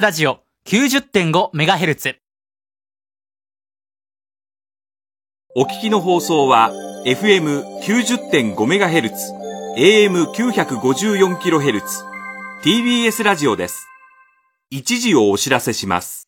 [0.00, 2.14] ラジオ 90.5MHz。
[5.56, 6.70] お聞きの放送は
[7.04, 9.10] FM90.5MHz、
[9.76, 11.82] AM954kHz、
[12.62, 13.88] TBS ラジオです。
[14.70, 16.27] 一時をお知らせします。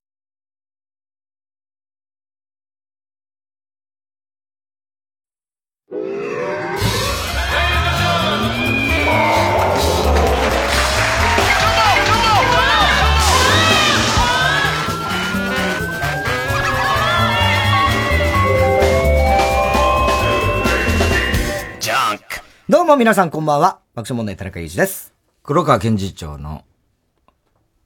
[22.70, 23.80] どうも皆さんこんばんは。
[23.96, 25.12] 爆笑問題田中裕二です。
[25.42, 26.62] 黒川検事長の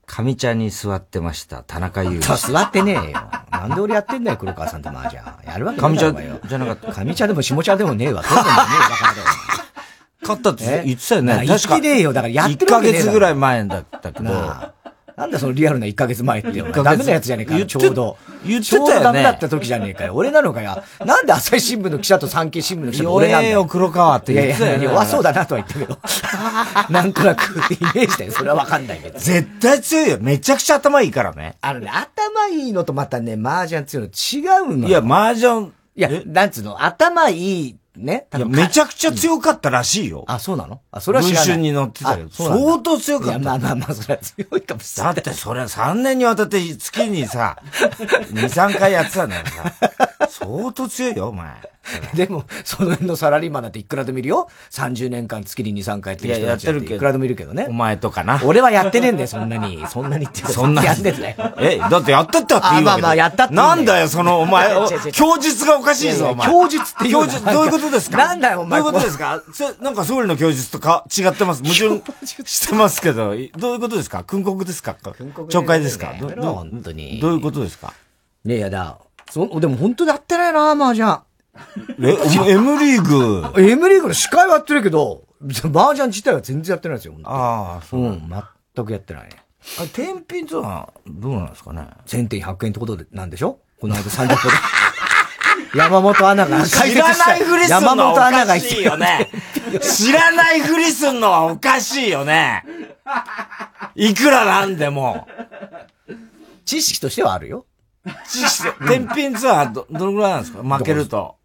[0.05, 2.21] 上茶に座ってました田中裕二。
[2.37, 3.19] 座ってねえよ。
[3.49, 5.23] なんで俺やってんだよ、黒川さんと麻雀。
[5.43, 7.03] やるわけねえ上茶じゃなかった。
[7.03, 8.21] 上茶でも下茶でもねえわ。
[8.21, 9.15] そうでもねえバカ
[10.21, 11.33] 勝ったって言ってたよね。
[11.33, 12.13] なあ言ってねえよ。
[12.13, 14.74] だからやってるわ1ヶけねえだろ月ぐらい前だったけど。
[15.15, 16.67] なんだそのリアルな1ヶ月前ってよ。
[16.67, 18.17] 一ヶ月ダメなやつじゃねえかよ、ちょうど。
[18.45, 20.13] 言ってたよねちょうどダメだった時じゃねえかよ。
[20.13, 20.83] 俺なのかよ。
[21.05, 23.65] なんで朝日新聞の記者と産経新聞の記者と俺なんだよ。
[23.65, 25.99] 黒川って言ってたよねいやいや弱そうだなとは言ったけど。
[26.93, 28.31] なんとなく イメージだよ。
[28.33, 29.17] それはわかんないけど。
[29.17, 30.17] 絶対強いよ。
[30.19, 31.55] めちゃくちゃ頭いいからね。
[31.61, 38.27] あのね、頭いいのとまたね、麻雀強いの違うのよいや、麻雀、いや、なんつうの、頭いい、ね。
[38.35, 40.25] いや、めちゃくちゃ強かったらしいよ。
[40.27, 40.81] あ、そうなの？
[40.91, 41.47] あ、それは知らない。
[41.47, 45.15] 文春に載ってたよあそうなんだ相当強かったいや、まあまあまあ、それは強いかもしれない。
[45.15, 47.57] だってそれ3年にわたって月にさ、
[48.31, 49.63] 2、3回やってたんだか
[50.19, 50.29] らさ。
[50.29, 51.51] 相当強いよ、お前。
[52.15, 54.49] でも、その辺のサラリーマンなんていくらでもいるよ。
[54.71, 57.73] 30年間月に2、3回やってる人たちだってるけどいくらでもいるけどねお。
[57.73, 58.41] 前とかな。
[58.43, 59.85] 俺はやってねえんだよ、そんなに。
[59.89, 61.35] そんなにってそんなやってんだよ。
[61.59, 64.69] え、だってやったったっていいわけだあまあまあやったってなんだよ、その、お前、
[65.13, 66.47] 供述がおかしいぞ、お前。
[66.49, 68.17] 供述っていうの供述、どういうことですか？
[68.17, 69.41] なんだよお前どういうことですか？
[69.53, 71.63] せなんか総理の供述とか違ってます？
[71.63, 72.01] 矛盾
[72.45, 74.23] してますけど、いどういうことですか？
[74.23, 74.95] 訓告ですか？
[75.03, 76.13] 懲戒ですか？
[76.19, 77.93] どういうことですか？
[78.45, 78.97] いやいやだ。
[79.31, 81.17] そ、でも本当にやってないな、麻雀。
[82.01, 83.53] え、M リーグ。
[83.61, 85.23] M リーグの司会はやってるけど、
[85.73, 87.15] 麻雀自体は全然やってないですよ。
[87.23, 88.09] ああ、そうう。
[88.09, 88.29] ん、
[88.75, 89.29] 全くやってないね。
[89.79, 93.59] あれ、天品とはどうなんですかね？1000点100円ってことでなんでしょ？
[93.81, 94.37] この間30分で。
[95.75, 99.29] 山本アナが知らないふりすん山のはお本アナがかしいよね。
[99.81, 102.63] 知らないふりすんのはおかしいよね。
[103.95, 105.27] いくらなんでも。
[106.65, 107.65] 知識としてはあるよ。
[108.29, 110.63] 知識、天品ツアーど、どのぐらいなんですか？
[110.63, 111.35] 負けると。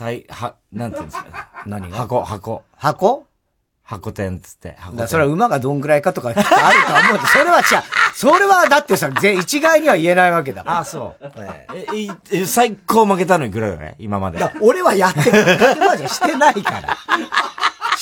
[0.00, 1.48] 最、は、なんていうんですか？
[1.66, 1.96] 何が？
[1.98, 2.62] 箱、箱。
[2.74, 3.26] 箱？
[3.84, 4.74] 箱店つって。
[4.78, 7.64] 箱だそれは馬がどんぐらいかとかあるとは思う それは違う。
[8.14, 10.78] それはだってさ、ぜ一概には言えないわけだから。
[10.78, 11.32] あ、そう。
[11.92, 13.96] え、いえ、最高負けたのいくらよね？
[13.98, 14.38] 今まで。
[14.62, 15.44] 俺はやってる。
[15.60, 16.96] 勝手じゃしてないから。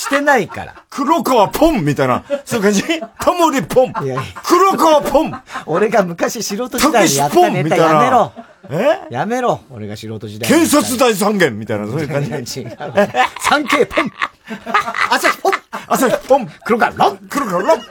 [0.09, 0.75] してないから。
[0.89, 2.83] 黒川ポンみたいな、そういう感じ？
[3.19, 8.33] タモリポン黒川ポン俺が昔素人時代にやったネタやめろ。
[8.71, 8.99] え？
[9.13, 9.61] やめろ。
[9.69, 10.67] 俺が素人時代検。
[10.69, 12.61] 察大三元みたいな、そういう感じ？
[12.61, 12.77] 違う。
[13.41, 14.11] 産経ポン
[15.11, 15.53] 朝日ポン
[15.87, 17.81] 朝日ポン黒川ロン黒川ロン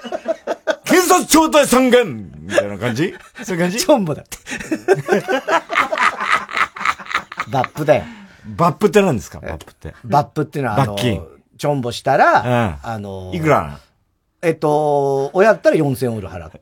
[0.85, 3.15] 検察庁大三元みたいな感じ？
[3.45, 3.79] そういう感じ？
[3.79, 4.39] チョンボだって。
[7.50, 8.05] バップだよ。
[8.56, 9.41] バップって何ですか？
[9.41, 9.95] バップって。
[10.05, 11.23] バップっていうのは、あの、罰金
[11.59, 13.79] チョンボしたら、うんあの、いくら
[14.41, 16.61] えっと、親だったら4000オール払って、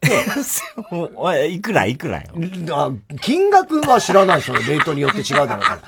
[1.15, 2.31] おい、いくらいくらよ？
[2.73, 2.91] あ
[3.21, 4.55] 金額は知らないでしょ。
[4.55, 5.79] レートによって違うだろうか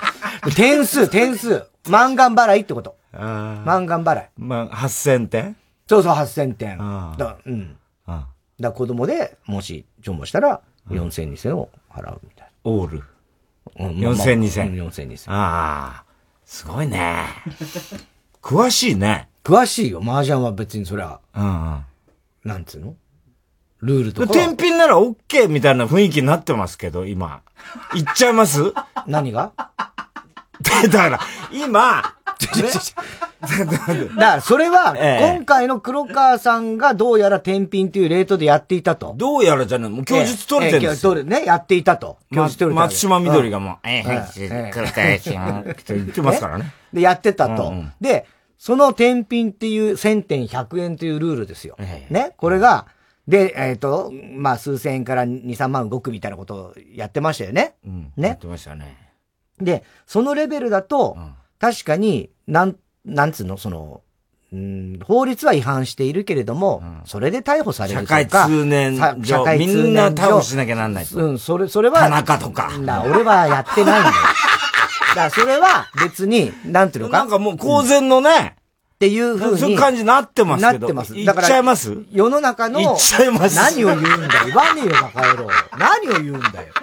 [0.43, 0.51] ら。
[0.51, 1.65] 点数、点数。
[1.89, 2.95] 満願払いってこと。
[3.11, 4.27] あ満願払い。
[4.37, 5.55] まあ、8000点？
[5.87, 6.77] そうそう、8000点。
[6.77, 7.69] だうん。
[7.69, 7.77] だか
[8.07, 8.27] あ
[8.59, 10.61] ら子供で、もし、チョンボしたら、
[10.91, 12.99] 4000、2000を払うみたいオール？
[12.99, 13.87] な。
[13.87, 15.31] うん4000 2000うん4000、2000。
[15.31, 16.03] ああ、
[16.45, 17.25] すごいね。
[18.41, 19.29] 詳しいね。
[19.43, 20.01] 詳しいよ。
[20.03, 21.83] 麻雀は別にそれは、うんうん。
[22.45, 22.95] なんつうの？
[23.81, 24.33] ルールとか。
[24.33, 27.41] 天品なら OK みたいな雰囲気になってますけど、今。
[27.93, 28.73] 言っちゃいます？
[29.07, 29.51] 何が？
[30.61, 31.19] だから、
[31.51, 39.13] 今、だから、それは、ええ今回の黒川さんがどうやら天品というレートでやっていたと。
[39.17, 41.17] どうやらじゃない、もう供述取れてるんですよ。
[41.17, 42.17] えね、やっていたと。
[42.31, 46.73] 供述取れてる松島みどりがもう、えうんえ、黒川さんって言ってますからね。
[46.93, 47.73] で、やってたと。
[47.99, 48.25] で、
[48.57, 51.75] その天品っていう1000点100円というルールですよ。
[51.79, 52.33] ええね。
[52.37, 52.87] これが、
[53.27, 57.75] で、えっ、と、まあ、数千円から2、3万動くみたいなことをやってましたよね。
[57.85, 58.01] うん。
[58.17, 58.37] やっね。
[58.41, 58.97] てましたね。
[59.61, 62.75] で、そのレベルだと、うん確かに、なん、
[63.05, 64.01] なんつうの、その、
[64.51, 68.15] うん、法律は違反しているけれども、うんそれで逮捕される社とか。
[68.15, 71.23] 会通念社会み通念んな上逮捕しなきゃなんないと。
[71.23, 71.99] うん、それ、それは。
[71.99, 74.15] 田中とかだ俺はやってないんだよ。
[75.09, 77.19] だからそれは別に、なんていうのか？
[77.19, 78.55] なんかもう公然のね、
[78.95, 79.57] っていう風に。
[79.59, 80.79] そういう感じになってますけど。
[80.79, 81.13] なってます。
[81.13, 81.95] 言っちゃいます？
[82.11, 84.29] 世の中の、言っちゃいます何を言うんだよ。
[84.47, 85.47] 言わねえよ、バカ野郎。
[85.77, 86.73] 何を言うんだよ。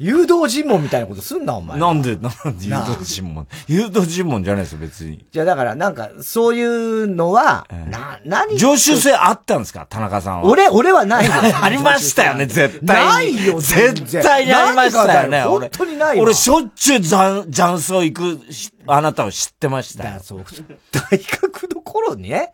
[0.00, 1.78] 誘導尋問みたいなことすんな、お前。
[1.78, 3.46] なんで、なんで誘導尋問？
[3.68, 5.26] 誘導尋問じゃないですよ、別に。
[5.30, 9.86] じゃあだからなんか、そういうのは、な、何常習性あったんですか？
[9.90, 10.48] 田中さんは。
[10.48, 11.32] 俺、俺はないよ
[11.62, 13.36] ありましたよね、絶対に。
[13.36, 20.20] ないよ、絶対にありましたよね、本当にないわ俺、しょっちゅう雀雀荘行くし、あなたを知ってましたよ。
[20.24, 20.44] そう、
[20.92, 22.52] 大学の頃にね。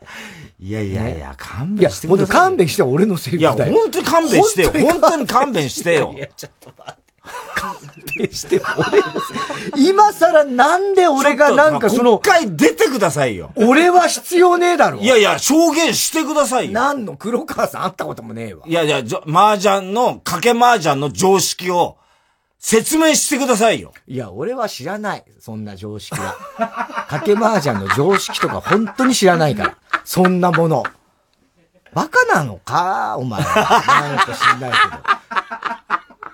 [0.59, 2.25] いやいやいや、勘いや弁して、ください。
[2.25, 3.55] ほんと勘弁してよ俺のセリいだよ。
[3.57, 4.73] 本当に勘弁してよ。
[4.73, 6.19] 本当に勘弁してよい。
[6.19, 7.06] や、ちょっと待って。
[7.55, 7.75] 勘
[8.19, 9.06] 弁してよ、俺の
[9.76, 13.52] 今更なんで俺がなんかその、国会出てくださいよ。
[13.56, 14.99] 俺は必要ねえだろ。
[14.99, 16.73] いやいや、証言してくださいよ。
[16.73, 18.62] 何の黒川さん会ったこともねえわ。
[18.67, 21.99] いやいや、麻雀の、賭け麻雀の常識を
[22.58, 23.93] 説明してくださいよ。
[24.06, 25.25] いや、俺は知らない。
[25.38, 26.37] そんな常識は。
[27.08, 29.76] 賭け麻雀の常識とか本当に知らないから。
[30.05, 30.82] そんなもの。
[31.93, 33.40] バカなのかお前。
[33.40, 34.76] なんか知んないけ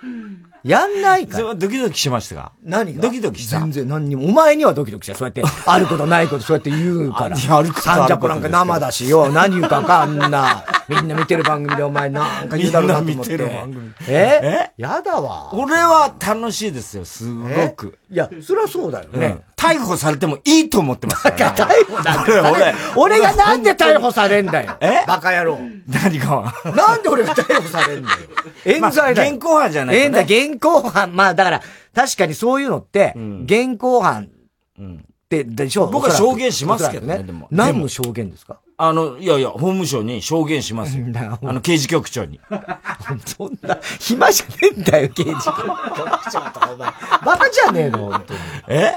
[0.07, 0.52] ど。
[0.63, 1.35] やんないから。
[1.37, 2.51] それはドキドキしましたか？
[2.63, 3.01] 何が？
[3.01, 3.59] ドキドキした？
[3.59, 4.25] 全然何にも。
[4.27, 5.15] お前にはドキドキした。
[5.17, 7.35] そうやって、 あることないことそうやって言うから。
[7.57, 9.29] あることサンジャポなんか生だしよ。
[9.33, 10.63] 何言うかわかんな。
[10.89, 13.37] みんな見てる番組でお前なんか言うだろうなと思って。
[13.37, 14.71] みんな見てる番組え？
[14.77, 15.49] やだわ。
[15.53, 17.97] 俺は楽しいですよ、すごく。
[18.11, 19.19] いや、そりゃそうだよね。
[19.19, 21.55] ね、逮捕されてもいいと思ってますから、ね。
[21.57, 22.75] 逮捕だ俺、 俺、
[23.17, 24.73] 俺がなんで逮捕されんだよ。
[24.81, 25.03] え？
[25.07, 25.57] バカ野郎。
[25.87, 26.53] 何かは。
[26.75, 28.15] なんで俺が逮捕されんだよ。
[28.65, 29.31] 冤罪だよ。
[29.31, 31.15] まあ現行犯じゃない冤罪、現行犯。
[31.15, 31.61] まあだから、
[31.93, 33.13] 確かにそういうのって、
[33.45, 34.27] 現行犯っ
[35.29, 38.59] て、でしょ僕は証言しますけどね何の証言ですか？
[38.77, 41.05] あの、いやいや、法務省に証言しますよ。
[41.09, 42.39] なあの、刑事局長に。
[43.25, 45.43] そんな、暇じゃねえんだよ、刑事 局
[46.31, 46.87] 長とかお前。
[47.25, 48.39] バカじゃねえの、本当に。
[48.67, 48.93] え？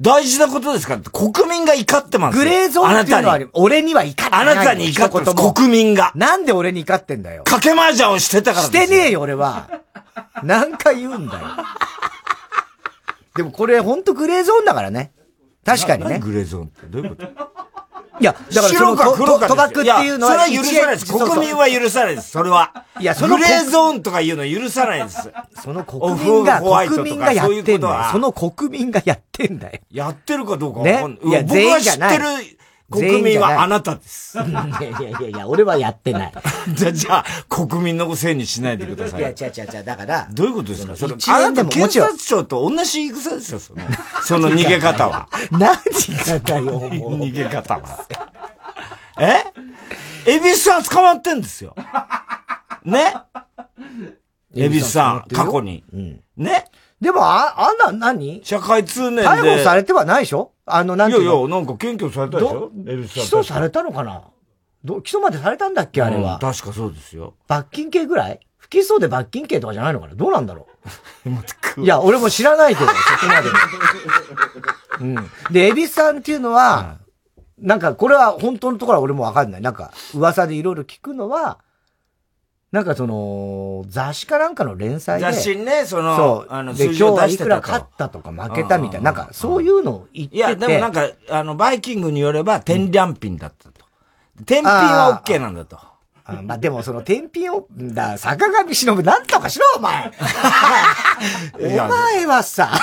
[0.00, 0.96] 大事なことですか？
[0.96, 3.38] ら国民が怒ってますよグレーゾーンっていうのは。
[3.52, 5.52] 俺には怒ってないあなたに怒ってます。
[5.54, 6.10] 国民が。
[6.16, 7.44] なんで俺に怒ってんだよ。
[7.46, 9.68] 賭け麻雀をしてたからしてねえよ、俺は。
[10.42, 11.46] 何回言うんだよ。
[13.36, 15.12] でもこれほんとグレーゾーンだからね。
[15.64, 16.18] 確かにね。
[16.18, 17.52] グレーゾーンってどういうこと？
[18.20, 20.34] いや、だから白か黒かと賭博っていうのは。
[20.34, 21.12] やそれは許さないです。
[21.12, 22.30] 国民は許さないです。
[22.30, 22.84] それは。
[23.00, 25.30] いやそのグレーゾーンとかいうの許さないです。
[25.62, 28.04] その国民が、国民がやってんだよ。
[28.12, 29.80] その国民がやってんだよ。
[29.90, 31.24] やってるかどうかわかんない。
[31.24, 32.24] ねいや僕全員じゃないる
[32.92, 34.38] 国民はあなたです。
[34.38, 36.32] いやいやいやいや、俺はやってない。
[36.74, 39.32] じゃあ、じゃあ、国民のせいにしないでくださいや、い。
[39.32, 39.84] 違う違う違う。
[39.84, 40.94] だから、どういうことですか？
[40.96, 43.80] それ、あなた検ももちろん察庁と同じ言い草ですよ、その、
[44.22, 45.28] その逃げ方は。
[45.50, 46.78] 何がだよ、も
[47.08, 47.18] う。
[47.20, 48.06] 逃げ方は。
[49.18, 49.44] え？
[50.24, 51.74] エビスさん捕まってんですよ。
[52.84, 53.14] ね？
[54.54, 55.82] エビスさん、過去に。
[56.36, 56.66] ね？
[57.02, 58.40] でも、あ、あんな、何？
[58.44, 59.22] 社会通念で。
[59.24, 60.52] 逮捕されてはないでしょ？
[60.64, 61.30] あの、なんていうの？
[61.32, 62.70] いやいや、なんか検挙されたでしょ？
[63.08, 63.40] 起さん。
[63.40, 64.22] 訴されたのかな？
[64.84, 66.34] ど起訴までされたんだっけあれは？
[66.34, 66.38] うん。
[66.38, 67.34] 確かそうですよ。
[67.48, 68.38] 罰金刑ぐらい？
[68.56, 70.14] 不起訴で罰金刑とかじゃないのかな？
[70.14, 70.68] どうなんだろ
[71.76, 71.80] う？
[71.82, 73.48] いや、俺も知らないけど、そこまで。
[75.00, 75.30] うん。
[75.52, 76.98] で、エビスさんっていうのは、
[77.58, 79.60] なんか、これは本当のところは俺もわかんない。
[79.60, 81.58] なんか、噂でいろいろ聞くのは、
[82.72, 85.30] なんかその、雑誌かなんかの連載で。
[85.30, 86.52] 雑誌にね、その、そう。
[86.52, 87.60] あの、で、今日はいくら。
[87.60, 90.36] 勝ったとか負けたみたいな、なんか、そういうのを言ってて。
[90.38, 93.84] いや、でもなんか、あの、バイキングによれば、天良品だったと。
[94.46, 95.78] 天品は OK なんだと。
[96.24, 100.10] あまあでもその天品を、だ、坂上忍なんとかしろ、お前
[101.58, 102.70] お前はさ、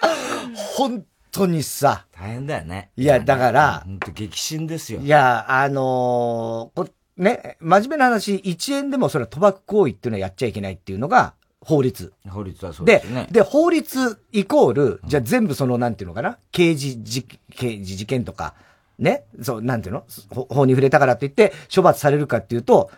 [0.76, 2.90] 本当にさ、大変だよね。
[2.96, 5.08] いや、だから、本当激震ですよい。
[5.08, 12.14] や、あのーこね、真面目な話、1円でもそれは賭博行為っていうのはやっちゃいけないっていうのが法律。
[12.28, 13.28] 法律はそうでですね。
[13.30, 18.54] で、法律イコール、じゃあ全部その、なんていうのかな、刑事事、刑事事件とか、
[18.98, 20.04] ね、そう、なんていうの？
[20.30, 22.90] ほ法に触れたからって言って、処罰されるかっていうと、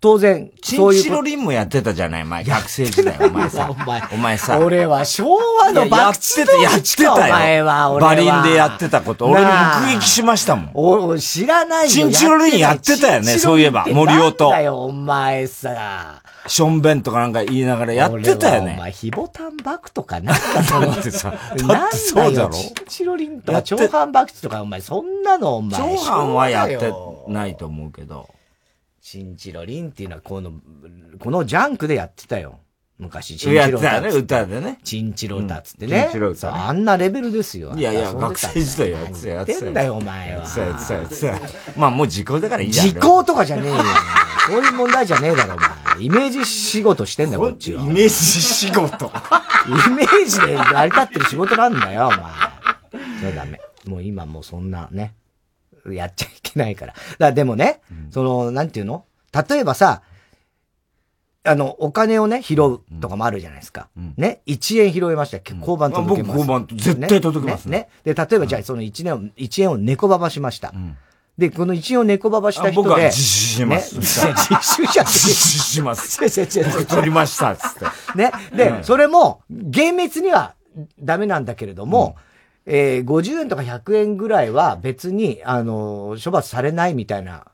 [0.00, 0.92] 当然、チン。
[0.92, 3.68] チロリンもやってたじゃない、前、学生時代、お前さ。
[3.70, 4.58] お前お前さ。
[4.58, 7.14] 俺は昭和のバクチてた、やってたよ。
[7.14, 8.08] お前は、俺は。
[8.08, 9.26] バリンでやってたこと。
[9.26, 9.48] 俺も
[9.86, 10.70] 目撃しましたもん。
[10.72, 11.90] お、知らないよ。
[11.90, 16.22] チンチロリンやってたよねそういえば森尾となんだよ、お前さ。
[16.46, 18.76] ションベンとかなんか言いながらやってたよね。
[18.78, 25.78] お前、ヒボタンバクとかなんだそのだってさ、だってそうだろチンチロリンとか、長反バクチとか、お前、そんなの、お前。
[25.78, 26.90] 長藩はやって
[27.28, 28.30] ないと思うけど。
[29.00, 30.52] チンチロリンっていうのは、この、
[31.18, 32.60] このジャンクでやってたよ。
[32.98, 34.78] 昔、チンやチロってたよね、歌でね。
[34.84, 36.02] チンチロ歌っつってうんね。
[36.12, 37.72] チンチロあんなレベルですよ。
[37.74, 40.42] いやいや、学生時代やってやんだよ、お前は。
[40.42, 40.62] やってた
[40.94, 41.78] よ、やってたよやって。
[41.78, 42.86] まあもう時効だからいいじゃん。
[42.88, 43.76] 時効とかじゃねえよ。
[44.46, 46.04] そういう問題じゃねえだろ、お前。
[46.04, 47.82] イメージ仕事してんだよ、こっちは。
[47.82, 48.76] イメージ仕事。
[48.76, 52.18] イメージで成り立ってる仕事なんだよ、お前。
[53.20, 53.60] それダメ。
[53.86, 55.14] もう今もうそんなね、
[55.88, 56.92] やっちゃいけないから。
[56.92, 59.04] だからでもね、うん、その、なんていうの？
[59.48, 60.02] 例えばさ、
[61.42, 63.88] あの、お金をね、拾うとかもあるじゃないですか。
[63.96, 65.38] うん、ね？1円拾いました。
[65.38, 66.38] 交番届けます。
[66.38, 67.88] 交番絶対届けますね？
[68.04, 68.14] ね？
[68.14, 70.72] で、例えばじゃあその1年を、1円を猫ばばしました。
[70.74, 70.96] うん
[71.38, 72.88] で、この一応猫ばばした人で。
[72.88, 73.94] 僕は自首します。
[73.96, 75.10] ね、自首者って。
[75.10, 76.20] 自首します。
[76.22, 76.86] 違う違う違う。
[76.86, 78.18] 取りました、つって。
[78.18, 78.30] ね？
[78.54, 80.54] で、うん、それも、厳密には
[81.00, 82.22] ダメなんだけれども、うん、
[82.66, 87.46] えー、50円とか100円ぐらいは別に、あの、処罰されないみたいな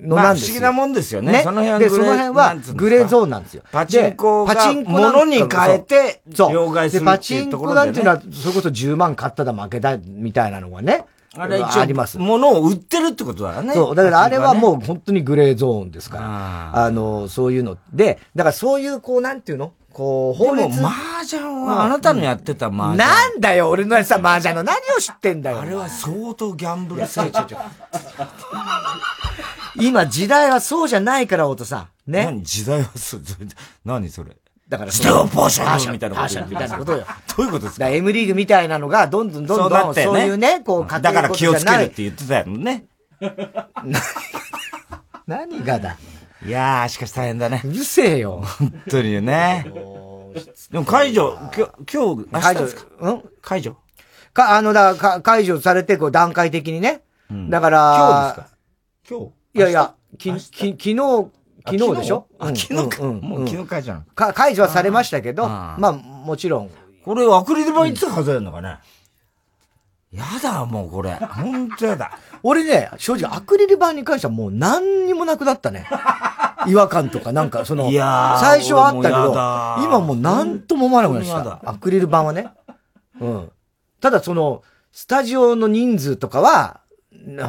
[0.00, 0.48] のなんですよ。
[0.48, 1.32] 不思議なもんですよね。
[1.32, 3.62] ねその辺はで、その辺はグレーゾーンなんですよ。
[3.72, 6.52] パチンコがパチンコ物に変えて、そう。
[6.52, 11.04] 両替するパチンコなんていうのは、それこそ10万買っただ負けだ、みたいなのがね。
[11.36, 12.18] あれ一応、あります。
[12.18, 13.74] 物を売ってるってことだね。
[13.74, 13.94] そう。
[13.94, 16.84] だからあれはもう本当にグレーゾーンですから。
[16.84, 17.76] あの、そういうの。
[17.92, 19.72] で、だからそういう、こう、なんていうの？
[19.98, 20.68] こう、法律。
[20.68, 22.96] でも、麻雀は、あなたのやってた麻雀。
[22.98, 25.60] なんだよ、俺のさ、麻雀の何を知ってんだよ。
[25.60, 27.22] あれは相当ギャンブル性。
[29.74, 32.12] 今、時代はそうじゃないから、太田さん。
[32.12, 32.26] ね。
[32.26, 33.22] 何時代はそう、
[33.84, 34.36] 何それ。
[34.68, 36.22] だから、ステオポーションみたいなこと。
[36.22, 37.04] パーションみたいなことよ。
[37.36, 42.84] どういうことですか ?M リーグみたいなのが、どんどんどんどん、そういうね、こう、だから気をつけるって言ってたよね。
[45.26, 45.96] 何がだ？
[46.46, 47.62] いやー、しかし大変だね。
[47.64, 48.42] うるせえよ。
[48.58, 49.66] 本当にね。
[50.70, 52.68] でも解除、今日、今日、解除、
[53.00, 53.22] うん？
[53.42, 53.76] 解除
[54.32, 57.02] か、あの、だか解除されて、こう、段階的にね。
[57.50, 58.56] だから、今日ですか？
[59.10, 59.58] 今日？
[59.58, 61.30] いやいや、き、き、昨日、
[61.66, 62.26] 昨日でしょ？
[62.38, 63.02] あ、昨日か。
[63.04, 66.70] もう昨日解除なのか、解除はされましたけど、まあ、もちろん。
[67.04, 68.76] これ、アクリル板いつ外れるのかね？
[70.12, 71.14] やだ、もうこれ。
[71.14, 72.18] ほんとやだ。
[72.42, 75.86] 俺ね、正直アクリル板に関してはもう何にもなくなったね。
[76.66, 79.32] 違和感とかなんかその、最初はあったけど、
[79.84, 81.60] 今もう何とも思わなくなりました。
[81.64, 82.48] アクリル板はね。
[83.20, 83.50] うん。
[84.00, 84.62] ただその、
[84.92, 86.80] スタジオの人数とかは、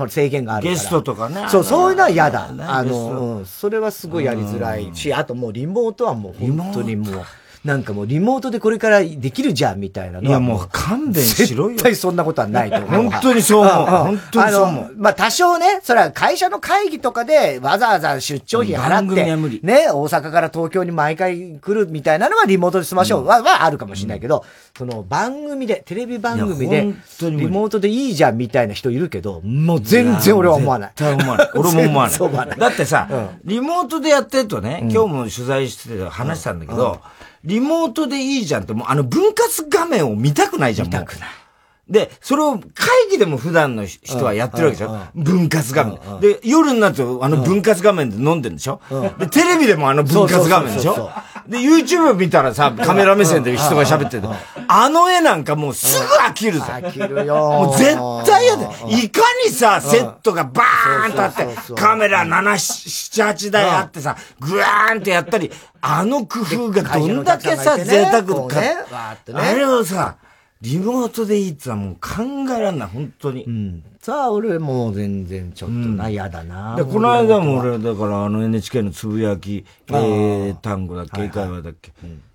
[0.10, 0.76] 制限があるから。
[0.76, 1.46] ゲストとかね。
[1.48, 2.50] そう、そういうのは嫌だ。
[2.68, 7.26] あの、うん、それはすごいやりづらいし、あともうリモートはもう本当にもう、
[7.66, 11.72] なんかもうリモートでこれからできるじゃんみたいなのいやもう勘弁しろよ。
[11.72, 13.10] 絶対そんなことはないと思う。
[13.10, 13.86] 本当にそう思う。
[13.86, 14.94] 本当にそう思う。
[14.98, 24.46] まあ多少ね、それは会社の会議とかでわざわざ出張費払って、ね、大阪から東京に毎回来るみたいなのはリモートで済ましょうは、はあるかもしれないけど、
[24.78, 30.92] その番組で、テレビ番組で、リモートでいいじゃんみたいな人いるけど、もう全然俺は思わない。
[30.96, 31.50] 絶対思わない。
[31.54, 32.58] 俺も思わない。
[32.60, 33.10] だってさ、
[33.44, 37.02] リモートでやってるとね、今日も取材してて話したんだけど、
[37.44, 41.30] リモートでいいじゃんって、もうあの分割画面を見たくないじゃん、見たくない。
[41.90, 42.68] で、それを会
[43.10, 45.00] 議でも普段の人はやってるわけでしょ？
[45.16, 46.20] 分割画面。
[46.22, 48.80] で、夜になるとあの分割画面で飲んでるんでしょ？
[49.18, 51.10] で、テレビでもあの分割画面でしょ？
[51.48, 54.24] で、YouTube 見たらさ、カメラ目線で人が喋ってる。
[54.68, 56.66] あの絵なんかもうすぐ飽きるぞ。
[56.66, 57.36] 飽きるよ。
[57.36, 57.96] もう絶
[58.28, 58.72] 対嫌だよ。
[58.88, 65.50] いかにさ、セットがバーンとあって、カメラ7、7、8台あってさ、グワーンってやったり、
[65.82, 68.62] あの工夫がどんだけさ、贅沢か。
[69.34, 70.18] あれをさ、
[70.62, 73.46] リモートでいいってのはもう考えらんない、本当に。
[73.46, 73.84] うん。
[74.02, 76.76] さあ、俺もう全然ちょっとな、嫌、うん、だな。
[76.76, 81.94] で、この間も俺、だからあの NHK のつぶやき、英単語だっけ、英会話だっけ？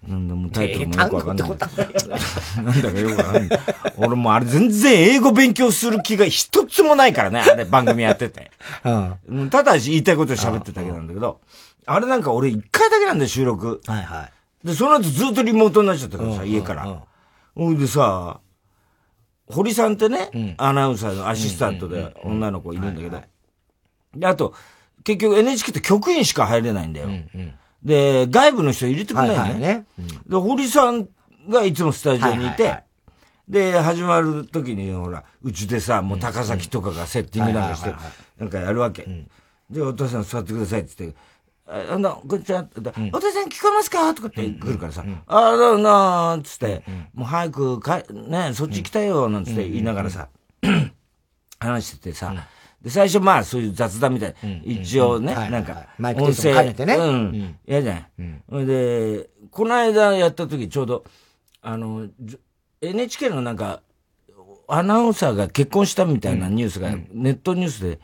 [0.08, 1.48] なんだ、もうタイトルもよくわかんない。
[2.64, 3.60] なんだかよくわかんない。
[3.98, 8.50] 俺もあれ全然英語勉強する気が一つもないからね、あれ番組やってて。
[9.28, 9.50] うん。
[9.50, 11.40] ただ言いたいこと喋ってただけなんだけど、
[11.84, 13.82] あれなんか俺一回だけなんだよ、収録。
[13.86, 14.30] はいは
[14.64, 14.66] い。
[14.66, 17.02] で、その後ずっとリモートになっちゃったからさ、家から。
[17.54, 18.40] ほいでさ、
[19.46, 23.22] 堀さんってね、うん、アナウンサーのアシスタントで女の子いるんだけど、
[24.16, 24.54] で、あと、
[25.04, 27.06] 結局 NHK って局員しか入れないんだよ。
[27.06, 29.48] うんうん、で、外部の人入れてくれないよね。
[29.50, 29.84] はいはいね。
[29.98, 31.08] うん、で、堀さん
[31.48, 32.84] がいつもスタジオにいて、はいはいはい、
[33.48, 37.94] で、始まる時に、ほら、うちでさ、もう高崎とかがセッティングなんかして、
[38.38, 39.06] なんかやるわけ。
[39.70, 41.18] で、お父さん座ってくださいって言って、
[41.66, 42.66] あの、こんにちは。
[43.12, 44.12] お父さん聞こえますか？
[44.14, 46.82] とかって来るからさ、ああ、どうも、つって、
[47.14, 50.28] もう早くか、ね、そっち来たよ、なんつって言いながらさ、
[51.58, 52.34] 話しててさ、
[52.82, 56.52] で、最初まあそういう雑談みたいな、一応ね、なんか、音声、
[56.84, 58.06] ね、うん、嫌じゃない。
[58.50, 61.04] それで、この間やった時ちょうど、
[61.62, 62.08] あの、
[62.82, 63.80] NHK のなんか、
[64.68, 68.00] アナウンサーが結婚したみたいなニュースが、ネットニュースで、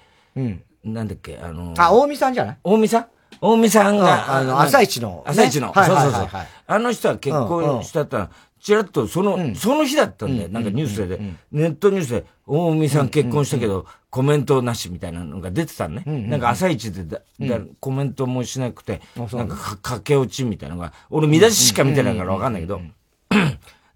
[0.82, 2.58] なんだっけ、あの、あ、大見さんじゃない？
[2.64, 3.06] 大見さん？
[3.40, 5.22] 大見さんが、あの、朝一の。
[5.26, 5.72] 朝一の。
[5.74, 6.28] そうそうそう。
[6.66, 10.48] あの人は結婚したったら、ちらっとその、その日だったんだよ。
[10.50, 11.18] なんかニュースで、
[11.50, 16.26] ネットニュースで、大海さん結婚したけど、コメントなしみたいなのが出てたのね。
[16.28, 22.80] なんか朝一でだ、だコメントもしなくて、なんかか駆け落ちみたいなのが、俺見出ししか見てないからわかんないけど、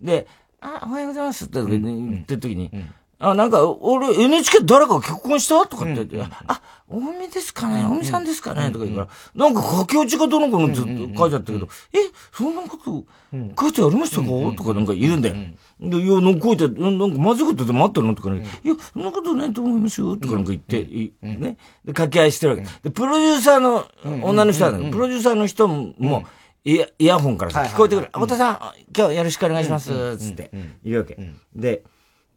[0.01, 0.27] で、
[0.61, 2.71] あ、おはようございますって言ってる時に、
[3.19, 5.67] あ、なんか、俺、NHK 誰か結婚した？
[5.67, 6.61] とかって言って、あ、
[6.95, 7.83] 大海ですかね？
[7.85, 8.71] 大海さんですかね？
[8.71, 10.85] とか言うから、なんか駆け落ちがどの子のって書
[11.27, 11.99] いてあったけど、え、
[12.33, 14.27] そんなこと書いてありましたか？
[14.57, 15.35] とかなんか言うんだよ。
[15.81, 18.15] で、いや、なんか書いて、なんかまずいことでもあったの？
[18.15, 20.17] とかね、いや、そんなことないと思いますよ。
[20.17, 20.85] とかなんか言って、
[21.21, 21.57] ね。
[21.85, 22.69] で、掛け合いしてるわけ。
[22.83, 23.87] で、プロデューサーの
[24.23, 24.91] 女の人なの。
[24.91, 26.25] プロデューサーの人も、
[26.65, 28.07] イヤイヤホンからさ、聞こえてくる。
[28.13, 28.59] 太田さん、
[28.97, 30.17] 今日よろしくお願いします。
[30.17, 30.51] つって、
[30.85, 31.19] 言うわけ。
[31.55, 31.85] で、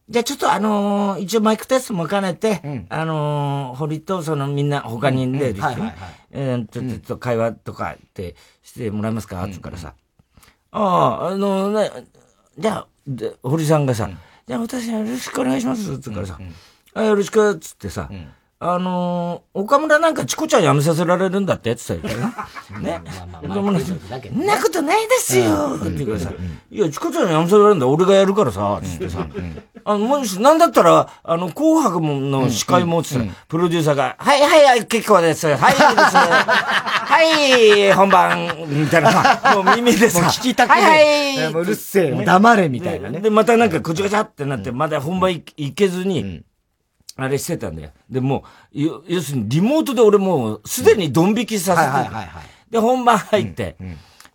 [0.09, 9.95] じゃあちょっとあのー、一応マイクテストも兼ねて、うん、あのー、堀とそのみんな他人に、えー、ちょっと会話とかってしてもらえますか、うん、つからさ。
[10.71, 12.07] ああ、あのー、ね、
[12.57, 16.39] じゃあ、で堀さんがさ、うん、じゃあ私よろしくお願いします、つからさ、
[16.93, 18.09] あよろしく、つってさ、
[18.59, 22.33] あのー、岡村なんかチコちゃん辞めさせられるんだってって言ったよね。
[22.81, 23.01] ね。
[23.47, 23.97] 岡村さん、
[24.35, 26.31] んなことないですよって言うからさ、
[26.71, 29.27] いや、チコちゃん辞めさせられるんだ、俺がやるからさ、つってさ、
[29.85, 33.15] あの、もし、なんだったら、あの、紅白の司会もって
[33.47, 35.45] プロデューサーが、はいはいはい、結構です。
[35.45, 36.17] はい、です。
[36.17, 40.81] はい、本番、みたいなさ、もう耳でさ、聞きたくない。
[40.81, 41.53] はいはい。
[41.53, 43.19] うるせえ、黙れ、みたいなね。
[43.19, 46.41] で、またなんか、ぐちゃぐちゃってなって、まだ本番行けずに、
[47.17, 47.91] あれしてたんだよ。
[48.09, 53.75] で、もう、要するにリモートで俺もうすでにドン引きさせて、はいはいはいで、本番入って、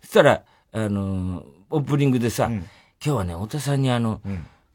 [0.01, 2.63] そしたら、あのオープニングでさ、今
[2.99, 4.21] 日はね、太田さんにあの、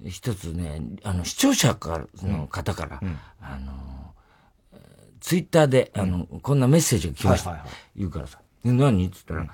[0.07, 3.01] 一つね、あの、視聴者からの方から、
[3.41, 4.15] あの
[5.21, 7.65] ツイッターで、あの、こんなメッセージが来ました。
[7.97, 9.07] 言うからさ、何？
[9.07, 9.47] っつったら、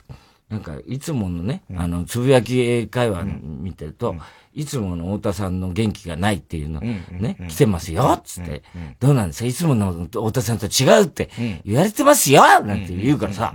[0.51, 4.15] なんか、いつものね、あの、つぶやき会話見てると、
[4.55, 8.63] いつもの太田さんの元気がないっていうの、ね、来てますよつって、
[9.01, 9.47] どうなんですか？
[9.47, 11.29] いつもの太田さんと違うって。
[11.65, 13.53] 言われてますよなんて言うからさ、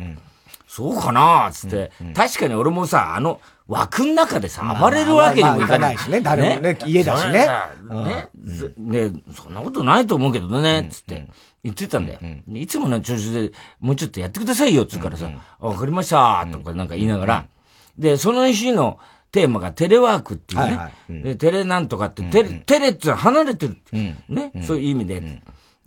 [0.67, 5.97] そうかなつって、確かに俺もさ、あの、枠の中でさ、暴れるわけにもいかない。
[5.97, 7.47] しね、誰もね、家だしね。
[7.89, 8.29] ね、
[8.77, 11.27] ね、そんなことないと思うけどね、つって。
[11.63, 12.19] 言ってたんだよ。
[12.53, 15.29] いつもの調子でもうちょっとやってくださいよ、つうからさ、
[15.59, 17.45] わかりました、とかなんか言いながら、
[17.97, 18.97] で、その日の、
[19.31, 20.65] テーマがテレワークっていうね。
[20.67, 23.77] はいはいうん、でテレなんとかって、テレ、テレって離れてる。
[24.27, 25.41] ね、そういう意味で。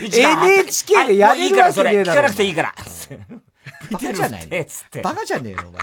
[0.00, 2.20] NHK でやれるわけねえだろ。
[2.20, 2.74] 聞かなくていいから。
[3.90, 4.66] バカじゃない ね。
[5.02, 5.82] バカじゃねえの、お前。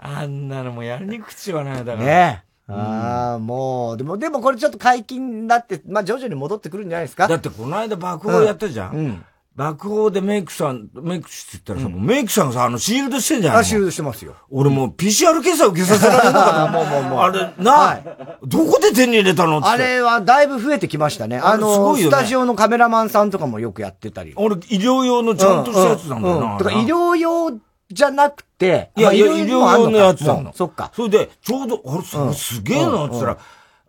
[0.20, 1.96] あんなのもやりにくちはないだから。
[1.98, 2.48] ねえ。
[2.70, 8.92] ああ、もう、でも、でもこれちょっと解禁になって、まあ徐々に戻ってくるんじゃないですかだってこの間爆砲やったじゃん。
[8.92, 9.24] うん。
[9.58, 13.56] 爆砲でメイクさん、メイクして言ったらさ、もうメイクさんがさ、あの、シールドしてんじゃん。
[13.56, 14.36] あ、シールドしてますよ。
[14.50, 16.70] 俺もう PCR 検査受けさせられるから。
[16.70, 17.18] もうもうもう。
[17.22, 18.04] あれ、な、はい、
[18.44, 21.40] どこで手に入れたのあれはだいぶ増えてきましたね。
[21.42, 24.32] あの、すごいよね、スタジオのカメラマンさんとかもよくやってたり。
[24.36, 26.46] 俺、医療用のちゃんとしたやつなんだよな。
[26.46, 27.50] うんうん、とか医療用
[27.90, 30.52] じゃなくて、いや、いや、医療用のやつなの。
[30.54, 30.92] そっか。
[30.94, 33.38] それで、ちょうど、あれ、それすげえな、って言ったら、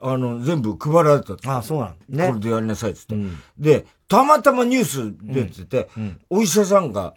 [0.01, 1.33] あの、全部配られた。
[1.51, 2.17] ああ、そうなの。
[2.17, 2.27] ね。
[2.27, 3.15] これでやりなさい、つって。
[3.57, 5.89] で、たまたまニュース出てて、
[6.29, 7.13] お医者さんが、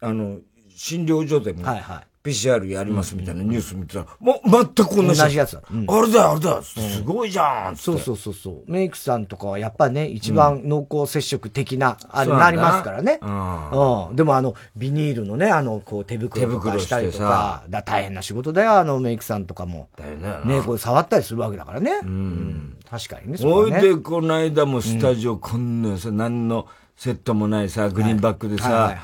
[0.00, 0.38] あの、
[0.68, 5.20] 診療所でも、はいはい、PCR やりますみたいなニュース見てたら、もう全く同じ。
[5.20, 5.62] 同じやつだ。
[5.62, 6.62] あれだよ、あれだよ。
[6.62, 8.70] すごいじゃんそうそうそうそう。
[8.70, 13.18] メイクさんとかはやっぱね、一番濃厚接触的な、あれなりますからね。
[13.22, 14.16] うん。
[14.16, 19.88] でもあの、ビニールのね、あの、こう手袋とかしたりとか、だ大変な仕事だよ、あのメイクさんとかも。
[19.96, 20.56] だよね。
[20.56, 22.00] ね、これ触ったりするわけだからね。
[22.02, 22.76] うん。
[22.88, 23.38] 確かにね。
[23.38, 28.94] そいで、この間もスタジオこんなさ、何のセットもないさ、グリーンバックでさ、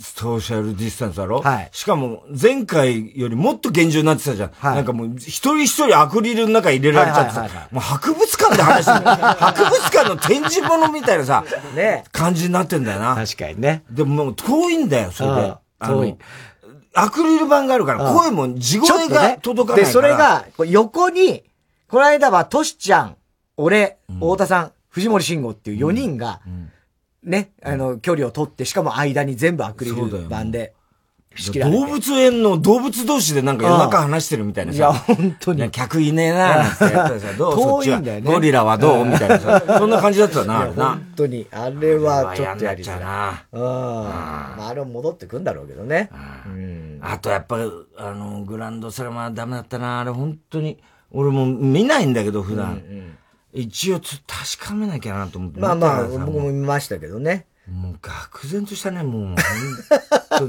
[0.00, 1.40] ソーシャルディスタンスだろ？
[1.40, 1.68] はい。
[1.72, 4.50] しかも、前回よりもっと厳重になってたじゃん。
[4.58, 4.74] はい。
[4.76, 9.04] なんかもう、一人一人アクリルの中入れられちゃってさ、もう博物館で話してる。
[9.10, 12.04] 博物館の展示物みたいなさ、ね。
[12.12, 13.14] 感じになってんだよな。
[13.14, 13.82] 確かにね。
[13.90, 15.54] でももう遠いんだよ、それで。
[15.80, 16.16] 遠い。
[16.94, 19.86] アクリル板があるから、声も地声が届かないから。
[19.86, 21.44] で、それが、横に、
[21.88, 23.16] この間はトシちゃん、
[23.58, 26.40] 俺、太田さん、藤森慎吾っていう4人が、
[27.26, 30.72] ね、あの、距離を取って、しかも間に全部アクリル板で。
[31.52, 34.78] 動物園の動物同士でなんか夜中話してるみたいなさ。
[34.78, 35.70] いや、本当に。
[35.70, 38.32] 客いねえなーってやったらさ、 どう遠いんだよね。
[38.32, 39.62] ゴリラはどうみたいなさ。
[39.78, 40.84] そんな感じだったな、あれな。
[40.86, 41.46] 本当に。
[41.50, 43.44] あれはちょっとやりづらい。
[43.52, 43.60] うん。
[43.60, 46.08] まあ、あれも戻ってくんだろうけどね。
[46.46, 46.98] うん。
[47.02, 47.56] あとやっぱ、
[47.98, 50.00] あの、グランドスラムはダメだったな。
[50.00, 50.78] あれ本当に。
[51.10, 52.72] 俺も見ないんだけど、普段。
[52.72, 53.18] うん
[53.56, 54.18] うん一応確
[54.68, 55.60] かめなきゃなと思って。
[55.60, 57.46] まあまあ、僕も見ましたけどね。
[57.66, 59.34] もう愕然としたね、もう。
[59.34, 59.36] 本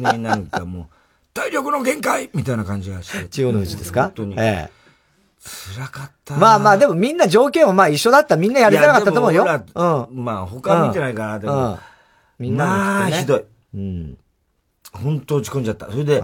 [0.01, 0.85] 当になんかもう、
[1.33, 3.29] 体力の限界みたいな感じがして。
[3.29, 4.03] 千代の内ですか？
[4.03, 4.35] 本当に。
[4.37, 4.71] ええ。
[5.75, 6.35] 辛かった。
[6.35, 9.45] まあまあ、でもみんな条件はまあ一緒だったみんなやりづらかったと思うよ。
[9.45, 10.25] うん。
[10.25, 11.79] まあ他見てないから、でも。
[12.37, 13.43] みんな、まあ、ひどい。
[13.73, 14.17] うん。
[14.91, 15.89] 本当落ち込んじゃった。
[15.89, 16.21] それで。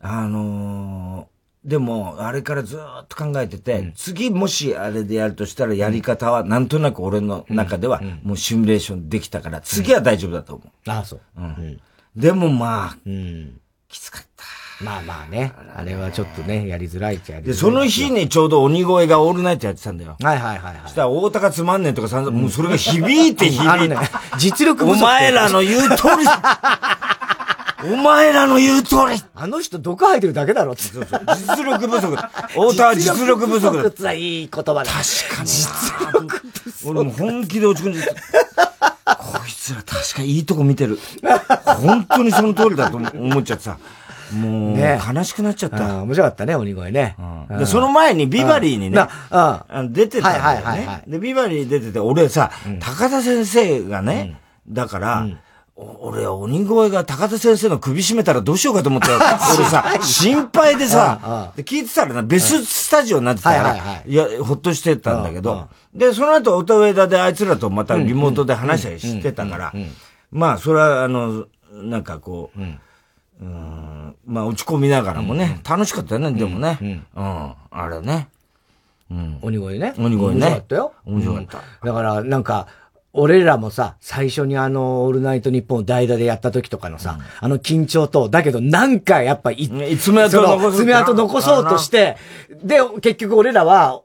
[0.00, 1.28] あの
[1.64, 10.90] でも、あれからずっと考えてて、うん、次もしあれでやるとしたらやり方はなんとなく俺の中ではもうシミュレーションできたから、次は大丈夫だと思う。
[10.90, 11.20] ああ、そう。
[11.36, 11.80] うん。
[12.16, 14.28] でもまあ、うん、きつかった。
[14.80, 15.52] まあまあね。
[15.74, 17.54] あれはちょっとね、やりづらいっちゃやりづらい。
[17.54, 20.16] で、その日にちょうど鬼越がオールナイトやってたんだよ。
[20.22, 20.80] はいはいはい、はい。
[20.84, 23.94] そしたら大高つまんねんとかさ、もうそれが響いて響いて。
[23.94, 23.96] ね、
[24.38, 24.98] 実力不足。
[24.98, 26.24] お前らの言う通り。
[27.84, 30.82] お前らの言う通りあの人毒吐いてるだけだろって。
[30.82, 31.20] そうそう。
[31.36, 32.16] 実力不足。
[32.48, 33.82] 太田は実力不足だ。
[33.82, 34.84] 実力はいい言葉だ。
[34.84, 35.48] 確かに。
[35.48, 36.88] 実力不足。
[36.90, 38.00] 俺も本気で落ち込んで
[39.04, 39.16] た。
[39.16, 40.98] こいつら確かにいいとこ見てる。
[41.64, 43.78] 本当にその通りだと思っちゃってさ。
[44.32, 46.02] もう、ね、悲しくなっちゃった。
[46.02, 47.16] 面白かったね、鬼越ね。
[47.48, 49.06] で、その前にビバリーにね、
[49.90, 51.02] 出てたんだよね。
[51.06, 54.38] で、ビバリー出てて、俺さ、高田先生がね、
[54.68, 55.26] だから、
[55.80, 59.18] 俺、鬼越が高田先生の首絞めたらどうしようかと思ったよ。
[59.56, 69.72] 俺さ、心配でさ、聞いてたらな、別スタジオになってたから、いや、ほっとしてたんだけど、で、その後、音上田であいつらとまたリモートで話したりしてたから、
[70.32, 77.06] まあ、それは、あの、なんかこう、うん、まあ、落ち込みながらもね、楽しかったよね、でもね。
[77.14, 78.28] うん、あれね。
[79.10, 79.38] うん。
[79.42, 79.94] 鬼越ね。
[79.96, 80.38] 鬼越ね。
[80.38, 80.92] 面白かったよ。
[81.06, 81.86] 面白かった。
[81.86, 82.66] だから、なんか、
[83.18, 92.16] 俺らもさ、最初にあの、オールナイトニッポンを代打でやった時とかのさ、うん、あの緊張と、だけどなんかやっぱい、い爪痕残爪痕残そうとして、
[92.62, 94.02] で、結局俺らは、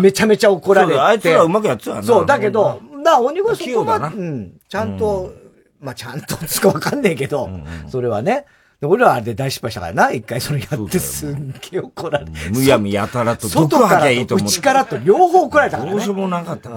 [0.00, 1.00] めちゃめちゃ怒られて。
[1.00, 5.32] あいつらうまくやってたよそう、だけど、だ鬼越そこうん、ちゃんと、
[5.80, 8.46] うん、まあちゃんとつかわかんねえけど、うんうん、それはね。
[8.84, 12.32] 俺らはあれで大失敗したからな、一回それやってすんげえ怒られて。
[12.50, 15.96] むやみやたらと、外からと内からと両方怒られたからね。
[15.96, 16.74] どうしようもなかったか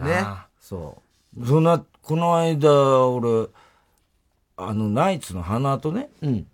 [0.00, 0.24] な、ね。
[0.70, 1.02] そ
[1.36, 1.46] う。
[1.46, 3.48] そんな、この間、俺、
[4.56, 6.46] あの、ナイツの花とね、うん、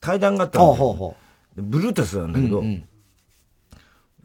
[0.00, 1.16] 対談があったの。
[1.54, 2.84] ブルータスなんだけど、うん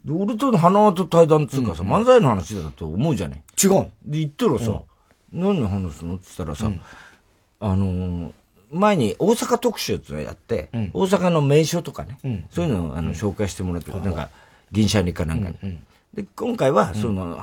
[0.06, 0.20] うん。
[0.22, 3.44] 俺との花輪と対談っつうかさ、うんうん、漫才の話だと思うじゃね？
[3.62, 3.70] 違う。
[4.04, 4.82] で、言ったらさ、
[5.32, 6.14] うん、何話すの？
[6.14, 6.80] って言ったらさ、うん、
[7.60, 8.32] あのー、
[8.72, 14.30] 前に大阪特集ってのやって、うん、大阪の名所とかね、うん、そういうのをあの紹介してもらって、なんか、
[14.72, 15.78] 銀シャリかなんかに。
[16.14, 17.38] で、今回は、その、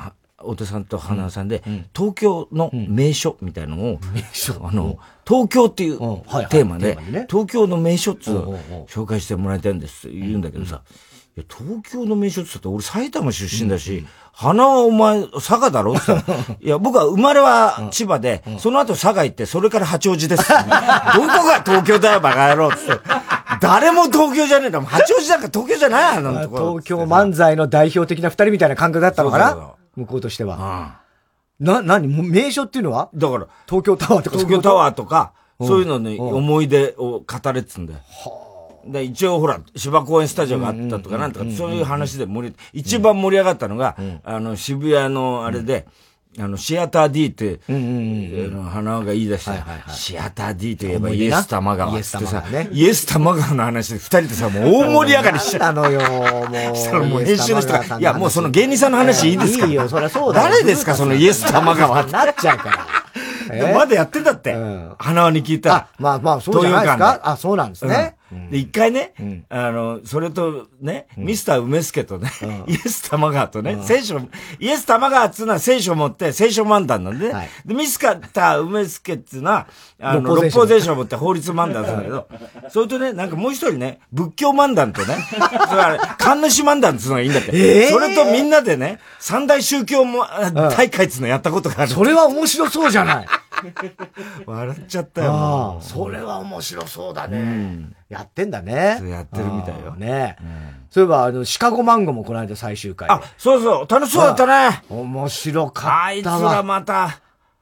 [0.45, 1.63] 太田さんと花さんで、
[1.95, 3.99] 東京の名所みたいのを、
[4.61, 6.97] あの、東京っていうテーマで、
[7.29, 8.55] 東京の名所っつう
[8.87, 10.07] 紹介してもらいたいんです。
[10.07, 10.81] って言うんだけどさ、
[11.37, 22.77] いや、東京の名所って言ったって俺埼玉出身だし、花はお前、佐賀だろって言ったら、 いや、僕は生まれは千葉で、その後佐賀行って、それから八王子です、 どこが東京だよ、バカ野郎って。
[23.59, 24.89] 誰も東京じゃねえんだもん。
[24.89, 29.57] 八王子なんか東京じゃないの東京漫才の代表的な二人みたいな感覚だったのかな
[29.95, 31.01] 向こうとしては。
[31.59, 33.09] な、なに、名所っていうのは？
[33.13, 37.99] だから、東京タワーとか東京タワーとか、そういうのに思い出を語れっつんだよ。
[37.99, 38.41] は
[38.87, 38.91] あ。
[38.91, 45.87] で、一応ほら、芝公園スタジオがあったとかなんとか、そういう話で盛り、一番盛り上がったのが、あの、渋谷のあれで、
[46.37, 56.75] あの、シアター D って、うんうんうん、花が言い出した、はいはいはい、シアター D といえばイエス玉川ってさ、イエス玉川の話で二人でさ、もう大盛り上がりしちゃったのよ、もう。
[56.75, 62.11] したらもう編集の人が、いや、もうその芸人さんの話いいですかいいよ、そりゃそうだ誰ですか、そのイエス玉川って？
[62.11, 62.85] なっちゃうから。
[63.73, 64.53] まだやってたって。
[64.97, 65.87] 花輪に聞いたら。
[65.99, 67.21] まあまあ、そうじゃないですか？
[67.23, 68.15] あ、そうなんですね。
[68.51, 69.13] で、一回ね、
[69.49, 72.29] あの、それとね、ミスター梅助とね、
[72.67, 74.19] イエス玉川とね、聖書、
[74.59, 77.49] イエス玉川っつうのは聖書を持って聖書漫談なんでね。
[77.65, 79.67] で、ミスター梅助っつうのは、
[79.99, 82.27] あの、六法聖書を持って法律漫談するんだけど、
[82.69, 85.17] それとね、なんかもう一人ね、仏教漫談とね、
[85.69, 87.87] それは、神主漫談っつうのがいいんだって。
[87.89, 90.25] それとみんなでね、三大宗教も、
[90.75, 91.91] 大会っつうのやったことがある。
[91.91, 93.25] それは面白そうじゃない。
[94.45, 95.79] 笑っちゃったよ。
[95.81, 97.89] それは面白そうだね。
[98.09, 99.01] やってんだね。
[99.09, 99.95] やってるみたいよ。
[99.95, 100.37] ね。
[100.89, 103.09] そういえば、あの、シカゴマンゴもこの間最終回。
[103.09, 104.83] あ、そうそう、楽しそうだったね。
[104.89, 107.19] 面白かったあいつらまた。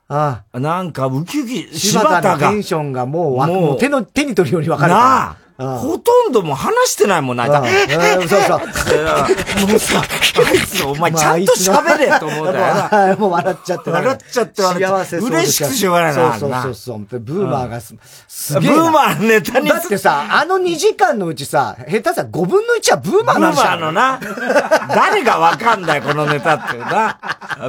[0.09, 0.59] ああ。
[0.59, 2.37] なんか、ウキウキ、柴田が。
[2.37, 4.93] テンションがもう、もう手の、手に取るように分かる。
[4.93, 5.37] なあ。
[5.57, 7.45] ほとんどもう話してないもんな。
[7.45, 7.55] そう
[8.27, 8.59] そう。
[9.69, 13.91] もうさ、あいつお前ちゃんと喋れと思うんだよもう笑っちゃって。
[13.91, 16.39] 笑っちゃって幸せ嬉しくしょうがないな。
[16.39, 17.19] そうそうそう。
[17.19, 17.95] ブーマーがす、
[18.27, 18.71] すげえ。
[18.71, 19.69] ブーマーネタに。
[19.69, 24.19] だってさ、あの2時間のうちさ、下手さ5分の1はブーマーなんブーマーのな。
[24.89, 27.19] 誰がわかんないこのネタってな。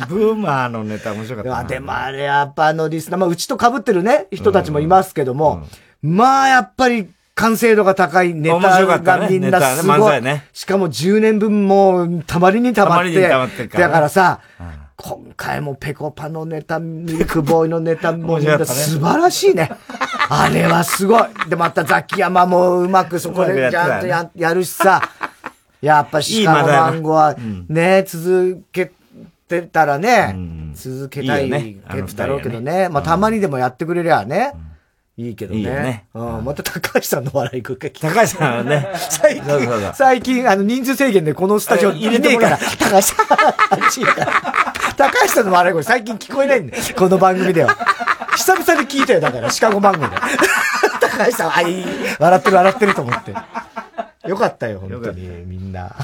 [0.09, 1.65] ブーマーのネタ面白かった。
[1.65, 5.65] でもあれやっぱあのリスナー、まあうちと被ってるね、人たちもいますけども、
[6.03, 8.59] まあやっぱり、完成度が高いネタ
[9.01, 10.23] がみんなすごい。
[10.23, 13.11] ね、しかも10年分もたまりにたまって。
[13.11, 14.41] ってだからさ、
[14.97, 19.71] 今回もペコパのネタ、ミルクボーイのネタも素晴らしいね。
[20.29, 21.23] あれはすごい。
[21.49, 25.03] で、またザキヤマもうまくそこでちゃんとややるしさ。
[25.81, 27.37] やっぱシカゴマンゴは
[27.69, 28.93] ね、続け
[29.49, 30.37] てたらね、
[30.75, 32.89] 続けたいけだろうけどね。
[32.89, 34.53] まあたまにでもやってくれりゃね。
[35.17, 35.61] いいけどね。
[35.61, 36.07] いいよね。
[36.13, 36.45] うん。
[36.45, 38.89] また高橋さんの笑いくか高橋さんはね。
[39.11, 44.01] 最近、最近、あの、人数制限でこのスタジオ入れてねえから、高橋さん、あっち。
[44.97, 46.83] 高橋さんの笑い声最近聞こえないんだよ。
[46.97, 47.77] この番組では。
[48.37, 50.17] 久々に聞いたよ、だから、シカゴ番組で。
[51.01, 51.85] 高橋さん、あ、いい。
[52.19, 53.35] 笑ってる笑ってると思って。
[54.27, 55.95] よかったよ、本当に、みんな。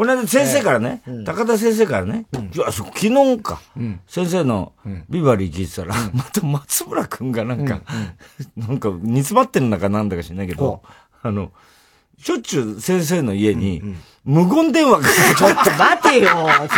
[0.00, 3.60] この間先生からね、高田先生からね、いや、昨日か、
[4.06, 4.72] 先生の
[5.10, 7.82] ビバリー聞いてたら、 また松村くんがなんか、
[8.56, 10.80] なんか煮詰まってるのかなんだか知んないけど、
[11.20, 11.52] あの、
[12.22, 13.82] しょっちゅう先生の家に、
[14.24, 16.28] 無言電話がちょっと待てよ。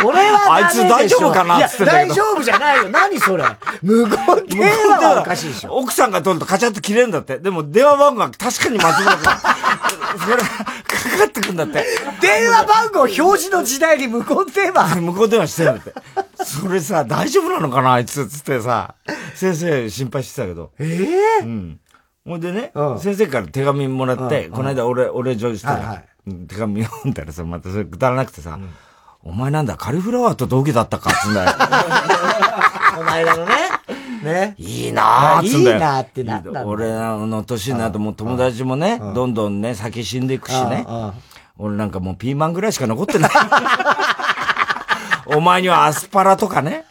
[0.01, 2.89] それはあいつ大丈夫かなって大丈夫じゃないよ。
[2.89, 3.45] 何それ。
[3.83, 5.75] 無言電話はおかしいでしょ。
[5.75, 7.39] 奥さんが取るとカチャッと切れるんだって。
[7.39, 9.25] でも電話番号は確かに松村くん。
[10.23, 11.85] それ、かかってくんだって。
[12.21, 15.95] 電話番号表示の時代に無言電話 無言電話してるんだって。
[16.45, 18.95] それさ、大丈夫なのかなあいつ、つってさ、
[19.35, 20.71] 先生心配してたけど。
[20.79, 21.81] ええー、うん。
[22.25, 28.59] ほんでね、うん、先生から手紙もらって、うん、この間俺、俺上したら、はいはい、手紙読んだらさ、またそれくだらなくてさ、
[29.25, 31.53] お前なんだ、カリフラワーと同期だったか、つんだよ。
[32.97, 33.55] この間のね。
[34.23, 34.55] ね。
[34.57, 35.75] いいなぁ、つんだよ。
[35.75, 40.87] いいなぁってなった俺の年になるともう友達もね、どんどんね、先死んでいくしね。
[41.59, 43.31] 俺なんかもうピーマンぐらいしか残ってない。
[45.27, 46.85] お前にはアスパラとかね、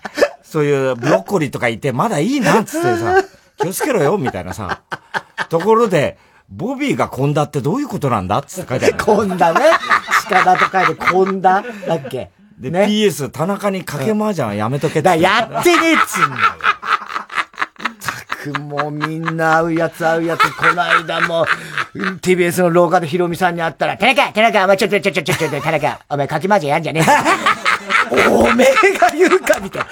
[0.43, 3.23] そういうブロッコリーとかいて、まだいいな、つってさ、
[3.57, 4.81] 気をつけろよ、みたいなさ。
[5.49, 6.17] ところで、
[6.49, 8.39] ボビーが混んだってどういうことなんだ？
[8.39, 8.95] って書いてある。
[8.97, 9.61] 混んだね。
[10.29, 12.31] 鹿と書いて混んだだっけ？
[12.57, 16.41] で、ね、PS、田中にかけ麻雀はやめとけだ、やってねえっつんだよ。
[18.41, 21.45] くもうみんな会うやつ会うやつ、この間も、
[21.93, 27.60] TBS の廊下でヒロミさんに会ったら、田中田中お前ちょちょちょちょちょちょ、田中お前かきまじやんじゃねえ
[28.29, 29.87] おめえが言うかみたいな。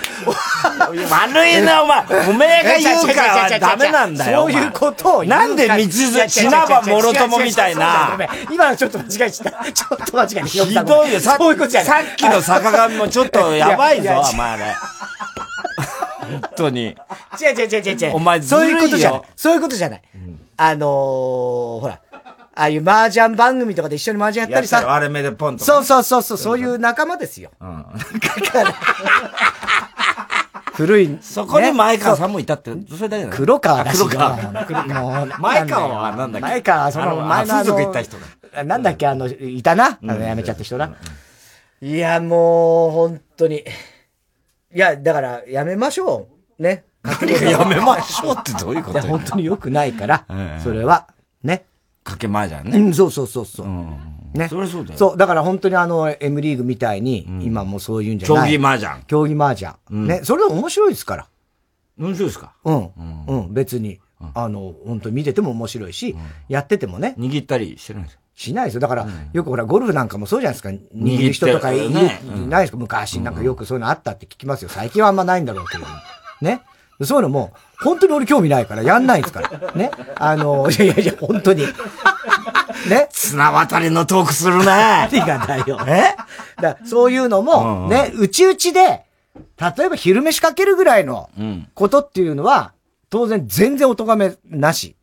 [0.88, 2.30] 悪いな、お前。
[2.30, 4.42] おめえが言うかはダメなんだよ。
[4.42, 8.18] そういうことをなんで三つ、死なばもろともみたいな。
[8.52, 9.72] 今のちょっと間違えちゃった。
[9.72, 10.46] ちょっと間違えた。
[10.48, 11.20] ひどいよ。
[11.20, 14.64] さっきの坂上もちょっとやばいぞ、 お前あれ。
[16.30, 16.86] 本当に。
[16.86, 16.96] 違う
[17.58, 18.16] 違う違う違う。
[18.16, 19.22] お前そういうことじゃない。
[19.36, 20.02] そういうことじゃない。
[20.58, 22.00] あのー、ほら。
[22.60, 24.86] ああいう麻雀番組とかで一緒に麻雀やったりさ。
[24.86, 27.52] 割れ目でポンと、そうそうそうそう、そういう仲間ですよ。
[27.62, 27.86] うん。
[28.44, 28.74] だから。
[30.74, 31.18] 古い。
[31.22, 33.98] そこに前川さんもいたって、それだけだ黒川だし。
[33.98, 34.36] 黒川。
[35.40, 36.48] 前川はなんだっけ？
[36.50, 37.48] 前川はその前の。
[37.54, 38.18] 風俗行った人
[38.54, 38.64] だ。
[38.64, 39.08] なんだっけ？
[39.08, 39.86] あの、いたな？
[39.86, 40.94] あの、辞めちゃった人な。
[41.82, 43.58] いや、もう、本当に。
[43.58, 43.64] い
[44.78, 46.28] や、だから、やめましょ
[46.60, 46.62] う。
[46.64, 46.84] ね。
[47.04, 50.26] 何がやめましょうってどういうこと本当に良くないから、
[50.62, 51.08] それは、
[51.44, 51.64] ね。
[52.04, 52.78] かけ前じゃんね。
[52.78, 53.68] うん、そうそうそうそう。
[54.38, 54.48] ね。
[54.48, 54.98] それそうだよ。
[54.98, 58.52] そう、だから本当にあの、M リーグみたいに、今もそういうんじゃない。
[58.52, 59.04] 競技麻雀。
[59.08, 60.08] 競技麻雀。
[60.08, 60.22] ね。
[60.24, 61.28] それは面白いですから。
[61.98, 62.54] 面白いですか？
[62.64, 62.92] うん。
[63.28, 64.00] うん、別に。
[64.34, 66.14] あの、本当見てても面白いし、
[66.50, 67.16] やっててもね。
[67.18, 68.80] 握ったりしてるんですしないですよ。
[68.82, 70.70] だから、よくほら、ゴルフなんかもそうじゃないですか。
[70.94, 72.02] 握る人とかい,、いな
[72.60, 72.78] いですか？
[72.78, 74.70] 昔なんかよくそういうのあったって聞きますよ。
[74.70, 75.86] 最近はあんまないんだろうけど。
[76.42, 76.62] ね。
[77.02, 77.54] そういうのも、
[77.84, 79.72] 本当に俺興味ないから、やんないですから。
[79.74, 79.92] ね。
[80.16, 81.64] あの、いやいやいや、本当に。
[82.90, 83.08] ね。
[83.12, 84.66] 綱渡りのトークするね。
[85.12, 85.80] 何がだよ。
[85.88, 86.16] え？
[86.62, 89.06] だそういうのも、ね、うちうちで、
[89.78, 91.30] 例えば昼飯かけるぐらいの
[91.74, 92.74] ことっていうのは、
[93.10, 94.96] 当然全然お咎めなし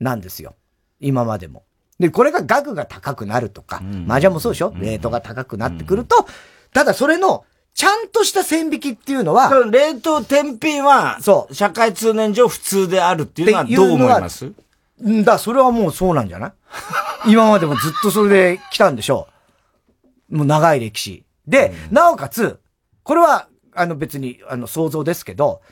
[0.00, 0.54] なんですよ。
[1.00, 1.64] 今までも。
[1.98, 4.72] で、これが額が高くなるとか、麻雀もそうでしょ？
[4.76, 6.26] レートが高くなってくると、
[6.72, 11.54] ただそれの、ちゃんとした線引きっていうのは、冷凍天品は、そう。
[11.54, 14.52] 社会通念上普通であるっていうのはどう思います？
[15.04, 16.52] んだ、それはもうそうなんじゃない？
[17.32, 19.26] 今までもずっとそれで来たんでしょ
[20.30, 20.36] う。
[20.36, 21.24] もう長い歴史。
[21.46, 22.60] で、なおかつ、
[23.02, 25.62] これは、あの別に、あの想像ですけど、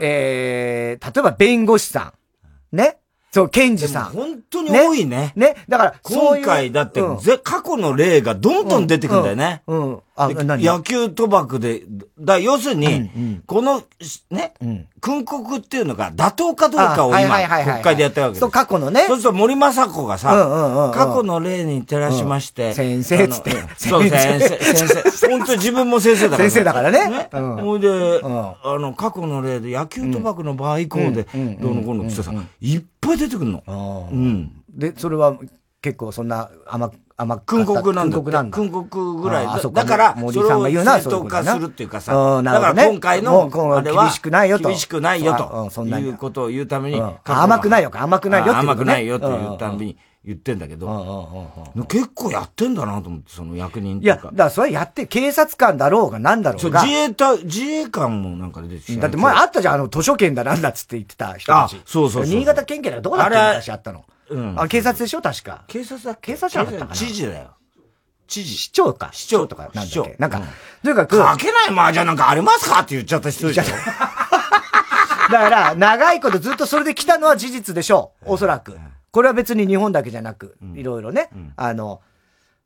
[0.00, 2.12] えー、例えば弁護士さ
[2.72, 2.76] ん。
[2.76, 2.98] ね？
[3.30, 4.04] そう、ケンジさん。
[4.10, 5.32] 本当に多いね。
[5.36, 5.54] ね？
[5.68, 9.62] だから、今回だって、ぜ、過去の例がどんどん出てくんだよね。
[9.66, 10.00] うん。
[10.24, 10.64] あ、何？
[10.64, 11.82] 野球賭博で、
[12.18, 13.10] だ、要するに、
[13.46, 13.82] この、
[14.30, 14.54] ね、
[15.00, 18.40] 訓告っていうのが妥当かどうかを今、国会でやってるわけです。
[18.40, 19.06] そう、過去のね。
[19.06, 23.50] そうすると森雅子がさ、過去の例に照らしまして、先生つって。
[23.76, 25.28] そう、先生、先生。
[25.28, 26.50] 本当自分も先生だから。
[26.50, 27.28] 先生だからね。
[27.60, 31.26] ほいで、あの、過去の例で野球賭博の場合以降で、
[31.60, 34.08] どうのこうのってさ、いっぱい出てくるの。
[34.10, 34.52] うん。
[34.70, 35.36] で、それは
[35.82, 37.44] 結構そんな甘く、甘く。
[37.46, 38.14] 訓告なんだ。
[38.14, 38.56] 訓告なんだ。
[38.56, 39.46] 訓告ぐらい。
[39.46, 44.68] だから、それを正当化するっていうかさ、だから今回の、あれは、厳しくないよと。
[44.68, 45.70] 厳しくないよと。
[45.70, 47.02] そんないうことを言うために。
[47.24, 49.96] 甘くないよ、甘くないよ甘くないよって言うために。
[50.24, 50.86] 言ってんだけど、
[51.88, 56.82] 結構やってんだなと思って、その役人いや、だからそれやって、警察官だろうがなんだろうが。
[56.82, 61.80] 自衛隊、自衛官もなんか出てだって前あったじゃん、あの、図書券だなんだっつって言ってた人たち。
[61.84, 64.04] そうそう新潟県警だどこだって話あったの。
[64.32, 64.60] うん。
[64.60, 65.22] あ、警察でしょ？
[65.22, 65.64] 確か。
[65.66, 66.96] 警察だ警察じゃなかったかな？
[66.96, 67.50] 知事だよ。
[68.26, 68.56] 知事。
[68.56, 69.10] 市長か。
[69.12, 70.16] 市長とかなんだっけ？
[70.18, 70.40] なんか、
[70.82, 71.18] とにかく。
[71.18, 72.80] かけない麻雀なんかありますか？
[72.80, 73.62] って言っちゃった人でしょ。
[73.62, 78.32] だから、長いことずっとそれで来たのは事実でしょう。
[78.32, 78.76] おそらく。
[79.10, 82.00] これは別に日本だけじゃなく、いろいろね、あの、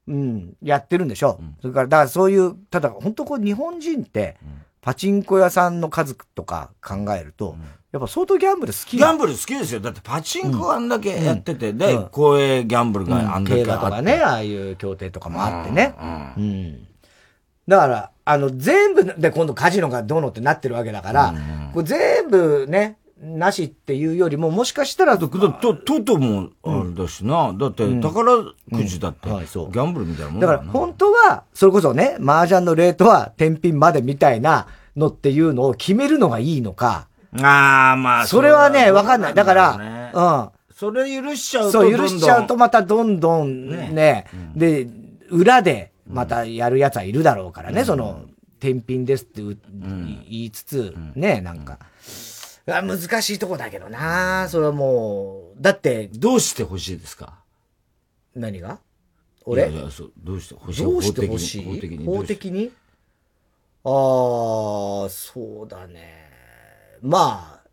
[0.08, 1.62] うん、やってるんでしょう。
[1.62, 4.36] それから、だからそういう、ただ、本当こう日本人って、
[4.86, 7.56] パチンコ屋さんの数とか考えると、
[7.90, 9.80] やっぱ相当ギャンブル好きギャンブル好きですよ。
[9.80, 13.64] だってパチンコあんだけやってて、で、公営ギャンブルがあんだけあって。
[13.64, 15.92] 競馬とかね、ああいう協定とかもあってね。
[16.38, 16.86] うん。
[17.66, 21.34] だから、あの、全部で今度カジノがどうのってなってるわけだから、
[21.74, 25.16] これ全部ね、なしっていうよりも、もしかしたら。
[25.16, 27.54] と、と、とともあれだしな。
[27.54, 28.36] だって、宝
[28.74, 37.08] くじだって、ギャンブルみたいなもんだから、本当は、それこそね、麻雀のレートは、天品までみたいなのっていうのを決めるのがいいのか。
[37.40, 38.26] ああ、まあ。
[38.26, 39.34] それはね、わかんない。
[39.34, 40.74] だから、うん。
[40.74, 41.72] それ許しちゃうと。
[41.72, 44.86] そう、許しちゃうとまたどんどんね、で、
[45.30, 48.20] 裏でまたやる奴はいるだろうからね、その、
[48.60, 49.56] 天品ですって言
[50.28, 51.78] いつつ、ね、なんか。
[52.66, 54.48] 難しいとこだけどな。
[54.48, 56.08] それはもう、だって。
[56.08, 57.38] どうしてほしいですか？
[58.34, 58.80] 何が？
[59.44, 59.70] 俺？
[59.70, 60.82] いやいやそう、どうしてほしい？
[60.82, 61.64] どうしてほしい？
[61.64, 62.04] 法的に。
[62.04, 62.72] 法的に。
[63.84, 63.88] あ
[65.06, 66.26] あ、そうだね。
[67.02, 67.68] まあ、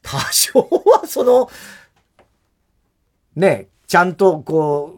[0.00, 1.50] 多少はその、
[3.36, 4.97] ね、ちゃんとこ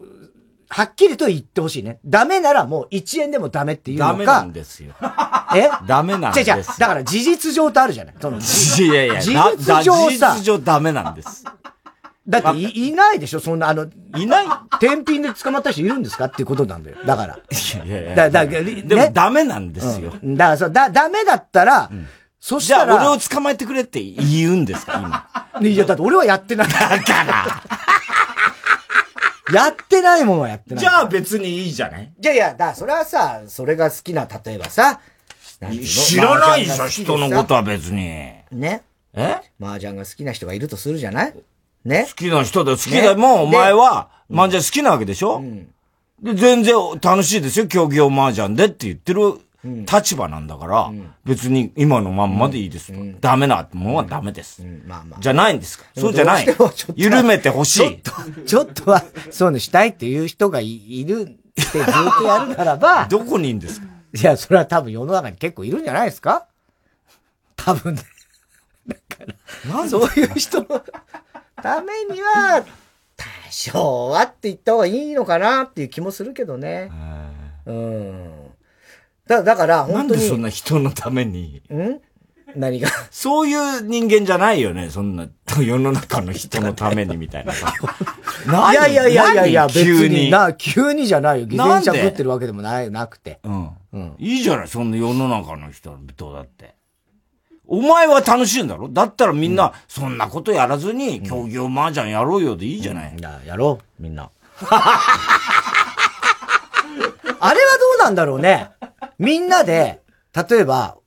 [0.73, 1.99] はっきりと言ってほしいね。
[2.05, 4.11] ダメならもう1円でもダメっていうのか。
[4.13, 4.93] ダメなんですよ。
[5.53, 5.69] え？
[5.85, 6.55] ダメなんですよ。
[6.55, 6.65] 違う違う。
[6.79, 8.15] だから事実上とあるじゃない。
[8.21, 10.31] そのいやいや、事実上さ。
[10.31, 11.43] 事実上ダメなんです。
[12.25, 13.41] だってい、いないでしょ？
[13.41, 14.45] そんな、あの、いない
[14.79, 16.97] 天品で捕まった人いるんですかっていうことなんだよ。
[17.05, 17.35] だから。
[17.35, 20.13] いやいやだ、だ、ね、でもダメなんですよ。
[20.23, 22.07] うん、だからそう、だ、ダメだったら、うん、
[22.39, 22.85] そしたら。
[22.85, 24.99] じゃあ俺を捕まえてくれって言うんですか
[25.59, 25.67] 今。
[25.67, 26.67] いや、だって俺はやってない。
[26.69, 27.45] だから。
[29.53, 30.79] やってないもんはやってない。
[30.79, 34.99] じゃあ別にいいじゃないいやいや、だ、それはさ、それが好きな、例えばさ、
[35.85, 37.97] 知らないでしょ、人のことは別に。
[38.51, 38.83] ね？
[39.13, 39.37] え？
[39.61, 41.33] 麻雀が好きな人がいるとするじゃない？
[41.85, 42.05] ね？
[42.09, 45.67] 好きな人で好きだ、もうお前は麻雀好きなわけでしょ、うん、
[46.23, 50.91] で、全然楽しいですよ、競技用麻雀でって言ってる立場なんだから、
[51.23, 52.91] 別に今のまんまでいいです。
[53.19, 54.63] ダメなものはダメです。
[54.85, 55.19] まあまあ。
[55.19, 56.47] じゃないんですかそうじゃない。
[56.95, 58.01] 緩めてほしい。
[58.01, 61.83] ちょっと、ちょっとは、そういうのしたいっていう人がいるってずっ
[62.17, 63.05] とやるならば。
[63.11, 63.87] どこにいるんですか？
[64.13, 66.47] いや、それは多分世の中に結構いるんじゃないですか？
[67.55, 68.01] 多分ね。
[68.87, 69.33] だか
[69.79, 70.83] ら、そういう人の
[71.61, 72.63] ためには、
[73.15, 76.91] 多少はって言った方がいいのかなっていう気もするけどね。
[77.67, 78.31] うん。
[79.31, 80.07] だだから、本当に。
[80.09, 81.61] なんでそんな人のために？
[81.71, 82.01] ん？
[82.53, 82.89] 何が？
[83.09, 84.89] そういう人間じゃないよね。
[84.89, 87.53] そんな、世の中の人のためにみたいな。
[87.53, 90.29] いやいやいやいやいや、別に。
[90.29, 91.45] な、急にじゃないよ。
[91.45, 93.39] 偽善者ぶってるわけでもない、なくて。
[93.43, 93.69] うん。
[93.93, 94.15] うん。
[94.19, 96.75] いいじゃない、そんな世の中の人々だって。
[97.65, 98.89] お前は楽しいんだろ？
[98.89, 103.15] だったらみんな、そんなことやらずに、競技用麻雀やろうよでいいじゃない。
[103.17, 104.29] いや、やろう、みんな。
[107.43, 108.69] あれはどうなんだろうね。
[109.17, 110.01] みんなで、
[110.49, 110.97] 例えば、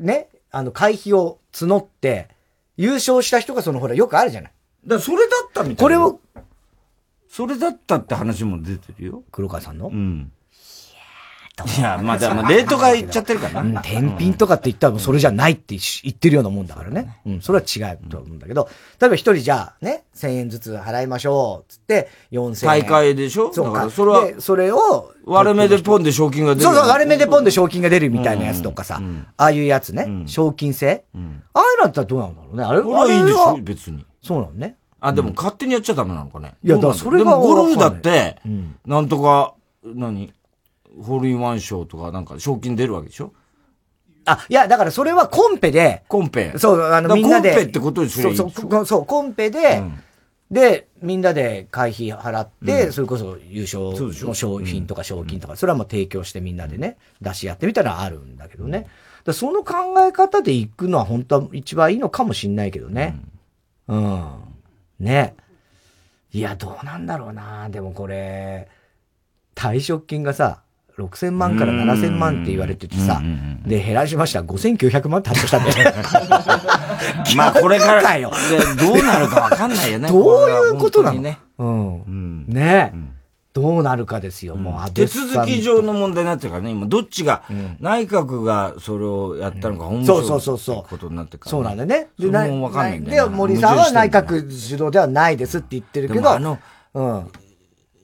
[0.00, 2.28] ね、あの、会費を募って、
[2.76, 4.52] 優勝した人がそのほら、よくあるじゃない。
[4.84, 5.82] だそれだったみたいな。
[5.82, 6.18] これを、
[7.28, 9.22] それだったって話も出てるよ。
[9.30, 9.88] 黒川さんの？
[9.88, 10.32] うん。
[11.78, 13.80] いや、まだ、まあ、レートがいっちゃってるからな。
[13.80, 17.20] うん、天品とかって言ったらそれじゃないって言ってるようなもんだからね。
[17.26, 18.68] うん、それは違うと思うんだけど、
[19.00, 22.82] 例えば一人じゃあね、千円ずつ払いましょう、つって、四千円。
[22.82, 23.52] 大会でしょ？
[23.52, 23.90] そうか。
[23.90, 26.62] それは、それを、割れ目でポンで賞金が出る。
[26.64, 29.00] そうそう、割れ目でポンで賞金が出るみたいなやつとかさ、
[29.36, 31.04] ああいうやつね、賞金制。
[31.14, 31.18] あ
[31.60, 32.64] あいうのだったらどうなんだろうね。
[32.64, 34.04] あれはいいんでしょ別に。
[34.22, 34.76] そうなのね。
[35.00, 36.54] あ、でも勝手にやっちゃダメなのかね。
[36.62, 37.30] いや、だからそれが。
[37.30, 38.36] でもゴルフだって、
[38.84, 40.32] なんとか、何？
[41.02, 43.32] ホールインワン賞とかなんか賞金出るわけでしょ？
[44.26, 46.04] あ、いや、だからそれはコンペで。
[46.06, 46.52] コンペ。
[46.56, 47.54] そう、あの、みんなで。
[47.54, 49.98] コンペってことですよそうそう、そう、コンペで、うん、
[50.50, 53.92] で、みんなで会費払って、うん、それこそ優勝
[54.26, 58.88] の商品とか賞金とか、それはもう提供してみんなでね、出し合ってみたらあるんだけどね。
[59.24, 63.18] だその考え方で行くのは本当は一番いいのかもしんないけどね。
[63.88, 64.04] うん。
[64.04, 64.30] うん、
[64.98, 65.34] ね。
[66.32, 67.68] いや、どうなんだろうな。
[67.70, 68.68] でもこれ、
[69.54, 70.62] 退職金がさ、
[71.00, 73.22] 6000万から7000万って言われててさ、
[73.66, 74.42] で、減らしました。
[74.42, 75.92] 5900万って発表したんだよ。
[77.36, 78.30] まあ、これから、よ
[78.78, 80.08] どうなるかわかんないよね。
[80.12, 81.20] どういうことなの？
[81.20, 81.38] ね。
[81.58, 82.44] うん。
[82.46, 82.92] ね
[83.52, 87.42] どうなるかですよ、もう、手続き上の問題になってるからね、今、どっちが、
[87.80, 90.88] 内閣がそれをやったのか、本当そうそうそう。
[90.88, 92.06] ことになってから、そうなんだね。
[92.16, 93.24] で、もわかんないんだよ。
[93.28, 96.58] で、森さんは内閣主導ではないですって言ってるけど、あの、
[96.94, 97.26] うん。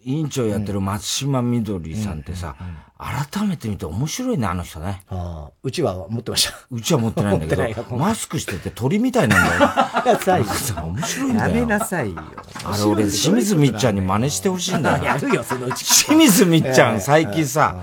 [0.07, 2.57] 委員長やってる松島みどりさんってさ、
[2.99, 5.03] 改めて見て面白いね、あの人ね。
[5.09, 6.55] ああ、うちは持ってました。
[6.71, 10.15] うちは持ってないんだけど、マスクしてて鳥みたいなんだよ。
[10.15, 10.47] なさいよ。
[10.83, 11.55] 面白いんだよ。
[11.55, 12.23] やめなさいよ。
[12.65, 15.05] あれ俺、清水みっちゃんに真似してほしいんだよ。
[15.05, 15.85] やるよ、そのうち。
[15.85, 17.83] 清水みっちゃん、最近さ、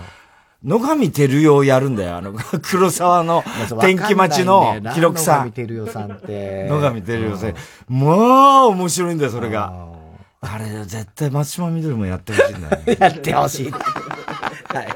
[0.63, 2.15] 野上照代やるんだよ。
[2.15, 2.33] あの、
[2.63, 3.43] 黒沢の
[3.81, 5.47] 天気待ちの記録さん。
[5.47, 6.67] 野上照代さんって。
[6.67, 7.53] 野上照代さん。
[7.87, 9.93] まあ、面白いんだよ、それが。
[10.41, 12.83] あれ、絶対松島みどりもやってほしいんだね。
[12.99, 13.73] やってほしい。
[14.73, 14.87] はい。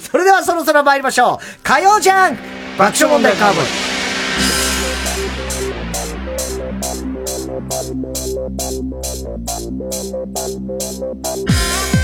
[0.00, 1.38] それではそろそろ参りましょう。
[1.62, 2.36] 火曜じゃん
[2.78, 3.64] 爆笑問題カーボー
[11.94, 11.97] イ。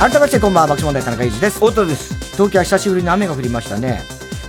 [0.00, 1.58] 改めましてこんばんは爆笑問題田中裕二です。
[1.58, 2.14] 太田です。
[2.32, 4.00] 東京は久しぶりに雨が降りましたね、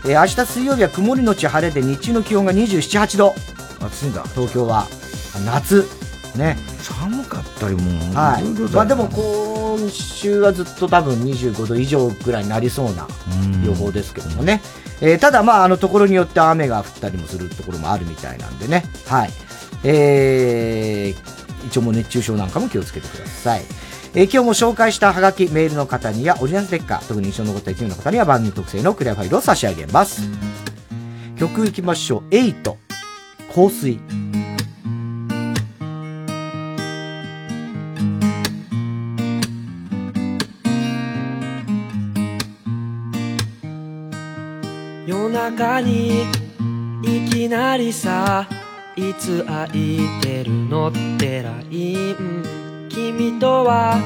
[0.05, 3.35] えー、明日水曜日は曇りのち晴れで日中の気温が27、8度。
[3.85, 4.23] 暑いんだ。
[4.33, 4.87] 東京は
[5.45, 5.85] 夏。
[6.37, 6.55] ね。
[6.79, 7.81] 寒かったりも
[8.15, 8.45] はい。
[8.73, 13.05] まあでも今週はずっと多分25度以上ぐらいになりそうな
[13.65, 14.61] 予報ですけどもね、
[15.01, 18.85] えー、ただまああのところによって雨が降ったりもするところもあるみたいなんでね。
[19.05, 19.29] はい。
[19.83, 23.63] えー、一応もう熱中症なんかも気をつけてください
[24.13, 30.23] えー、今日も紹介したハガキ、メールの方にはオリジナルステッカー、特に印象に残った1名の方には番組特製のクリアファイルを差し上げます。
[31.37, 32.29] 曲いきましょう。
[32.29, 32.75] 8、
[33.55, 33.99] 香水。
[45.07, 46.23] 夜中に
[47.03, 48.47] いきなりさ
[48.95, 52.60] いつ空いてるのってライン
[52.93, 53.97] 君とは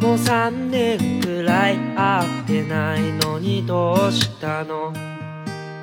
[0.00, 4.92] もう3年くらい会ってないのにどうしたの？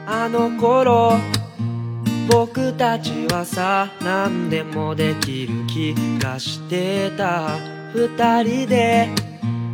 [0.06, 1.14] あの頃
[2.30, 7.58] 僕たちはさ何でもできる気がしてた。
[7.94, 9.10] 二人で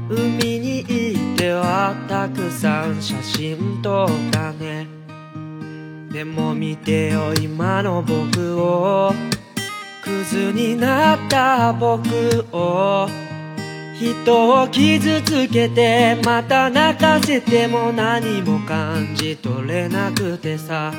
[0.09, 4.87] 海に行ってはたくさん写真撮ったね。
[6.09, 9.13] でも見てよ今の僕を。
[10.07, 13.09] クズになった僕を。
[13.99, 20.93] 人を傷つけてまた泣かせても何も感じ取れなくてさ。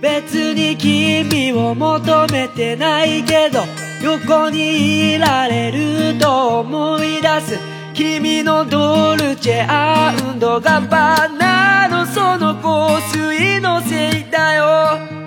[0.00, 3.60] 別に君を求めてないけど
[4.02, 7.58] 横にいられると思い出す。
[7.94, 15.21] 君のドルチェアンバナのその香水のせいだよ。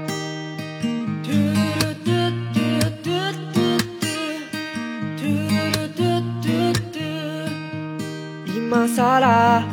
[8.75, 9.63] 今さら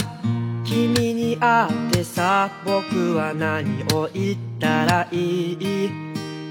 [0.63, 5.91] 君に会ってさ僕は何を言ったらいい？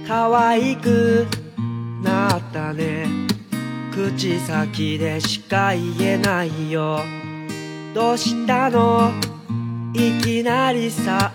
[0.05, 1.25] 可愛く
[2.03, 3.07] なったね。
[3.93, 6.99] 口先でしか言えないよ。
[7.93, 9.13] どうしたの？
[9.93, 11.31] いきなりさ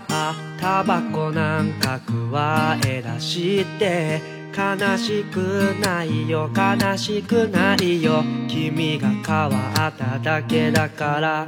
[0.61, 1.99] タバコなんか
[2.31, 4.36] 加え出して。
[4.57, 8.25] 悲しくないよ悲しくないよ。
[8.49, 11.47] 君が変わっただけだから。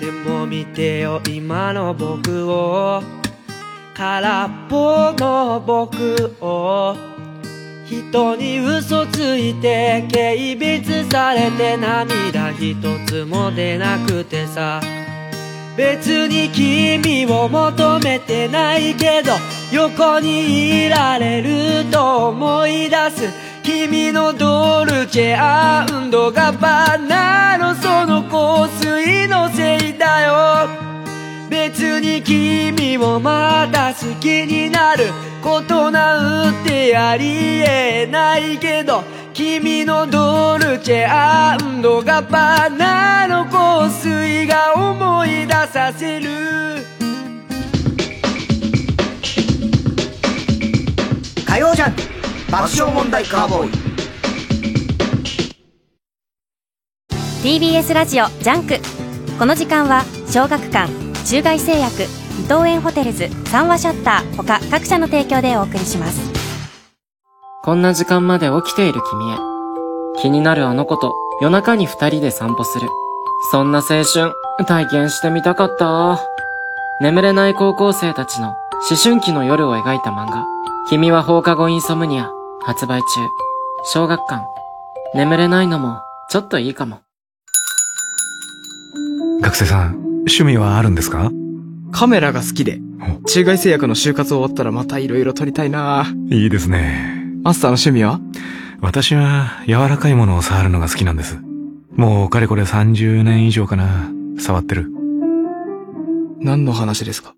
[0.00, 3.02] でも見てよ今の僕を。
[3.94, 6.96] 空っぽの僕を。
[7.84, 12.74] 人に嘘ついて軽蔑されて涙一
[13.06, 14.80] つも出なくてさ。
[15.76, 19.32] 別に君を求めてないけど
[19.70, 23.28] 横にいられると思い出す
[23.62, 30.68] 君のドルチェアンドガバナのその香水のせいだよ。
[31.50, 35.12] 別に君をまた好きになる
[35.42, 39.02] ことなんてありえないけど
[39.34, 46.97] 君のドルチェアンドガバナの香水が思い出させる。
[51.58, 51.94] 火曜ジャン
[52.52, 53.70] 爆笑問題カーボーイ。
[57.42, 58.76] TBS ラジオ JUNK。
[59.40, 60.88] この時間は小学館
[61.24, 62.06] 中外製薬伊
[62.42, 66.20] 藤園ホテルズ三和シャッター他各社の提供でお送りします。
[67.64, 69.36] こんな時間まで起きている君へ。
[70.22, 72.88] 気になるあの子と夜中に二人で散歩する。
[73.50, 74.32] そんな青春
[74.64, 76.20] 体験してみたかった。
[77.00, 78.50] 眠れない高校生たちの
[78.88, 80.44] 思春期の夜を描いた漫画
[80.90, 82.32] 君は放課後インソムニア
[82.62, 83.06] 発売中
[83.84, 84.46] 小学館
[85.14, 87.02] 眠れないのもちょっといいかも
[89.42, 91.30] 学生さん、趣味はあるんですか？
[91.92, 92.80] カメラが好きで、
[93.26, 97.22] 中外製薬の就活終わったらまた色々撮りたいないいですね。
[97.42, 98.20] マスターの趣味は？
[98.80, 101.38] 私は柔らかいものを触るのが好きなんです。
[101.92, 104.10] もうかれこれ30年以上かな。
[104.38, 104.90] 触ってる。
[106.40, 107.34] 何の話ですか？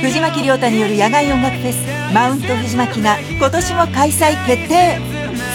[0.00, 4.98] 藤巻亮太による野外音楽フェスマウント藤巻が今年も開催決定。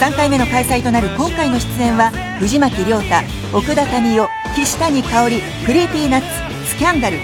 [0.00, 3.14] 3回目の開催となる今回の出演は藤巻亮太
[3.56, 7.18] 奥田民生岸谷香織クリーピーナッツスキャンダル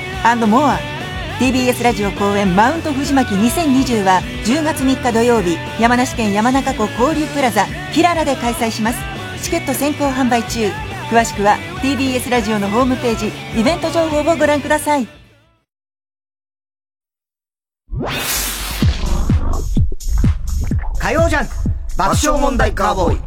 [0.47, 0.79] モア。
[1.39, 8.99] TBS ラジオ公演マウント藤巻2020は10月3日土曜日山梨県山中湖交流プラザキララで開催します。
[9.43, 10.71] チケット先行販売中。
[11.11, 15.20] 詳しくは TBS ラジオのホームページイベント情報をご覧ください。
[21.11, 21.53] 火曜ジャンク
[21.97, 23.21] 爆笑問題カーボーイ。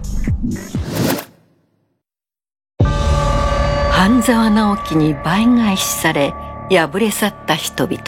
[3.92, 6.34] 半沢直樹に倍返しされ
[6.70, 8.02] 敗れ去った人々。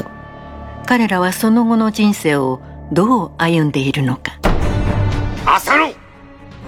[0.86, 2.62] 彼らはその後の人生を
[2.94, 4.40] どう歩んでいるのか。
[5.46, 5.94] 浅野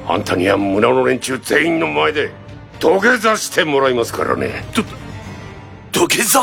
[0.05, 2.34] あんたには村の連中全員の前で
[2.78, 4.66] 土下座してもらいますからね。
[5.93, 6.41] 土下座？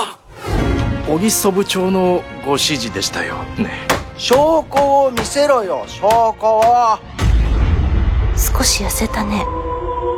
[1.06, 3.34] 小木曽部長のご指示でしたよ。
[3.58, 3.86] ね
[4.16, 5.84] 証拠を見せろよ。
[5.88, 6.98] 証拠を
[8.36, 9.44] 少し痩せたね。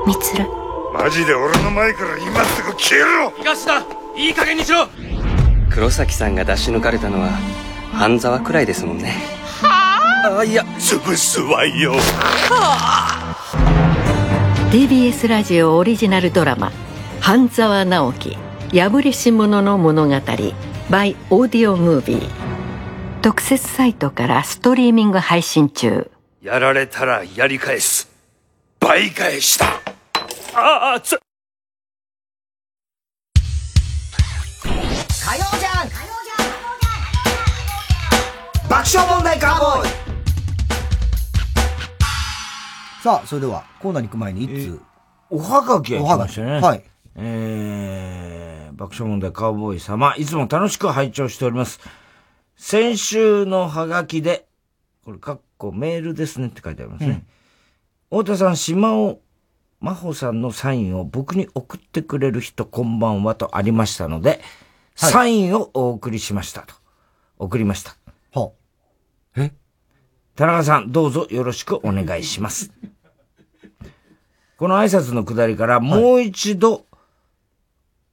[0.06, 0.46] みつる
[0.92, 3.30] マジで俺の前から今すぐ消えろ。
[3.38, 3.80] 東田
[4.16, 4.86] いい加減にしろ。
[5.70, 7.30] 黒崎さんが出し抜かれたのは
[7.92, 9.14] 半沢くらいですもんね。
[9.62, 11.92] はあいや潰すわよ。
[11.92, 11.98] は
[12.50, 13.36] あ
[14.70, 16.70] TBS ラジオオリジナルドラマ
[17.20, 18.36] 「半沢直樹
[18.72, 22.46] 破れし者の物語 by オーディオムービー」
[23.26, 28.08] 特設サイトからストリーミング配信中やられたらやり返す
[28.78, 29.66] 倍返しだ
[30.54, 31.18] ああつ
[33.34, 33.40] 火
[35.34, 35.96] 曜ジャンク
[38.70, 39.88] 爆笑問題カーボーイ
[43.02, 44.80] さあ、それでは、コーナーに行く前に一通。
[45.30, 46.60] おはがきが来ましたね。
[46.60, 46.84] はい。
[47.16, 51.80] えー、爆笑問題カーボーイ様、いつも楽しく拝聴しております。
[52.56, 54.46] 先週のハガキで、
[55.04, 57.24] これ、かっこメールですねって書いてありますね。
[58.10, 59.20] うん、太田さん、島尾
[59.80, 64.40] 真帆さんのサインを僕に送ってくれる人こんばんはとありましたので、
[64.96, 66.74] はい、サインをお送りしましたと。
[67.38, 67.96] 送りました。
[68.32, 68.52] は
[69.36, 69.52] え？
[70.34, 72.72] 田中さん、どうぞよろしくお願いします。
[74.56, 76.84] この挨拶のくだりからもう一度、はい、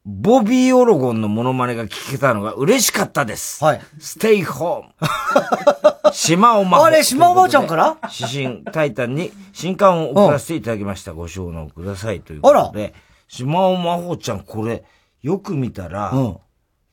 [0.06, 3.64] ボビー・オロゴンのモノマネが聞けたのが嬉しかったです。
[3.64, 3.82] はい。
[4.00, 6.12] ステイホーム。
[6.12, 6.86] 島尾真帆。
[6.86, 7.98] あれ、島尾ばあちゃんから？
[8.20, 11.14] 指針タイタンに新刊を送らせていただきました。
[11.14, 12.94] ご承納くださいということで。
[13.30, 14.84] 島尾真帆ちゃん、これ、
[15.22, 16.38] よく見たら、うん、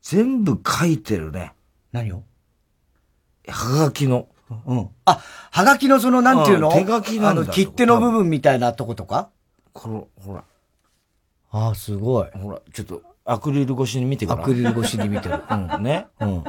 [0.02, 1.52] 全部書いてるね。
[1.90, 2.22] 何を？
[3.48, 4.28] はがきの。
[4.66, 4.88] うん。
[5.04, 6.68] あ、はがきのその、なんていうの？
[6.68, 9.30] うん手書きなんだあの、切手の部分みたいなとことか？
[9.72, 10.44] この、ほら。
[11.51, 12.28] ああ、すごい。
[12.38, 14.26] ほら、ちょっと、アクリル越しに見て。
[14.28, 15.42] アクリル越しに見てる。
[15.51, 15.82] うん。
[15.82, 16.07] ね。
[16.20, 16.44] うん。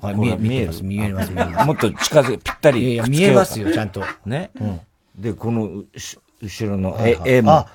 [0.00, 1.66] はい、見え、見えます、見えます、見えます。
[1.66, 2.80] もっと近づけ、ぴったり。
[2.80, 4.02] いやいや見えますよちゃんと。
[4.26, 4.50] ね。
[4.60, 4.80] うん。
[5.16, 5.84] で、この
[6.42, 7.66] 後ろの絵もあ、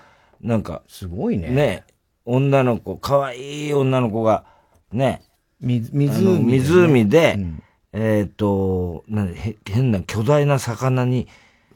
[0.41, 1.49] なんか、すごいね。
[1.49, 1.83] ね、
[2.25, 4.45] 女の子、可愛い女の子が、
[4.91, 5.23] ね、
[5.59, 6.09] み、湖
[6.39, 7.39] 湖で、
[7.93, 9.03] えっと、
[9.65, 11.27] 変な巨大な魚に、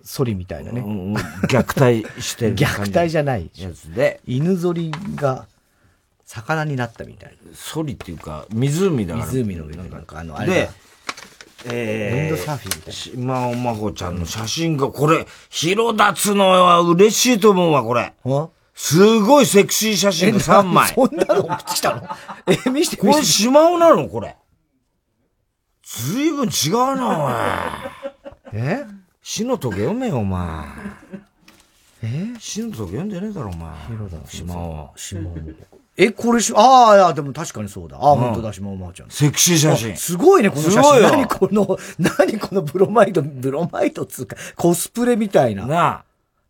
[0.03, 0.81] ソリみたいなね。
[0.81, 5.47] うん虐待してる虐待じゃないやつで、犬ぞりが
[6.25, 9.15] 魚になったみたいなソリっていうか、湖だ。
[9.15, 9.25] から。
[9.25, 10.73] 湖の上でなんかあの、あれでだ、
[11.65, 18.13] えウンドサーフィンみたいな島尾真帆ちゃんの写真が、これ、広立つのは嬉しいと思うわ、これ。
[18.75, 20.93] すごいセクシー写真が3枚。
[20.93, 22.03] そんなの送ってきたの
[22.47, 24.35] え、見してこれ島尾なのこれ。
[25.83, 27.33] ずいぶん違うな、おい。
[28.53, 28.83] え
[29.23, 30.65] 死の時読めよ、お前。
[32.03, 32.33] え？
[32.37, 33.71] 死の時読んでねえだろ、お前。
[34.27, 34.91] 島尾。
[34.97, 35.33] 島尾。
[35.95, 37.97] え、これし、ああ、いや、でも確かにそうだ。
[37.97, 39.09] ああ、うん本当だ、島尾真央ちゃん。
[39.09, 41.01] セクシー写真あすごいね、この写真。
[41.03, 41.77] 何この、
[42.17, 45.65] 何このブロマイド、ブロマイドっつうか、コスプレみたいな。
[45.65, 46.03] なあ。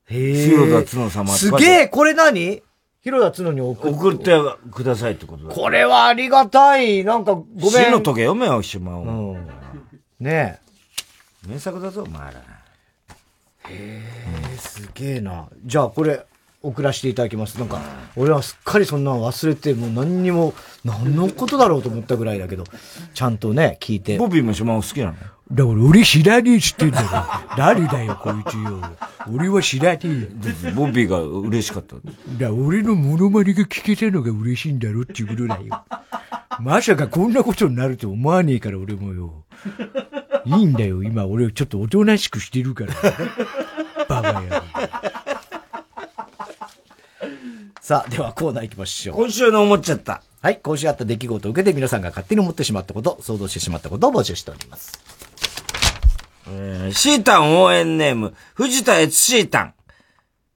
[0.08, 0.46] へえ。
[0.46, 2.64] 広田角様すげえ、これ何？
[3.04, 3.94] 広田角に送る。
[3.94, 4.32] 送って
[4.72, 5.54] くださいってことだ。
[5.54, 7.04] これはありがたい。
[7.04, 7.70] なんか、ごめん。
[7.70, 9.38] 死の時読めよ、島尾。
[10.22, 10.60] ね
[11.46, 12.42] 名作だぞ、お前ら。
[13.70, 14.02] え。
[14.28, 15.48] えー、すげえな。
[15.66, 16.26] じゃあ、これ、
[16.62, 17.60] 送らせていただきます。
[17.60, 17.82] なんか、
[18.16, 20.54] 俺はすっかりそんなの忘れて、もう何にも、
[20.86, 22.64] 何のことだろうと思ったぐらいだけど、
[23.14, 24.18] ちゃんとね、聞いて。
[24.18, 25.14] ボビーも島尾好きなの？
[25.52, 27.56] だから俺知らねえっつってんだろ。
[27.58, 28.82] 誰だよ、こいつよ。
[29.32, 30.08] 俺は知らねえ
[30.70, 30.74] よ。
[30.74, 31.98] ボビーが嬉しかった。
[32.40, 35.84] だ俺のモノマネが聞けたのが嬉しいんだろっていうことだよ。
[36.62, 39.44] まさかこんなことになると思わねえから俺もよ。
[40.46, 42.94] いいんだよ、今俺ちょっとおとなしくしてるから。
[44.08, 44.64] バカや。
[47.82, 49.16] さあ、ではコーナー行きましょう。
[49.18, 50.22] 今週の思っちゃった。
[50.42, 55.02] はい、今週あった出来事を受けて皆さんが勝手に思ってしまったこと、想像してしまったことを募集しております。
[56.48, 59.74] えーシータン応援ネーム、藤田悦シータン。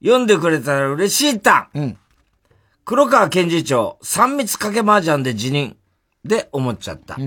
[0.03, 1.79] 読んでくれたら嬉しいタン。
[1.79, 1.97] うん。
[2.85, 5.75] 黒川検事長、三密掛け麻雀で辞任。
[6.23, 7.17] で思っちゃった。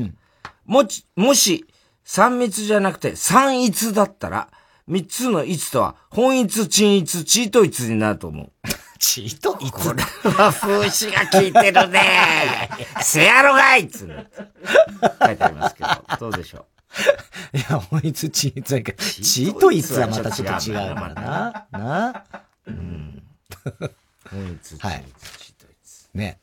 [0.67, 1.67] もち、もし、
[2.05, 4.49] 三密じゃなくて三逸だったら、
[4.87, 8.51] 三つの逸とは、本逸、鎮逸、チート逸になると思う。
[8.99, 9.73] チート逸？
[9.73, 12.69] これは風刺が効いてるね。
[13.01, 15.89] せやろがいっつ書いてありますけど、
[16.19, 16.67] どうでしょ
[17.55, 19.23] いや、本一チートイツ。
[19.23, 21.67] チートイツはまたちょっと違うからな。
[21.71, 22.25] な。
[22.67, 23.23] うん。
[24.31, 25.05] 本一、はい。
[26.15, 26.39] ね。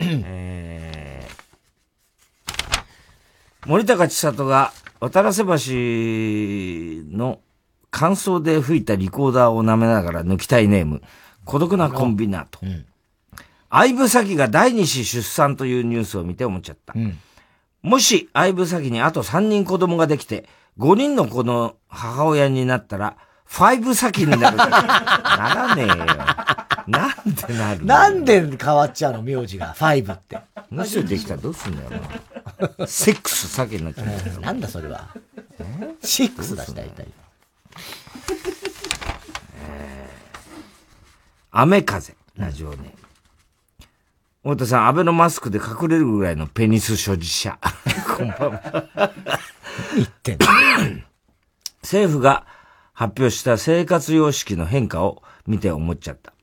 [0.00, 1.43] えー、
[3.66, 7.40] 森高千里が渡良瀬橋の
[7.90, 11.00] 乾燥で吹いたリコーダーを舐めながら抜きたいネーム、
[11.44, 12.60] 孤独なコンビナート。
[13.70, 16.94] 相武咲が第二子出産というニュースを見て思っちゃった。
[17.82, 20.46] もし相武咲にあと3人子供ができて、
[20.78, 24.56] 5人の子の母親になったら、ファイブ咲になる。
[24.58, 24.64] な
[25.68, 25.94] らねえよ。
[26.86, 29.72] なんでなるのなんで変わっちゃうの名字が？
[29.72, 30.38] ファイブって。
[30.70, 31.90] もしできたらどうすんだよ
[32.78, 32.86] な。
[32.86, 34.06] セックス先になっちゃう。
[34.40, 35.08] なんだそれは。
[36.02, 37.06] シックスだし、大体。
[41.52, 42.90] 雨風、ラジオネーム。
[44.42, 47.58] 太田さん、安倍のマスクで隠れるぐらいのペニス所持者。
[48.16, 49.10] こんばんは。
[49.96, 50.46] 言ってんの？
[51.82, 52.46] 政府が
[52.92, 56.33] 発表した生活様式の変化を見て思っちゃった。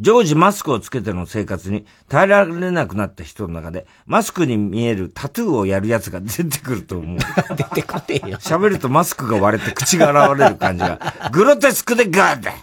[0.00, 7.18] 常時マスクをつけての生活に耐えられなくなった人の中で、マスクに見えるタトゥーをやるやつが出てくると思う。
[7.56, 8.38] 出てこてえよ。
[8.38, 10.98] 喋るとマスクが割れて口が現れる感じが、
[11.30, 12.56] グロテスクでガーだや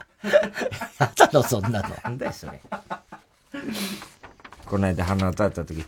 [1.15, 1.89] だの、そんなの。
[2.03, 2.59] なんだよ、それ。
[4.65, 5.85] この間鼻歌った時、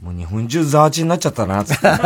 [0.00, 1.88] もう日本中ザーチになっちゃったな、つって。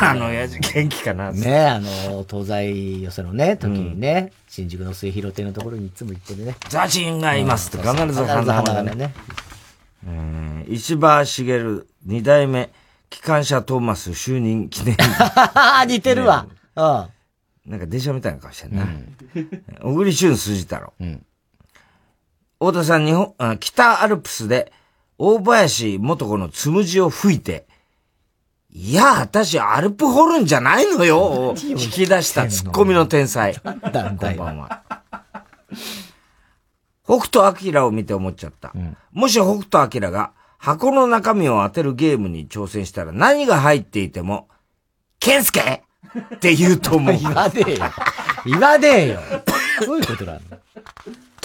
[0.00, 1.48] あの親父元気かな、つって。
[1.48, 6.56] ねあの、東西寄せのね、時にね、新宿の末広亭のところにいつも行ってね。
[6.68, 9.14] ザーチンがいますって必ず必ず鼻鼻ががねね。
[10.06, 12.70] えー石破茂二代目
[13.10, 15.02] 機関車トーマス就任記念日。
[15.86, 16.46] 似てるわ。
[16.76, 17.70] うん。
[17.70, 18.86] なんか電車みたいな顔してんな。
[19.82, 20.92] 小栗旬筋太郎。
[22.58, 24.72] 太田さん、日本、あ北アルプスで、
[25.18, 27.66] 大林元子のつむじを吹いて、
[28.70, 33.54] いや、私、アルプホルンじゃないのよ、を引き出したツッコミの天才。
[33.56, 34.82] こんばんは。
[37.04, 38.72] 北斗晶を見て思っちゃった。
[39.12, 44.48] もし北斗晶が、箱の中身を当てるゲームに挑戦したら何が入っていても、
[45.20, 45.82] ケンスケ？
[46.34, 47.14] って言うと思う。
[47.18, 47.84] 言わねえよ。
[48.46, 49.20] 言わねえよ。
[49.86, 50.46] どういうことなのケ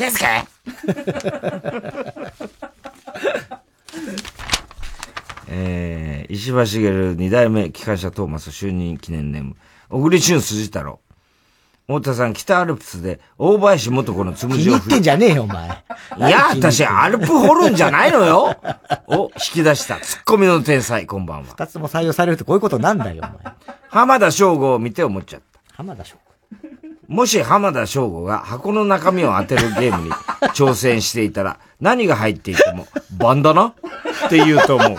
[0.07, 0.25] ンスケ
[5.51, 9.55] えー、石破茂二代目機関車トーマス就任記念ネーム、
[9.89, 10.99] 小栗旬筋太郎。
[11.87, 15.69] 太田さん、北アルプスで、大林元子のつむじを気に入ってんじゃねえよ、お前。
[16.17, 18.55] いや、私、アルプ掘るんじゃないのよ
[19.07, 21.45] を引き出した、ツッコミの天才、こんばんは。
[21.45, 23.55] 二つも採用されるってこういうことなんだよ、お前。
[23.89, 25.59] 浜田省吾を見て思っちゃった。
[25.73, 26.28] 浜田省吾
[27.09, 30.11] もし浜田省吾が箱の中身を当てるゲームに
[30.53, 32.87] 挑戦していたら、何が入っていても、
[33.17, 33.65] バンダナ？
[33.65, 33.73] っ
[34.29, 34.95] て言うと思う。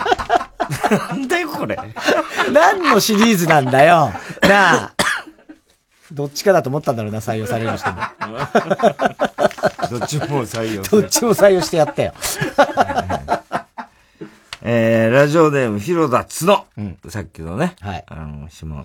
[1.09, 1.79] なんだよ、これ。
[2.51, 4.11] 何のシリーズなんだよ。
[4.41, 4.93] なあ。
[6.11, 7.95] どっちかだと思ったんだろうな、採用されるにしても。
[9.89, 10.83] どっちも採用。
[10.83, 12.13] どっちも採用してやったよ。
[14.61, 16.65] えー、ラジオネーム、広田つの。
[17.07, 17.77] さっきのね。
[17.79, 18.03] はい。
[18.05, 18.83] あの、島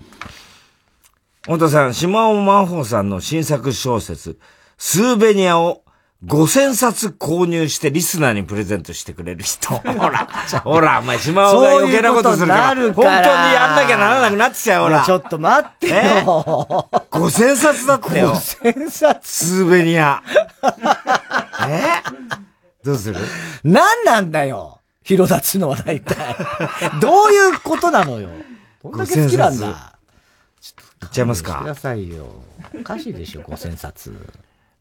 [1.47, 1.53] 尾。
[1.55, 4.37] 太田さん、島尾真帆さんの新作小説、
[4.77, 5.83] スーベニアを
[6.25, 9.75] 5000冊購入してリスナーにプレゼントしてくれる人。
[9.77, 10.27] ほら、
[10.63, 12.73] ほら、お前、島尾が余計なことするから。
[12.73, 15.03] る本当にやんなきゃならなくなってきたよ、ほら。
[15.05, 16.89] ちょっと待ってよ。
[17.11, 18.33] 5000冊だってよ。
[18.33, 20.23] 5000冊スーベニア。
[21.69, 22.01] え？
[22.83, 23.17] どうする？
[23.63, 24.79] 何なんだよ。
[25.03, 26.35] 広田つのは大体。
[26.99, 28.29] どういうことなのよ。
[28.83, 29.96] どんだけ好きなんだ。
[31.03, 32.25] いっちゃいますかくださいよ。
[32.79, 34.15] おかしいでしょ、5000冊。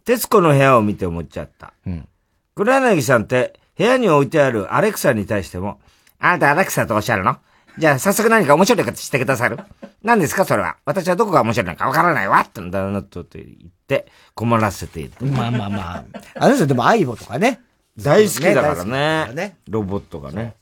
[0.05, 1.73] 徹子の部屋を見て思っちゃった。
[1.87, 2.09] うん。
[2.55, 5.81] 黒柳さんって、部屋に置いてあるアレクサに対しても、
[6.19, 7.37] あなたアレクサとおっしゃるの？
[7.79, 9.59] じゃあ早速何か面白いことしてくださる？
[10.03, 10.77] 何ですかそれは？
[10.87, 15.27] 私はどこが面白いのかわからないわってんだなと言って、困らせている。
[15.27, 16.05] まあまあまあ。
[16.37, 17.61] あの人でも相棒とかね。
[17.99, 18.91] 大好きだからね。
[18.91, 20.55] からねロボットがね。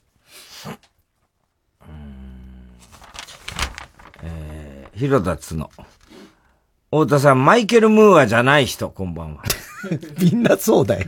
[4.27, 5.71] えー、広田つの。
[6.91, 9.43] 太田さん、マイケル・ムーアじゃない人、こんばんは。
[10.21, 11.07] みんなそうだよ。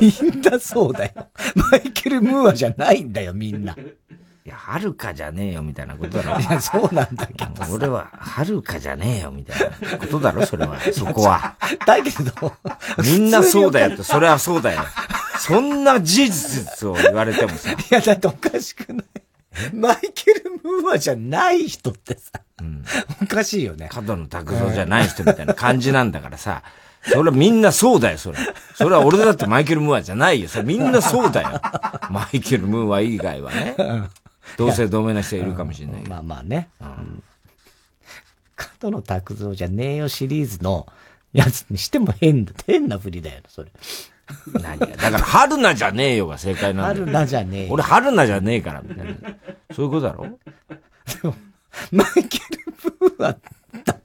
[0.00, 1.12] みんなそうだよ。
[1.54, 3.74] マイケル・ムーアじゃないんだよ、みんな。
[3.74, 6.40] いや、はるかじゃねえよ、みたいなことだろ。
[6.40, 7.72] いや、そうなんだけど。
[7.72, 10.80] 俺は、はるかじゃねえよ、みたいなことだろ、それは。
[10.92, 11.54] そこは。
[11.86, 12.52] だけど、
[13.04, 14.80] みんなそうだよって、それはそうだよ。
[15.38, 17.70] そんな事実を言われてもさ。
[17.72, 19.06] いや、だっておかしくない。
[19.72, 22.40] マイケル・ムーアじゃない人ってさ、
[23.22, 23.88] おかしいよね。
[23.90, 26.62] 角野拓造じゃない人みたいな感じなんだからさ。
[27.02, 28.38] それはみんなそうだよ、それ。
[28.74, 30.48] それは俺だってマイケル・ムーアじゃないよ。
[30.48, 31.60] それみんなそうだよ。
[32.10, 33.76] マイケル・ムーア以外はね。
[34.56, 36.10] 同姓同名な人いるかもしれないけど。
[36.10, 36.68] まあまあね。
[38.56, 40.86] 角野拓造じゃねえよシリーズの
[41.32, 43.70] やつにしても変だ、変な振りだよ、それ。
[44.60, 44.86] 何が？
[44.86, 47.06] だから、春菜じゃねえよが正解なんだよ。
[47.06, 49.14] 春菜じゃねえよ俺、春菜じゃねえから、みたいな。
[49.74, 50.38] そういうことだろ？
[51.92, 53.36] マイケル・ブーア
[53.84, 54.00] だっ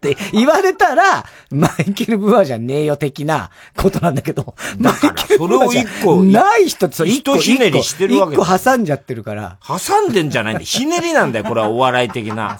[0.00, 9.58] て言われたら、マイケル・ブーアじゃねえよ的なことなんだけど、マイケル・ブーアじゃそれを一個ない人って一個一ひねりしてるわけ一個挟んじゃってるから。
[9.66, 10.64] 挟んでんじゃないんだよ。
[10.64, 12.58] ひねりなんだよ、これはお笑い的な。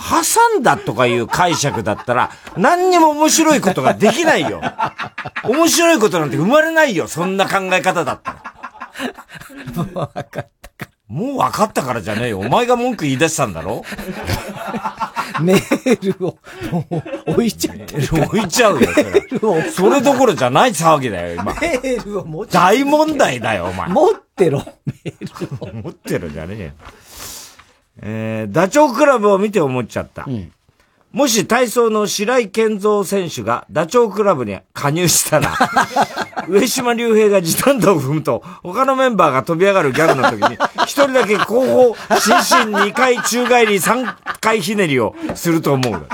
[0.00, 4.62] 挟んだとかいう解釈だったら、何にも面白いことができないよ。
[5.44, 8.42] 面白いことなんて生まれないよ、そんな考え方だったら。
[9.74, 10.46] もう分かったから。
[11.08, 12.38] もう分かったからじゃねえよ。
[12.38, 13.84] お前が文句言い出したんだろ
[15.40, 16.38] メールを、
[16.70, 16.86] も
[17.26, 18.24] う置いちゃってる。
[18.24, 19.70] 置いちゃうよ、それ。
[19.70, 21.54] それどころじゃない騒ぎだよ、今。
[21.54, 23.88] メールを持っちゃ大問題だよ、お前。
[23.88, 25.82] 持ってろ、メールを。
[25.82, 26.70] 持ってるじゃねえよ。
[28.02, 30.26] えー、ダチョウ倶楽部を見て思っちゃった。
[31.12, 35.52] もし体操の白井健三選手がダチョウ倶楽部に加入したら、
[36.48, 42.36] 上島竜兵が時短度を踏むと、他のメンバーが飛び上がるギャグの時に、一人だけ後方、伸
[42.68, 46.06] 身2回宙返り3回ひねりをすると思う。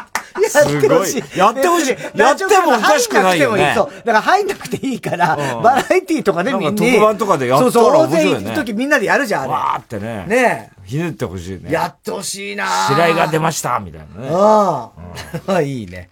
[0.43, 1.39] やってほしい。
[1.39, 2.18] やってほしい。
[2.18, 3.72] やってもおかしくないよね。
[3.76, 3.91] そう。
[3.99, 6.72] だから入んなくていいから、うんバラエティとかでみんな。
[6.72, 9.53] 特番とかでやったらそうそう、面白いよね大勢行く時みんなでやるじゃん、あれ。
[9.53, 10.24] わーってね。
[10.26, 11.62] ねひねってほしいね。
[11.68, 11.72] え。
[11.72, 14.28] やってほしいな白井が出ました、みたいなね。
[14.32, 14.91] あ
[15.49, 15.61] あ。
[15.62, 16.11] いいね。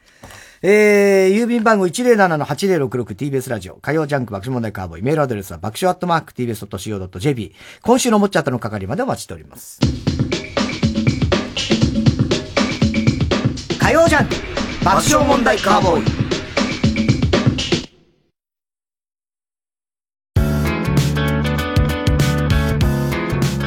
[0.66, 9.78] えー、郵便番号 107-8066TBS ラジオ、火曜ジャンク爆笑問題カーボーイ、メールアドレスは爆笑アットマーク TBS.CO.JP、今週のもっちゃったの係までお待ちしております。
[13.84, 14.34] 火曜ジャンク
[14.82, 16.04] 爆笑問題カーボーイ。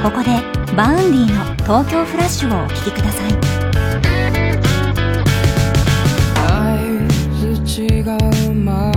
[0.01, 0.41] ここで
[0.76, 3.32] バウンディの東京フラッシュをお聴きください
[6.47, 8.97] 相槌がうま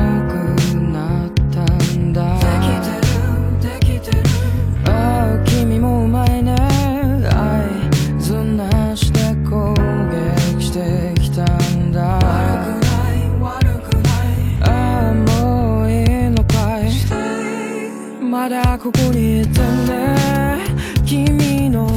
[18.65, 20.59] らここにいてね。
[21.07, 21.89] 君の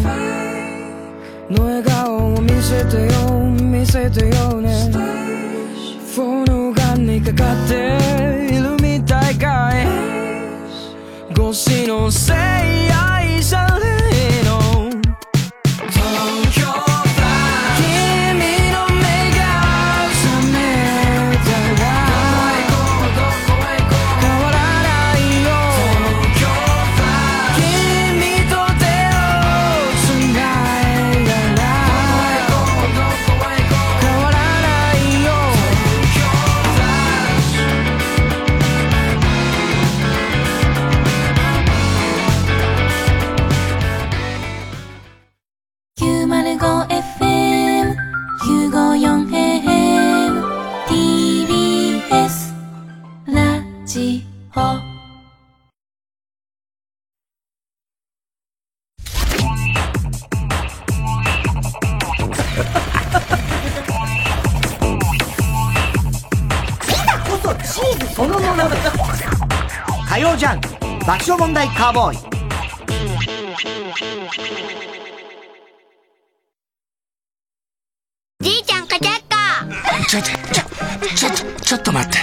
[1.50, 4.90] の笑顔を見せてよ見せてよね。
[6.16, 7.74] フォルガンにかかって
[8.54, 9.88] いるみたいかい。
[11.32, 12.36] 越しのせい
[12.88, 13.23] やい。
[54.54, 54.62] ジオ
[67.28, 68.70] こそチーズそのものだ。
[70.08, 70.70] 火曜ジャンク
[71.04, 72.18] 爆笑問題カーボーイ。
[78.40, 82.20] じいちゃんちょ、ちょ、ちょ、ちょ、ちょっと待って。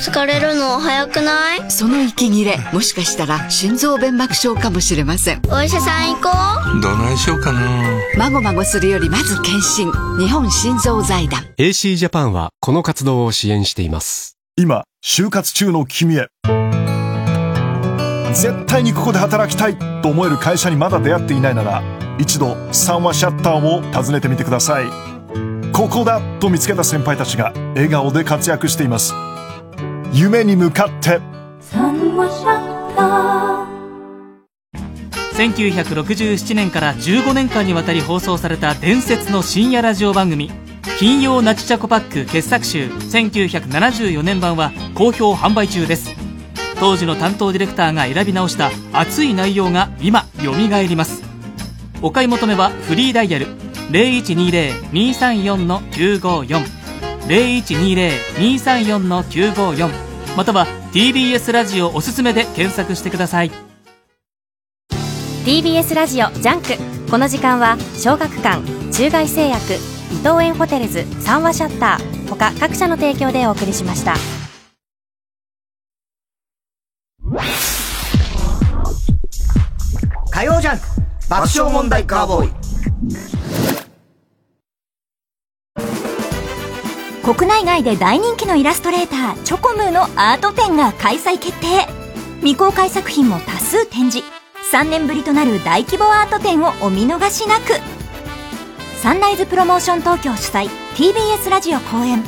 [0.00, 1.70] 疲れるの早くない？
[1.70, 6.30] その息切れもしかしたら心臓弁膜症かもしれませんお医者さん行こ
[6.78, 7.60] うどないしようかな。
[8.16, 14.38] まごまごするよりまず検診日本心臓財団 AC ジャパンはこの活動を支援しています。
[14.56, 16.28] 今、就活中の君へ。
[18.32, 21.82] 絶対にここで働きたいと思える会社にまだ出会っていないなら、
[22.18, 24.86] 一度三話シャッターを訪ねてみてください。
[25.72, 29.14] ここだと見つけた先輩たちが笑顔で活躍しています。
[30.12, 31.20] 夢に向かって。
[35.34, 40.50] 1967年から15年間にわたり放送された伝説の深夜ラジオ番組
[40.98, 46.10] 金曜ナチチャコパック傑作集1974年版は好評販売中です。
[46.78, 51.22] 当時の担当ディレクターが選び直した熱い内容が今蘇ります。
[52.02, 53.46] お買い求めはフリーダイヤル
[53.90, 56.79] 0120-234-954
[57.28, 63.50] 0120-234-954または TBS ラジオおすすめで検索してください。
[65.44, 66.76] TBS ラジオ JUNK。
[67.10, 68.62] この時間は小学館
[68.92, 69.78] 中外製薬伊
[70.18, 74.14] 藤園ホテルズ三和シャッター他各社の提供でお送りしました。
[80.30, 80.84] 火曜ジャンク
[81.28, 82.52] 爆笑問題カーボーイ
[87.32, 91.86] 国内外で大人気のイラストレーターチョコムーのアート展が開催決定。
[92.40, 94.26] 未公開作品も多数展示。
[94.72, 97.74] 3年ぶりとなる大規模アート展をお見逃しなく。
[99.00, 102.24] サンライズプロモーション東京主催 TBS ラジオ後援。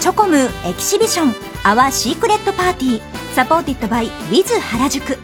[0.00, 5.18] チョコムー Exhibition Our Secret Party supported by WITH 原宿。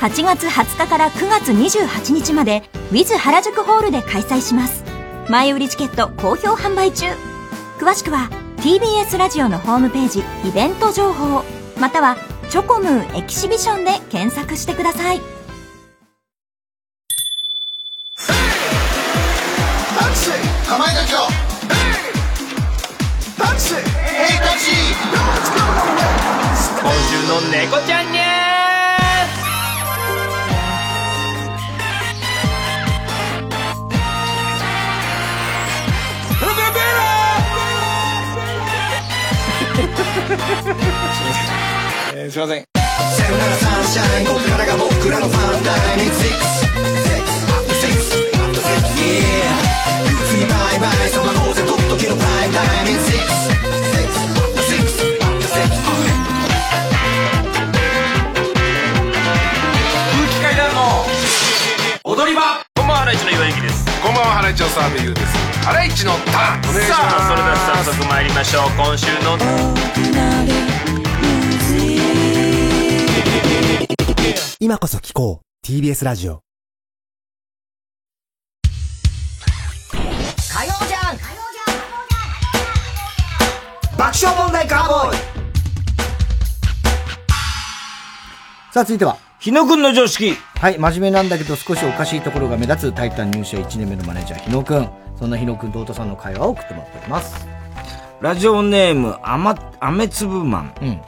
[0.00, 4.82] 8月20日から9月28日まで Wiz 原宿ホールで開催します。
[5.28, 7.33] 前売りチケット好評販売中。
[7.84, 11.44] 詳しくは TBS ラジオのホームページイベント情報
[11.78, 12.16] または
[12.48, 15.18] チョコムーエキシビションで検索してください。
[15.18, 15.26] 今
[27.10, 28.23] 週の猫ちゃんに
[42.14, 42.64] えーすいません。
[42.64, 46.18] さよならサンシャインこっからが僕らのファンタイミング6
[48.98, 49.54] Yeah
[50.26, 53.02] 次バイバイその当然とっときのプライムタイミング
[60.10, 60.80] 空気階段の
[62.04, 62.42] 踊り場。
[62.74, 63.84] こんばんはハライチの岩井です。
[64.02, 68.70] こんばんはハライチの澤部優ですハライチのターンお願いしますさあそれでは早速参りましょう。
[68.76, 69.38] 今週の
[74.60, 75.66] 今こそ聞こう。
[75.66, 76.42] TBS ラジオ。
[79.92, 81.22] 火曜ジャンク
[83.96, 85.16] 爆笑問題カーボーイ。
[88.70, 89.16] さあ続いては。
[89.40, 90.36] 日野くんの常識。
[90.56, 97.46] はい真面目なんだけど少しおかしいところが目立つタイタン入社1年目のマネージャー日野くんそんな日野くんと太田さんの会話を送ってもらっております
[98.20, 100.74] ラジオネーム、あま、雨粒マン。
[100.80, 101.00] うん。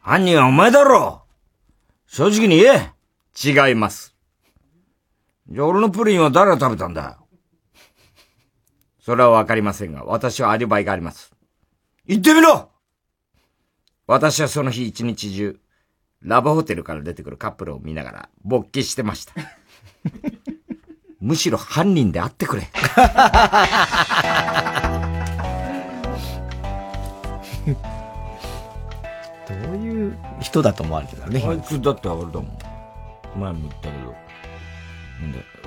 [0.00, 1.22] 犯人はお前だろ
[2.06, 2.92] 正直に言え
[3.36, 4.16] 違います。
[5.48, 7.18] じゃあ俺のプリンは誰が食べたんだ
[9.00, 11.32] それはわかりませんが、私はアリバイがあります。
[12.06, 12.70] 言ってみろ
[14.06, 15.60] 私はその日一日中、
[16.22, 19.34] ラブホテルから出てくるカップルを見ながら、勃起してました。
[21.22, 22.68] むしろ犯人であってくれ。
[29.48, 31.44] どういう人だと思われてたのね。
[31.46, 32.58] あいつだってあれだもん。
[33.38, 34.14] 前も言ったけど。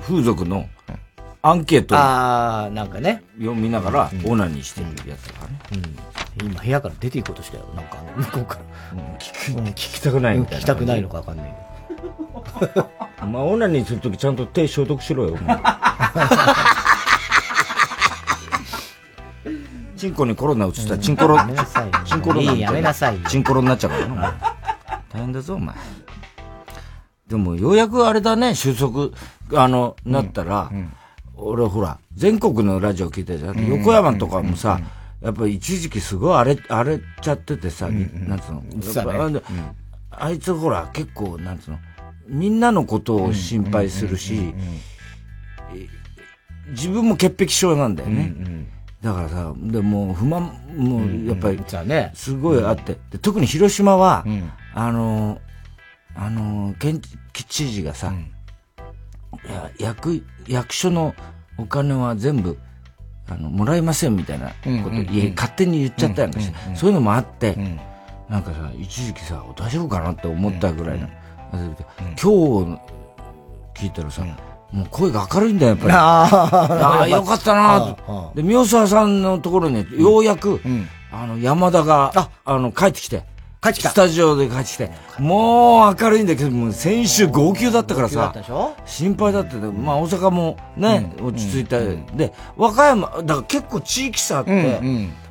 [0.02, 0.68] 風俗の
[1.40, 3.22] アンケートああ、なんかね。
[3.38, 5.86] 読みながら、オナニーしてるやつだからね。
[6.42, 6.48] うん。
[6.50, 7.64] 今部屋から出て行こうとしたよ。
[7.74, 8.60] なんか向こうから。
[9.18, 11.54] 聞きたくないみたいな聞きたくないのかわかんない
[12.58, 12.90] けど。
[13.22, 15.34] お前オナニーするときちゃんと手消毒しろよ。
[15.40, 15.58] お前
[19.96, 21.38] チンコにコロナ移ったらチンコロ、
[22.04, 24.34] チンコロナいいやめなさいよチンコロになっちゃうからな。
[25.10, 25.74] 大変だぞ、お前。
[27.28, 29.08] でも、ようやくあれだね、収束、
[29.54, 30.70] あの、なったら、
[31.34, 33.66] 俺ほら、全国のラジオ聞いてるじゃん。
[33.66, 34.80] 横山とかもさ、
[35.22, 38.62] やっぱり一時期すごい荒れ、荒れちゃっててさ、なんつうの。
[40.10, 41.78] あいつほら、結構、なんつうの、
[42.28, 44.54] みんなのことを心配するし、
[45.74, 45.88] え
[46.70, 48.34] 自分も潔癖症なんだよね。
[49.02, 51.58] だからさ、でもう不満もやっぱり、
[52.14, 54.24] すごいあって、で特に広島は、
[54.74, 55.40] あの、
[56.14, 57.00] あの、県
[57.32, 58.12] 知事がさ、
[59.48, 61.14] いや役、役所の
[61.58, 62.58] お金は全部、
[63.28, 66.76] あの、もらえませんみたいなこと、う勝手に言っちゃったやんかして、うんうんうん。
[66.76, 67.56] そういうのもあって、
[68.28, 71.08] なんかさ、一時期さ、大丈夫かなって思ったぐらいの。
[71.52, 72.80] 今日
[73.74, 74.24] 聞いたらさ、
[74.72, 75.92] もう声が明るいんだよ、やっぱり。
[75.92, 76.74] あー。
[76.74, 77.80] ああ、 よかったな。
[77.80, 80.60] とで、宮沢さんのところに、ようやく、
[81.12, 82.12] あの、山田が、
[82.44, 82.58] あ。
[82.58, 83.22] の、帰ってきて。
[83.62, 83.90] 帰ってきた。
[83.90, 84.90] スタジオで帰ってきて。
[85.18, 88.32] もう明るいんだけど、もう先週号泣だったからさ
[88.84, 91.78] 心配だってて、まあ大阪もね、落ち着いた。
[91.80, 94.80] で、和歌山、だから結構地域差あって、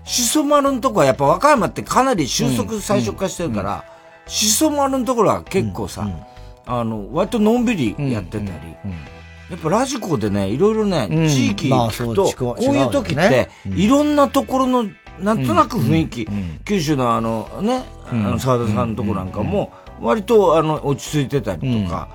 [0.05, 3.84] しそ丸のとこはやっぱ和歌山ってかなり収束最初化してるから、
[4.28, 6.07] しそ丸のところは結構さ、
[6.65, 8.51] あの、割とのんびりやってたり、
[9.49, 11.28] やっぱラジコでね、いろいろね、うん。
[11.28, 14.86] 地域まあ聞くと、そうこういう時って、いろんなところの、
[15.19, 16.28] なんとなく雰囲気、
[16.65, 19.71] 九州のあのね、あの沢田さんのとこなんかも、
[20.01, 22.09] 割とあの、落ち着いてたりとか、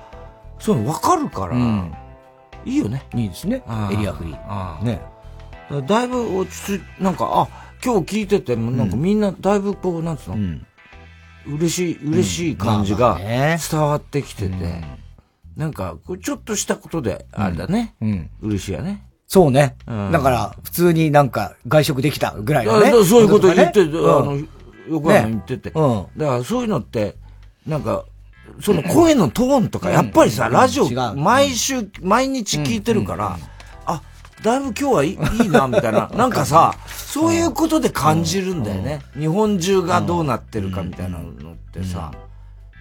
[0.59, 1.57] そういうの分かるから、
[2.65, 3.03] いいよね。
[3.15, 3.63] いいですね。
[3.91, 4.83] エリアフリー。
[4.83, 5.01] ね。
[5.71, 7.47] だだいぶ落ち着い、なんか、あ、
[7.83, 10.59] 今日聞いてても、なんかみんなだいぶこう、なんつうの、
[11.47, 14.83] 嬉しい、嬉しい感じが伝わってきてて、
[15.55, 17.95] なんか、こうちょっとしたことで、あれだね。
[18.41, 19.03] 嬉しいやね。
[19.27, 19.77] そうね。
[19.87, 20.11] うん。
[20.11, 22.91] だから、普通になんか外食できたぐらいのね。
[23.05, 23.91] そういうこと言って、ね。
[23.91, 24.49] あのうん、
[24.89, 25.71] 横山言ってて。
[25.73, 26.05] うん。
[26.17, 27.15] だからそういうのって、
[27.65, 28.03] なんか、
[28.59, 30.53] その声のトーンとか、やっぱりさ、うん。
[30.53, 33.39] ラジオ毎週、毎日聞いてるから、あ、
[34.43, 36.09] だいぶ今日はいいいいな、みたいな。
[36.15, 39.01] なんかさ、そういうことで感じるんだよね。
[39.17, 42.11] 日本中がどうなってるかみたいなのってさ、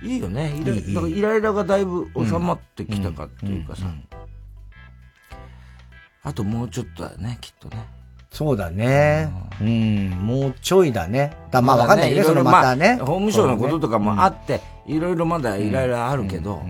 [0.03, 0.55] いいよね。
[0.57, 3.83] イラいいいいだからイライラがだいぶ収まってきたかっていうかさ。
[6.23, 7.87] あともうちょっとだよね、きっとね。
[8.31, 9.31] そうだね。
[9.61, 11.33] うん、もうちょいだね。
[11.51, 12.99] だまあわかんないけど、そのろろまたね。
[13.01, 16.63] あ法務省のこととかもあって、いろいろまだいろいろあるけど、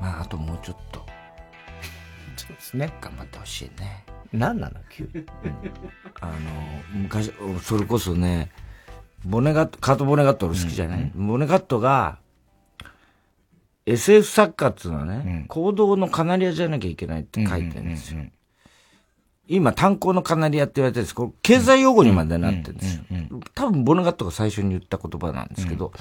[0.00, 1.05] まあ、あともうちょっと。
[2.76, 2.92] ね。
[3.00, 4.04] 頑張ってほしいね。
[4.32, 4.80] 何なの？
[4.90, 5.10] 急に。
[6.20, 6.32] あの、
[6.94, 8.50] 昔、それこそね、
[9.24, 12.18] ボネガット、カート・ボネガット俺好きじゃない、ボネガットが、
[13.86, 18.20] SF 作家っていうのはね、行動のカナリアじゃなきゃいけないって書いてるんですよ。
[19.48, 21.14] 今、炭鉱のカナリアって言われてるんです。
[21.14, 23.04] これ、経済用語にまでなってるんですよ。
[23.54, 25.92] 多分、ボネガットが最初に言った言葉なんですけど、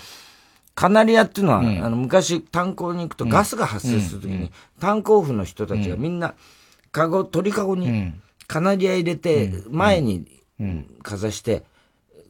[0.73, 1.85] カナリアっていうのは、うん。
[1.85, 6.33] あの、昔、炭鉱に行くとガスが発生するときに、炭鉱夫の人たちがみんな、
[6.95, 8.13] カゴ、鳥カゴに、
[8.47, 10.25] カナリア入れて、前に
[11.03, 11.63] かざして、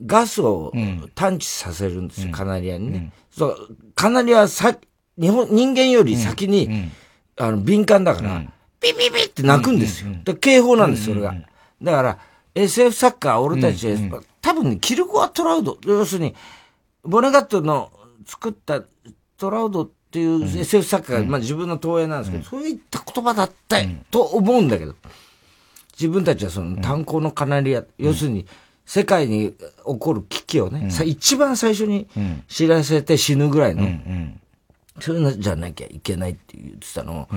[0.03, 0.74] ガスを
[1.13, 3.13] 探知させるんですよ、カナリアにね。
[3.30, 4.76] そう、カナリアはさ、
[5.22, 6.89] 日本、人間より先に、
[7.38, 8.41] あの、敏感だから、
[8.80, 10.16] ピピピって鳴くんですよ。
[10.24, 11.36] で警報なんです、それが。
[11.80, 12.20] だから、
[12.55, 13.88] SF サッカー、俺たち、
[14.41, 16.36] 多分ね、キルコア・トラウド、要するに、
[17.03, 17.91] ボネガットの
[18.26, 18.82] 作った
[19.38, 23.78] トラウドっていう SF 作家が、まあ自分の投影なんですけど、そういった言葉だった
[24.09, 24.95] と思うんだけど、
[25.99, 28.45] 自分たちはその炭鉱のカナリア、要するに、
[28.86, 32.07] 世界に起こる危機をね、さ一番最初に
[32.47, 33.88] 知らせて死ぬぐらいの、
[35.01, 37.28] そういうのじゃなきゃいけないって言ってたのを、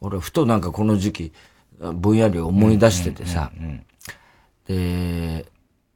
[0.00, 1.32] 俺ふとなんかこの時期、
[1.80, 3.50] ぼんやり思い出しててさ、
[4.68, 5.46] で、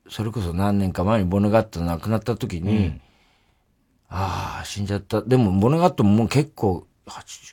[0.08, 3.00] それこそ何年か前にボネガット亡くなった時に、
[4.14, 5.22] ああ、死んじゃった。
[5.22, 7.52] でも、ボネガットももう結構、80、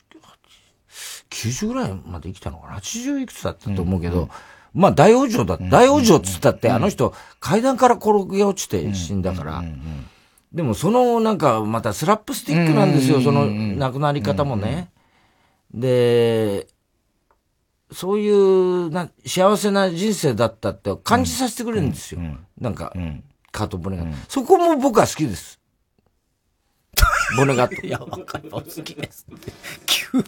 [1.30, 4.30] 90ぐらいまで生きたのかな ?80 いくつだったと思うけど、
[4.74, 9.64] まあ大往生だ、大往生っつったって、あの人、階段から転げ落ちて死んだから、
[10.51, 14.91] でもそのなんかまたスラップスティックなんですよ、その亡くなり方もね。
[15.74, 16.68] で、
[17.91, 22.22] そういうな幸せな人生だったって感じさせてくれるんですよ。
[22.60, 22.93] なんか、
[23.51, 24.18] カート・ボネガット。
[24.28, 25.59] そこも僕は好きです。
[27.38, 27.86] ボネガット。
[27.86, 28.50] いや、わかる。
[28.50, 29.26] 好きです。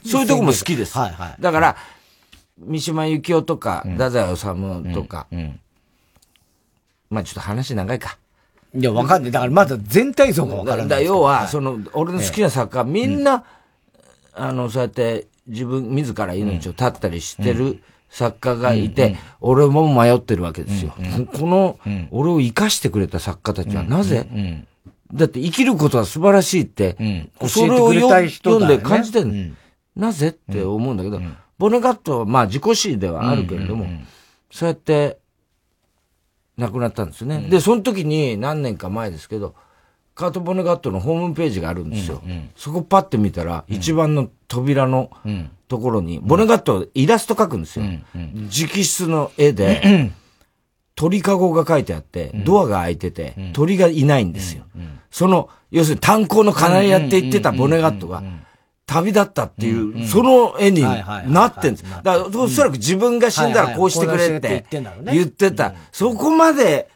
[0.06, 0.98] そういうとこも好きです。
[0.98, 1.36] はいはい。
[1.40, 1.76] だから、
[2.58, 5.28] 三島由紀夫とか、太宰治とか、
[7.10, 8.18] まあちょっと話長いか。
[8.74, 9.32] いや、わかんない。
[9.32, 10.88] だからまだ全体像がわからない。
[10.88, 13.44] だ要は、その、俺の好きな作家、みんな、
[14.34, 20.94] あの、そうやって自分、自ら命を絶ったりしてる作家がいて、俺も迷ってるわけですよ。
[21.34, 21.80] この、
[22.12, 24.28] 俺を生かしてくれた作家たちはなぜ
[25.14, 26.96] だって生きることは素晴らしいって、
[27.48, 28.76] それを教えてくれたい人だよね。
[28.76, 29.56] 読んで感じてるの。
[29.96, 30.30] なぜ？
[30.30, 31.20] って思うんだけど、
[31.58, 33.88] ボネガットはまあ自己死ではあるけれども、
[34.50, 35.20] そうやって
[36.58, 37.48] 亡くなったんですよね。
[37.50, 39.56] で、その時に何年か前ですけど、
[40.14, 42.22] カート・ボネガットのホームページがあるんですよ。
[42.56, 45.10] そこパッて見たら、一番の扉の
[45.68, 47.86] ところに、ボネガットイラスト描くんですよ。
[48.14, 50.12] 直筆の絵で、
[50.96, 54.66] 鳥かごが書いてあって、ドアが開いてて、鳥がいないんですよ。
[55.12, 58.24] その、要するに炭鉱のカナリアって言ってたボネガットが、
[58.86, 61.84] 旅立ったっていう、その絵になってんです。
[61.84, 64.66] だから、おそらく自分が死んだらこうしてくれって
[65.06, 65.76] 言ってた。
[65.92, 66.90] そこまで、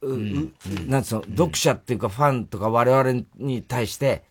[0.00, 0.52] うう
[0.86, 4.22] なんつうの、読者っていうかファンとか我々に対して、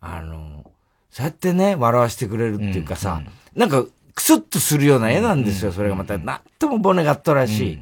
[0.00, 0.64] あの、
[1.10, 3.22] そうやってね、笑わせてくれるっていうかさ、
[3.54, 3.84] なんか、
[4.14, 6.18] クスッとするような絵なんですよ、それがまた。
[6.18, 7.78] なんともボネガットらしい。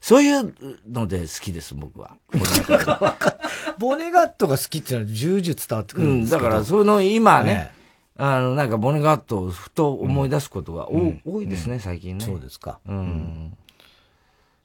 [0.00, 0.54] そういう
[0.88, 2.16] ので好きです、僕は。
[3.78, 6.44] ボネガットが好きっていうのは重々伝わってくうん、るんですけど。
[6.44, 7.72] だから、その今ねね、
[8.16, 12.24] あの、なんかボネガットをふと思い出すことがお多いですね、最近ね。
[12.24, 12.80] そうですか。
[12.86, 13.56] うん。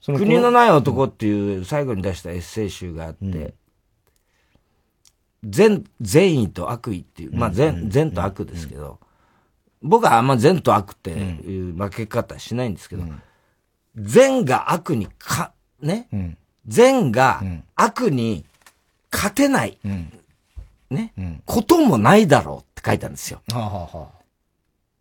[0.05, 3.53] 国のない男っていう最後に出したエッセイ集があって、
[5.43, 8.99] 善、善意と悪意っていう、まあ善、善と悪ですけど、
[9.81, 13.03] 僕はあんま善と悪っていう負け方しないんですけど、
[13.95, 16.07] 善が悪にか、ね、
[16.67, 17.41] 善が
[17.75, 18.45] 悪に
[19.11, 19.77] 勝てない、
[20.89, 21.13] ね、
[21.45, 23.41] こともないだろうって書いたんですよ。
[23.51, 24.21] はあ、はあはあ、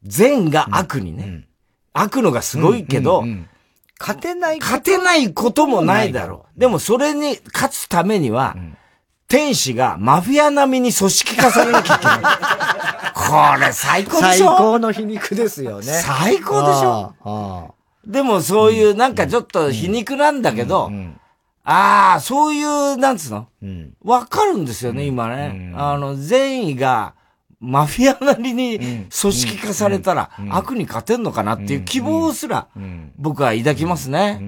[0.03, 1.45] 善が悪にね、
[1.93, 3.24] 悪のがすごいけど、
[3.99, 6.61] 勝てない勝てないこともないだろう。
[6.61, 8.57] でもそれに勝つためには、
[9.28, 12.18] 天使がマフィア並みに組織化されなきゃいけない。
[13.14, 14.57] これ最高で最しょ？
[14.57, 15.84] 高の皮肉ですよね。
[16.05, 17.74] 最高でしょ？
[18.07, 20.90] でもそういうなんかちょっと皮肉なんだけど、
[21.64, 23.46] ああ、そういう、なんつうの？
[24.03, 25.72] わ、かるんですよね、今ね。
[25.76, 27.14] あの、善意が、
[27.61, 32.66] マフィアなりに組織化されたら、悪に勝てんのかなっていう希望すら、
[33.16, 34.40] 僕は抱きますね。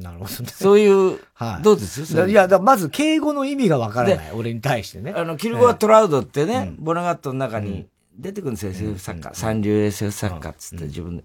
[0.00, 0.48] なるほどね。
[0.50, 1.62] そういう、はい。
[1.62, 2.02] どうです？
[2.26, 4.32] いや、まず敬語の意味がわからない。
[4.32, 5.12] 俺に対してね。
[5.14, 7.86] あの、キルゴア・トラウドってね、ボナガットの中に
[8.16, 9.30] 出てくるんですよ、SF 作家。
[9.34, 11.24] 三流 SF 作家っつって自分で。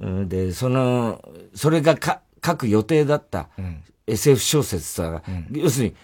[0.00, 0.28] うん。
[0.28, 1.22] で、その、
[1.54, 3.48] それがか書く予定だった
[4.06, 5.94] SF 小説とか、要するに、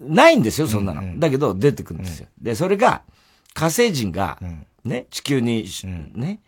[0.00, 1.18] ないんですよ、そんなの。
[1.18, 2.28] だけど、出てくるんですよ。
[2.40, 3.02] で、それが、
[3.54, 4.38] 火星人が、
[4.84, 6.40] ね、地球にし、ね、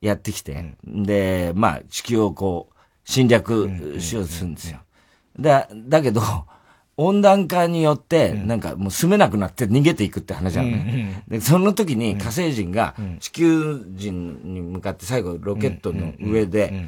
[0.00, 3.68] やってきて、で、まあ、地球をこう、侵略
[3.98, 4.80] しようとするんですよ。
[5.38, 6.22] だ、だけど、
[7.02, 11.22] 温暖化によって、なんかもう住めなくなって逃げていくって話なのね。
[11.28, 16.86] で、その時に火星人が地球人に向かって最後ロケットの上で、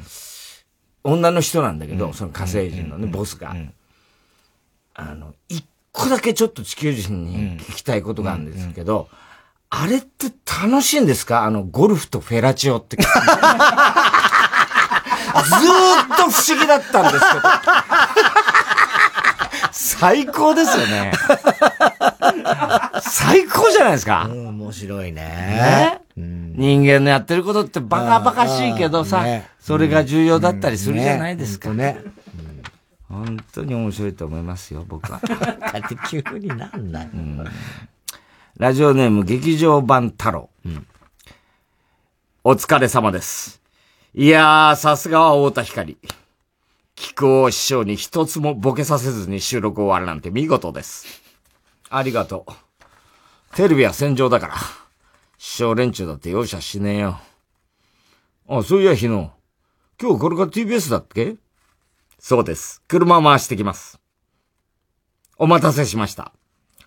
[1.03, 3.55] 女の人なんだけど、その火星人のね、ボスが、
[4.93, 9.09] あの、一個だけちょっと地球人に聞きたいことがあるんですけど、
[9.69, 10.27] あれって
[10.63, 11.43] 楽しいんですか？
[11.45, 12.95] あの、ゴルフとフェラチオって。
[12.97, 13.13] ずーっ
[16.15, 17.43] と不思議だったんですけど。
[19.73, 21.11] 最高ですよね。
[23.01, 24.29] 最高じゃないですか。
[24.29, 25.99] 面白いね。
[26.15, 29.25] ね人間のやってることってバカバカしいけどさ、
[29.59, 31.71] それが重要だったりするじゃないですか。
[31.71, 31.97] ね。
[33.09, 35.19] 本当に面白いと思いますよ、僕は。
[35.19, 37.09] だって急になんない。
[38.57, 40.51] ラジオネーム劇場版太郎。
[42.43, 43.59] お疲れ様です。
[44.13, 45.97] いやー、さすがは太田光。
[46.95, 51.21] 木久扇師匠に一つもボケさせずに収録終わるなんて見事です。
[51.89, 53.55] ありがとう。
[53.55, 54.55] テレビは戦場だから。
[55.37, 57.19] 師匠連中だって容赦しねえよ。
[58.47, 59.31] あ、そういや、日野。
[60.01, 61.35] 今日これから TBS だっけ？
[62.19, 62.81] そうです。
[62.87, 63.99] 車回してきます。
[65.37, 66.31] お待たせしました。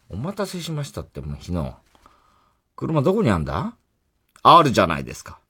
[0.09, 1.75] お待たせしましたってもう昨日。
[2.75, 3.77] 車どこにあんだ？
[4.43, 5.41] あるじゃないですか。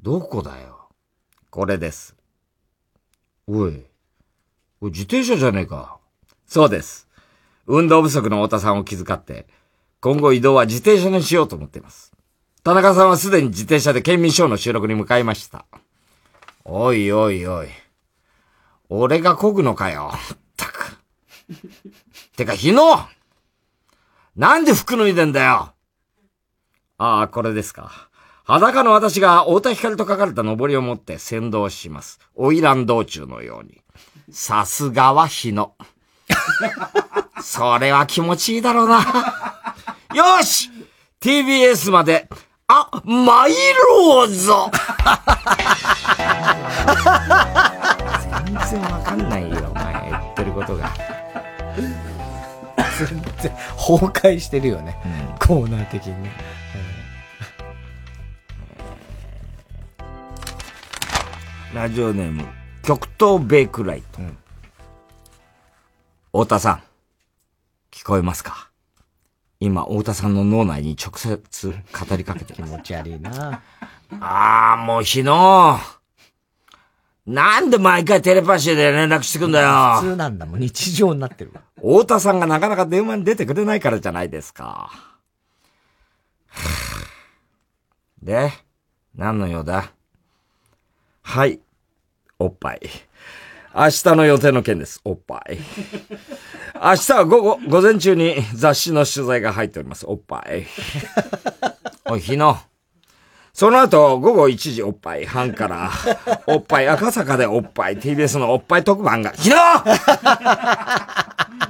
[0.00, 0.88] どこだよ？
[1.50, 2.16] これです。
[3.46, 3.84] おい。
[4.80, 5.98] おい、自転車じゃねえか。
[6.46, 7.08] そうです。
[7.66, 9.46] 運動不足の太田さんを気遣って、
[10.00, 12.12] 今後移動は自転車にしようと思っています。
[12.62, 15.66] 田中さんはすでに自転車で県民ショーの収録に向かいました。
[16.64, 17.68] おいおいおい。
[18.88, 20.12] 俺が漕ぐのかよ。
[20.14, 20.98] ったく。
[22.36, 22.82] てか、日野
[24.36, 25.74] なんで服脱いでんだよ
[26.98, 28.08] ああ、これですか。
[28.44, 32.20] 裸の私が太田光と書かれた上りを持って先導します。
[32.36, 33.80] 花魁道中のように。
[34.30, 35.74] さすがは日野。
[37.42, 38.98] それは気持ちいいだろうな。
[40.14, 40.70] よし
[41.20, 42.28] !TBS まで、
[42.68, 43.50] あ、参
[43.88, 44.70] ろうぞ
[48.46, 50.92] 全然わかんないよ、お前言ってることが。
[52.98, 54.98] 全然崩壊してるよね。
[55.40, 56.63] コーナー的にね。
[61.74, 62.44] ラジオネーム、
[62.84, 64.20] 極東ベイクライト。
[66.28, 66.82] 太田さん、
[67.90, 68.70] 聞こえますか？
[69.58, 73.60] 今、太田さんの脳内に直接語りかけて気持ち悪いな
[74.20, 75.76] ああ、もう日野。
[77.26, 80.00] なんで毎回テレパシーで連絡してくんだよ。
[80.00, 81.62] 普通なんだもん、日常になってるわ。
[81.78, 84.92] 太田さんがなかなか電話に出てくれないからじゃないですか。
[88.22, 88.52] で、
[89.16, 89.90] 何の用だ？
[91.26, 91.58] はい、
[92.38, 92.80] おっぱい。
[93.74, 95.00] 明日の予定の件です。
[95.04, 95.58] おっぱい。
[96.74, 100.06] 明日は午後、午前中に雑誌の取材が入っております。
[100.06, 100.66] おっぱい。
[102.06, 102.56] おい、日野。
[103.52, 105.90] その後、午後1時おっぱい半から、
[106.46, 109.56] おっぱい赤坂でおっぱい、TBS のおっぱい特番が、日野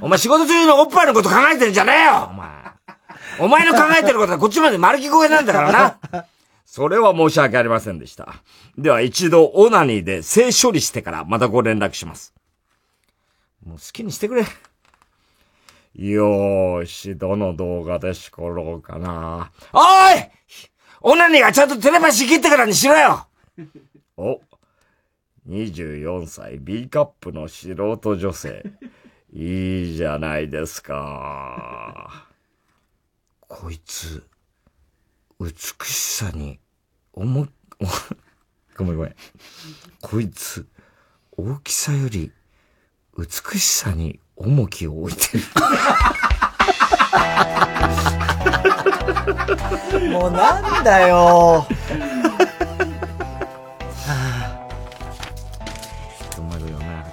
[0.01, 2.49] お前仕事中におっぱいのこと考えてんじゃねえよお前。
[3.39, 5.71] お前の考えてることはこっちまで丸聞こえなんだから
[6.11, 6.25] な。
[6.75, 8.43] それは申し訳ありませんでした。
[8.77, 12.33] では一度オナニーで性処理してからまたご連絡します。
[13.65, 14.43] もう好きにしてくれ。
[15.93, 19.53] よーし、どの動画でしころうかな。
[19.71, 19.83] おい
[20.99, 23.25] オナニーがちゃんとテレパシー切ってからにしろよ
[24.17, 24.41] お、
[25.47, 28.65] 24歳 B カップの素人女性。
[29.31, 32.27] いいじゃないですか。
[33.39, 34.27] こいつ、
[35.39, 35.53] 美
[35.85, 36.59] しさに、
[37.15, 37.47] 重、
[38.75, 39.15] ごめんごめん。
[40.01, 40.67] こいつ、
[41.31, 42.33] 大きさより、
[43.17, 45.43] 美しさに重きを置いてる。
[50.11, 51.65] もうなんだよ。
[56.31, 57.05] 止まるよな。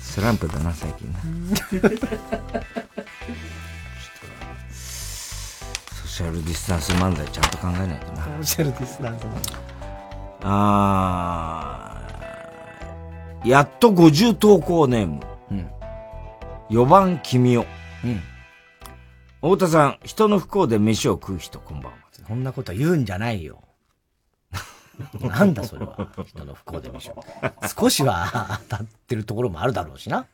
[0.00, 1.18] スランプだな、最近な。
[6.16, 8.24] シャルディスタンス漫才ちゃんと考えないとな。
[8.24, 9.26] ソーシャルディスタンス
[10.44, 15.20] あー、やっと50投稿ネーム。
[15.50, 15.70] うん。
[16.70, 17.66] 4番君を。
[18.02, 18.22] うん。
[19.42, 21.98] 太田さん、人の不幸で飯を食う人、こんばんは。
[22.26, 23.62] そんなこと言うんじゃないよ。
[25.20, 26.08] なんだそれは。
[26.24, 27.22] 人の不幸でしょ。
[27.78, 30.24] 少しは当たってるところもあるだろうしな。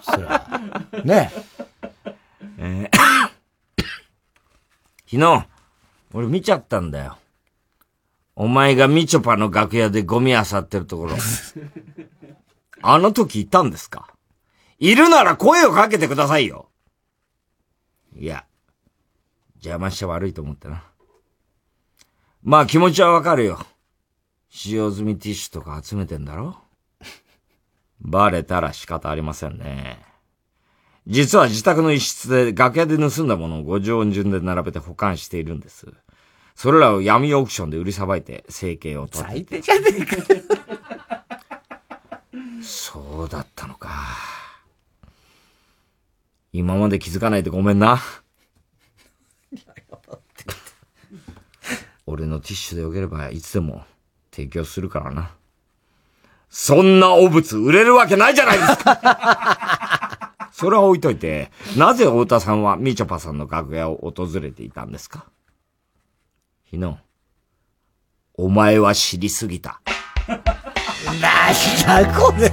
[0.00, 0.40] それは。
[1.04, 1.30] ね
[2.06, 2.14] え。
[2.56, 3.27] えー
[5.10, 5.46] 昨日、
[6.12, 7.16] 俺見ちゃったんだよ。
[8.36, 11.16] お前がみちょぱの楽屋でゴミ漁ってるところ。
[12.82, 14.14] あの時いたんですか？
[14.78, 16.68] いるなら声をかけてくださいよ。
[18.14, 18.44] いや、
[19.56, 20.84] 邪魔しちゃ悪いと思ってな。
[22.42, 23.58] まあ気持ちはわかるよ。
[24.50, 26.56] 使用済みティッシュとか集めてんだろ？
[28.00, 30.07] バレたら仕方ありませんね。
[31.08, 35.86] 実は自宅の一室で楽屋で盗んだものを五条順で並べて保管しているんです。
[36.54, 39.28] それらを闇オークションで売りさばいて生計を取って。
[39.30, 41.24] 最低じゃねえか。
[42.62, 43.88] そうだったのか。
[46.52, 48.02] 今まで気づかないでごめんな。
[52.04, 53.82] 俺のティッシュでよければいつでも
[54.30, 55.30] 提供するからな。
[56.50, 59.77] そんな汚物売れるわけないじゃないですか
[60.58, 65.26] それは置いといて、なぜ太田さんはみちょぱさんの楽屋を訪れていたんですか？
[66.64, 66.98] 日野、
[68.34, 69.80] お前は知りすぎた。
[70.26, 71.30] なんだ
[72.12, 72.50] これ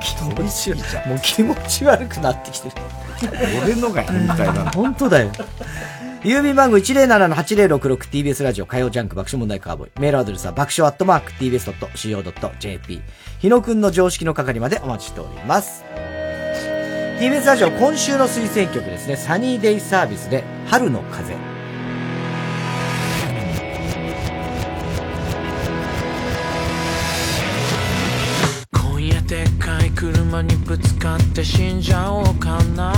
[0.00, 1.08] 気持ち悪い。
[1.08, 2.74] もう気持ち悪くなってきてる。
[3.62, 5.30] 俺のが変態だな本当だよ。
[6.22, 9.90] 郵便番号 107-8066TBS ラジオ火曜ジャンク爆笑問題カーボーイ。
[10.00, 13.00] メールアドレスは爆笑アットマーク TBS.CO.JP。
[13.38, 15.84] 日野くんの常識の係までお待ちしております。
[17.20, 19.16] TBS ラジオ今週の推薦曲ですね。
[19.16, 21.36] サニーデイサービスで春の風。
[28.72, 32.92] 今夜でっかい車にぶつかって死んじゃおうかな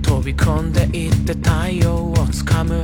[0.00, 2.82] 飛び込んでいって太陽をつかむ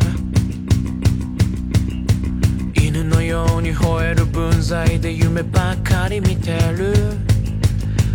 [3.28, 6.94] ように吠える分際で夢ばかり見てる。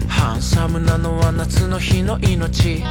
[0.08, 2.84] ハンサムなのは夏の日の命。
[2.84, 2.88] あ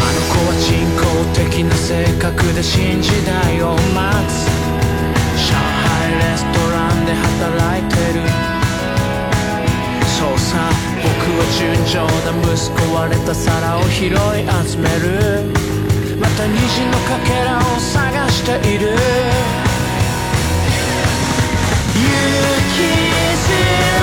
[0.00, 1.04] の子は人工
[1.34, 4.48] 的な性格で新時代を待つ
[5.44, 8.24] 上海レストランで働いてる。
[10.08, 10.70] そうさ
[11.02, 14.16] 僕は純情な息子割れた皿を拾い
[14.66, 15.63] 集める。
[16.16, 18.88] また虹のかけらを探している。
[21.94, 22.06] 勇
[22.74, 22.82] 気
[23.42, 23.93] づ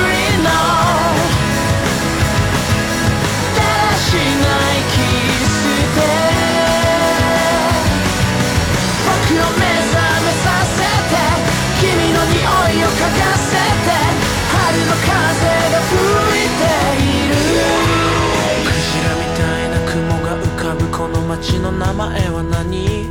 [21.31, 23.07] かぶこの街の名前は何？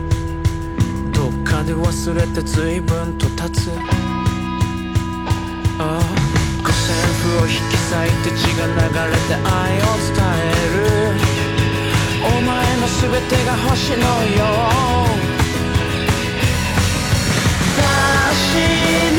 [1.13, 3.71] どっかで忘れて随分と経つ。
[5.79, 6.03] ああ。
[6.63, 8.73] 五線譜を引き裂いて血が流
[9.11, 10.85] れて愛を伝える。
[12.23, 14.45] お前の全てが星のよ
[15.07, 15.17] う。
[17.77, 17.83] 出
[18.37, 19.10] し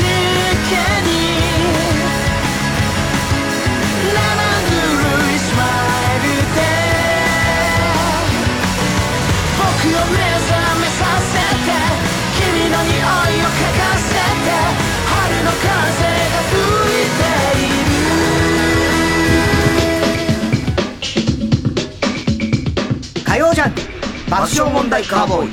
[9.84, 9.98] 目覚
[10.80, 11.70] めさせて
[12.38, 14.46] 君の匂いを嗅がせて
[15.06, 15.10] 春
[15.44, 15.66] の風
[16.32, 16.54] が吹
[17.02, 17.22] いて
[17.58, 17.66] い
[23.16, 23.80] る火曜ジャンク
[24.30, 25.50] 爆笑問題カーボーイ。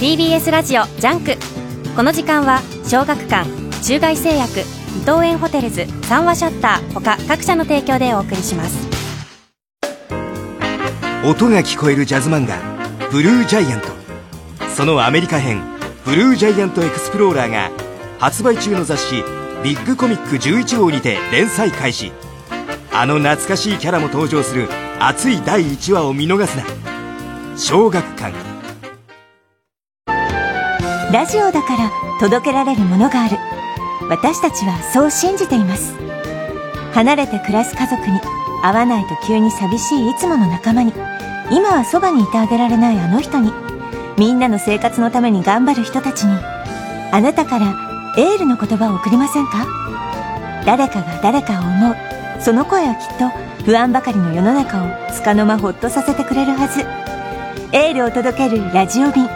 [0.00, 1.36] TBS ラジオジャンク
[1.94, 3.48] この時間は小学館
[3.84, 4.64] 中外製薬伊
[5.04, 8.91] 藤園ホテルズ三話シャッター他各社の提供でお送りします
[11.24, 12.58] 音が聞こえるジャズ漫画
[13.12, 13.88] 「ブルージャイアント」
[14.74, 15.62] そのアメリカ編
[16.04, 17.70] 「ブルージャイアントエクスプローラー」が
[18.18, 19.22] 発売中の雑誌
[19.62, 22.10] 「ビッグコミック11号」にて連載開始。
[22.94, 24.68] あの懐かしいキャラも登場する
[24.98, 26.64] 熱い第1話を見逃すな。
[27.56, 28.34] 小学館。
[31.12, 33.38] ラジオだから届けられるものがある。
[34.10, 35.94] 私たちはそう信じています。
[36.92, 38.20] 離れて暮らす家族に
[38.62, 41.11] 会わないと急に寂しいいつもの仲間に。
[41.52, 43.52] 今はそばにいてあげられないあの人に。
[44.16, 46.34] みんなの生活のために頑張る人たちに。
[47.12, 49.66] あなたからエールの言葉を送りませんか？
[50.64, 51.96] 誰かが誰かを思う。
[52.40, 53.28] その声はきっと
[53.64, 56.80] 不安ばかりの世の中を束の間ほっとさせてくれるはず。
[57.76, 59.26] エールを届けるラジオ便。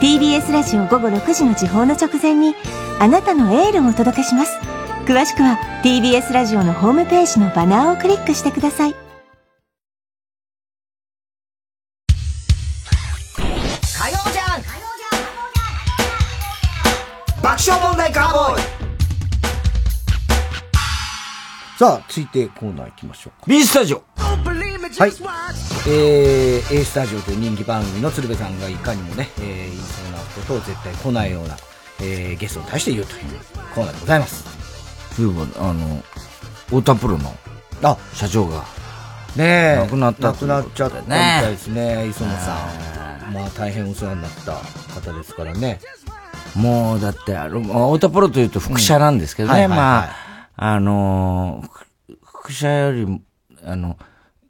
[0.00, 2.54] TBS ラジオ午後6時の時報の直前に
[3.00, 4.58] あなたのエールをお届けします。
[5.06, 9.03] 詳しくは TBS ラジオのホームページのバナーをクリックしてください。
[21.84, 23.46] さあ、続いてコーナー行きましょうか。
[23.46, 25.10] B スタジオはい。
[25.86, 31.58] えー、A スタジオという人気番組の鶴瓶さんがいかにもね、えー、言いそうなことを絶対来ないような、
[32.00, 33.20] えー、ゲストに対して言うという
[33.74, 34.44] コーナーでございます。
[35.14, 36.02] そういえば、あの、
[36.68, 37.34] 太田プロの、
[37.82, 38.64] あ、社長が、
[39.36, 39.76] ねえ。
[39.82, 42.66] 亡くなった亡くなっちゃったみねたいですね、磯野さ
[43.28, 43.34] ん。
[43.34, 44.54] まあ大変お世話になった
[44.94, 45.80] 方ですからね。
[46.54, 47.60] もう、だって、あの、
[47.92, 50.24] 太田プロというと副社なんですけどね、まあ、
[50.56, 53.22] あのー、ふ副社よりも、
[53.64, 53.96] あの、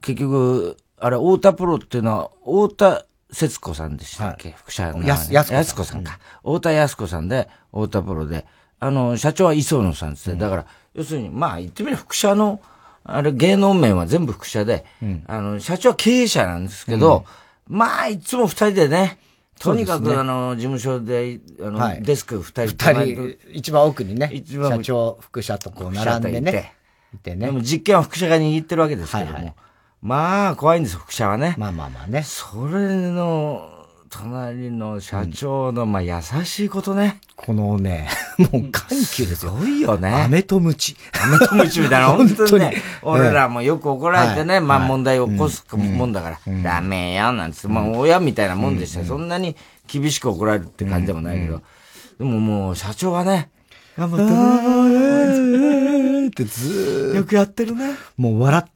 [0.00, 5.06] 結局、あれ、太田プロっていうのは、太田節子さんでしたっけ、副社の。
[5.06, 5.56] やすやすこさん。
[5.58, 6.18] やすこさんか。
[6.38, 8.46] 太田やす子さんで、太田プロで、
[8.80, 10.38] あの、社長は磯野さんですね。
[10.38, 12.60] だから、要するに、まあ、言ってみれば副社の、
[13.04, 15.24] あれ、芸能面は全部副社で、うん。
[15.26, 17.24] あの、社長は経営者なんですけど、
[17.68, 19.18] まあ、いつも二人でね、
[19.58, 26.74] とにかく、ねあの、事務所で、あの、はいデスク二人二人、一番奥にね、一番社長、副社とこう並んでね。
[27.14, 27.46] いてね。
[27.46, 29.54] でも実験は副社が握ってるわけですけども。
[30.02, 31.54] まあ、怖いんですよ、副社はね。
[31.56, 32.22] まあまあまあね。
[32.22, 33.70] それの、
[34.10, 37.20] 隣の社長の、まあ、優しいことね。
[37.36, 38.72] このね、もう緩
[39.14, 39.52] 急ですよ。
[39.52, 40.08] すごいよね。
[40.24, 40.96] 飴とムチ。
[41.12, 42.64] 飴とムチみたいな、 本当に。
[42.64, 42.74] ね。
[43.02, 44.88] 俺らもよく怒られてね、まあはい。
[44.88, 49.06] 問題を起こすもんだから、ダメよ、なんつって、まあ親みたいなもんでしたよ。
[49.06, 49.56] そんなに
[49.86, 51.62] 厳しく怒られるって感じでもないけど。
[52.18, 53.50] でももう、社長はね、
[53.96, 54.32] 頑張って
[56.18, 57.94] ねってずーよくやってるね。
[58.16, 58.70] もう笑っ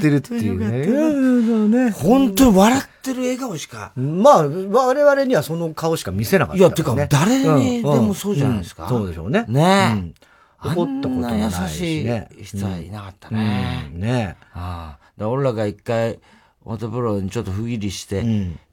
[0.00, 1.90] てるっていうね。
[1.92, 3.92] 本当に笑ってる笑顔しか。
[3.96, 6.70] まあ、我々にはその顔しか見せなかったいや。
[6.70, 8.84] てか、誰にでうんもそうじゃないですか。
[8.84, 9.44] うんそうでしょうね。
[9.48, 9.92] ねえ。
[9.94, 10.14] うん
[10.64, 13.90] 怒ったこともないしね優しい人はいなかったね。
[13.94, 15.04] うんねああ。
[15.16, 16.20] だから俺らが一回、
[16.64, 18.24] オートプロにちょっと不義理して、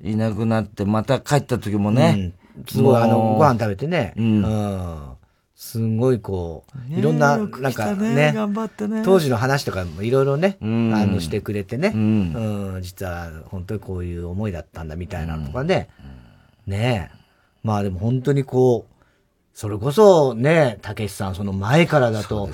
[0.03, 2.13] いなくなって、また帰った時もね。
[2.15, 2.33] うん
[2.67, 4.13] すごい、あの、ご飯食べてね。
[4.17, 4.99] うんうん
[5.61, 8.33] すごいこう、ねいろんな、なんかね
[9.03, 10.95] 当時の話とかもいろいろね、ん。
[10.95, 11.99] あの、してくれてね、うう
[12.77, 15.89] ん実は本当にこういう思いだったんだみたいなのとかね、
[16.65, 17.17] ねえ。
[17.61, 19.03] まあでも本当にこう、
[19.53, 22.49] それこそね、たけしさん、その前からだと、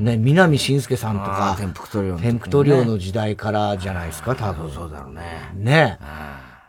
[0.00, 4.68] ね、南信介さんとあかあ、天福塗料の時天の時代からじゃないですか、多分。
[4.72, 5.52] そうだろうね。
[5.54, 5.98] ね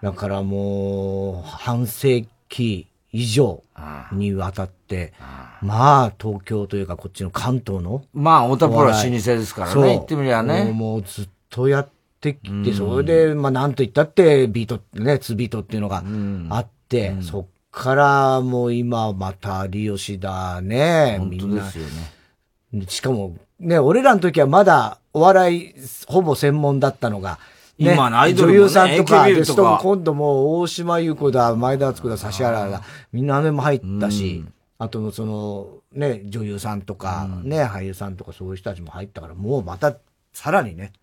[0.04, 3.64] だからもう、半世紀以上
[4.12, 5.14] にわたって、
[5.62, 8.04] まあ、東京というか、こっちの関東の。
[8.14, 10.72] まあ、太田プロは老舗ですからねそう言ってみりゃね。
[10.72, 11.90] もうずっとやっ
[12.22, 12.74] てきて、うん。
[12.74, 16.04] それで、まあ、なんと言ったって、ビート、ね、2ビートっていうのが
[16.50, 22.86] あって、そっからもう今、また有吉だね、本当みんなですよね。
[22.88, 25.74] しかも、ね、俺らの時はまだお笑い
[26.08, 27.40] ほぼ専門だったのが、
[27.80, 29.80] ね、今のアイドルもね女優さんとか、とか。
[29.82, 32.82] 今度もう大島優子だ、前田敦子だ、指原だ、
[33.14, 34.44] みんなあれも入ったし、
[34.78, 39.96] あとその、ね、女優さんとか、ね、俳優さんとかそういう人たちも入ったから、もうまた、
[40.34, 40.94] さらにね、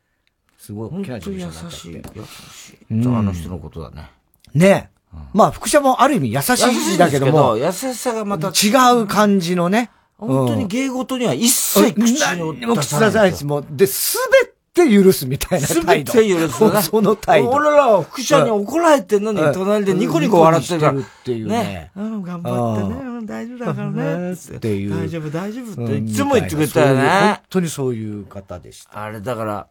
[0.58, 2.78] すごい大きな事務所になったしい、優しい。
[2.90, 3.16] うん。
[3.16, 4.10] あの人のことだね。
[4.54, 4.90] ね。
[5.32, 8.70] まあ、福者もある意味優しいだけども、優しさがまた違
[9.00, 9.90] う感じのね。
[10.18, 12.00] 本当に芸事には一切口
[12.36, 16.12] にもう口出さないし、もう、で、すべて許すみたいな態度。
[16.12, 16.82] て許すな。
[16.82, 17.50] その態度。
[17.50, 20.98] 俺らは副社に怒られてんのに、うん隣でニコニコ笑ってるから。
[21.00, 23.00] っていうねうん、頑張ってね。
[23.00, 24.32] うん大丈夫だからね。
[24.32, 24.90] っていう。
[24.90, 27.40] 大丈夫、大丈夫ってうんいつも言ってくれたよそういう本ね。
[27.48, 29.02] 当にそういう方でした。
[29.02, 29.66] あれだから、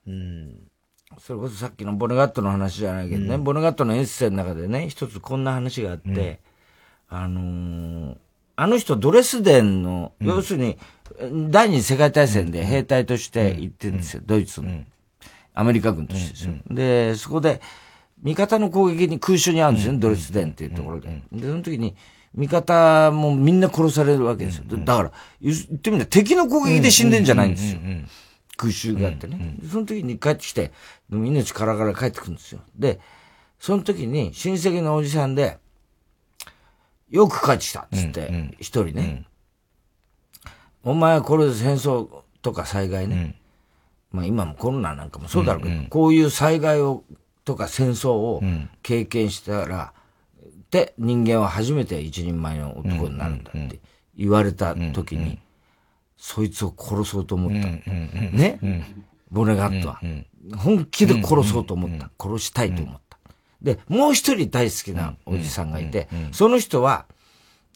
[1.19, 6.39] それこそさっきのボネガットの話じゃないけどね、ボネガットのエッセイの中でね、一つこんな話があって、
[7.09, 8.15] あのー
[8.57, 10.77] あの人ドレスデンの、要するに、
[11.51, 14.69] 第二次世界大戦で兵隊として行ってるんですよ、ドイツの。
[15.55, 16.53] アメリカ軍としてですよ。
[16.69, 17.61] で、そこで、
[18.21, 21.21] 味方の攻撃に空襲に遭うんですよね、ドレスデンっていうところで。
[21.31, 21.95] で、その時に、
[22.35, 24.63] 味方もみんな殺されるわけですよ。
[24.67, 25.11] だから、
[25.41, 27.79] 言ってみたら敵の攻撃で死んでんじゃないんですよ。
[28.57, 29.57] 空襲があってね。
[29.59, 30.71] でその時に帰ってきて、
[31.09, 32.61] 命からがら帰ってくるんですよ。
[32.75, 32.99] で、
[33.59, 35.57] その時に親戚のおじさんで、
[37.09, 39.25] よく帰ってきたっつって、一人ね、
[40.83, 42.07] お前はこれで戦争
[42.41, 43.39] とか災害ね、
[44.15, 47.03] まあ今もコロナなんかもそうだろうけど、こういう災害を、
[47.43, 48.41] とか戦争を
[48.81, 49.93] 経験したら、
[50.71, 53.79] で、人間は初めて一人前の男になるんだって
[54.17, 55.39] 言われた時に、
[56.17, 57.67] そいつを殺そうと思った。
[57.67, 58.59] ね、
[59.29, 60.01] ボネガットは。
[60.57, 62.09] 本気で殺そうと思った。
[62.19, 63.19] 殺したいと思った。
[63.61, 67.05] で、もう一人大好きなおじさんがいて、その人は、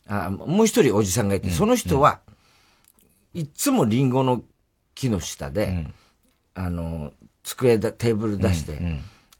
[0.07, 2.21] あもう一人おじさんがいて、その人は、
[3.33, 4.43] いつもリンゴの
[4.95, 5.87] 木の下で、
[6.59, 7.13] あの、
[7.43, 8.79] 机だ、テーブル出して、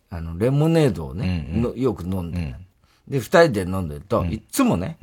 [0.10, 2.60] あの、レモネードをね、のよく飲んでた。
[3.10, 4.98] で、二人で飲んでると、いつもね、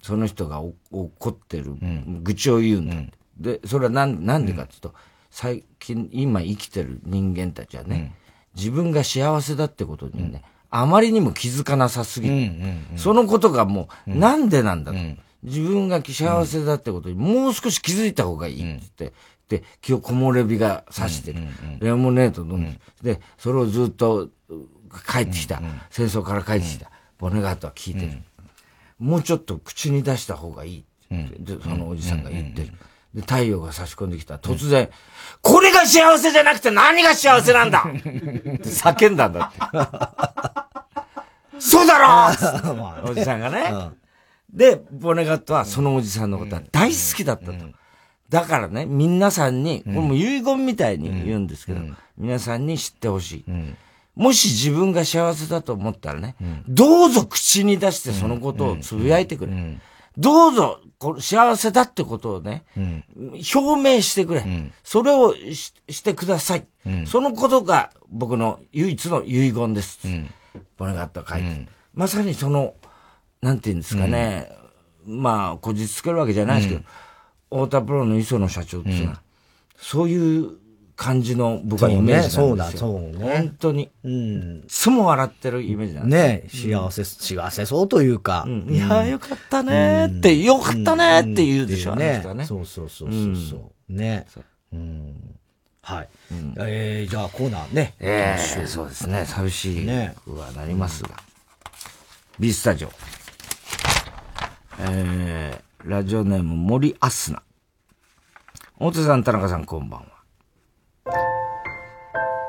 [0.00, 1.74] その人がお怒ってる、
[2.22, 2.96] 愚痴を言うんだ。
[3.38, 4.94] で、それはなんなんでかっていうと、
[5.30, 8.14] 最近、今生きてる人間たちはね、
[8.54, 12.52] 自分が幸せだってことにね、あまりにも気づかなさすぎる。
[12.96, 14.98] そのことがもう、なんでなんだと。
[15.42, 19.12] 自分が幸せだってことにもう少し気づいた方がいいって言って、
[19.48, 21.40] で、今日木漏れ日が差してる。
[21.80, 24.28] レモネード飲んで、で、それをずっと
[25.10, 25.60] 帰ってきた。
[25.90, 26.90] 戦争から帰ってきた。
[27.18, 28.12] ボネガートは聞いてる。
[28.98, 32.72] もうちょっと口に出した方がいいでそのおじさんが言ってる。
[33.14, 34.90] で、太陽が差し込んできたら突然、
[35.42, 38.00] これが幸せじゃなくて何が幸せなんだって
[38.68, 39.58] 叫んだんだって。
[41.58, 42.28] そうだろ
[43.10, 43.72] おじさんがね。
[44.52, 47.64] で、ボネガットはそのおじさんのことは大好きだったと。
[48.28, 51.80] だからね、皆さんに、これも遺言みたいに言うんですけど、
[52.18, 53.50] 皆さんに知ってほしい。
[54.14, 56.36] もし自分が幸せだと思ったらね、
[56.68, 59.52] どうぞ口に出してそのことをつぶやいてくれ。
[60.18, 62.64] どうぞ、これ幸せだってことをね、
[63.54, 64.44] 表明してくれ。
[64.82, 66.66] それをししてください。
[67.06, 70.00] そのことが僕の唯一の遺言です。
[70.78, 71.68] ボネガットが書いてる。
[71.94, 72.74] まさにその
[73.42, 74.50] なんて言うんですかね、
[75.06, 76.82] まあ、こじつけるわけじゃないですけど、
[77.64, 79.20] 太田プロの磯野社長っていうのは、
[79.76, 80.50] そういう
[80.96, 82.46] 感じの僕はイメージなんですよ。
[82.46, 83.90] そうねそうだそうね本当に。
[84.04, 84.58] うん。
[84.60, 88.46] いつも笑ってるイメージなんですよね幸せ、幸せそうというか。
[88.48, 92.22] いやーよかったねーって、よかったねーって言うでしょ、うね。
[92.46, 93.92] そうそうそうそうそう。
[93.92, 94.26] ね。
[94.72, 95.36] うん。
[95.82, 96.08] はい。
[96.58, 97.94] えー、じゃあコーナーね。
[98.00, 99.24] ええそうですね。
[99.26, 101.10] 寂しいねくはなりますが。
[102.40, 102.92] ビースタジオ。
[104.80, 107.42] えー、ラジオネーム森アスナ。
[108.78, 110.06] 大手さん、田中さん、こんばんは。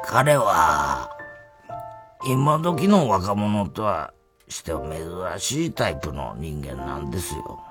[0.03, 1.09] 彼は、
[2.27, 4.13] 今時の若者とは
[4.49, 7.61] しては珍しいタイプの人間なんですよ。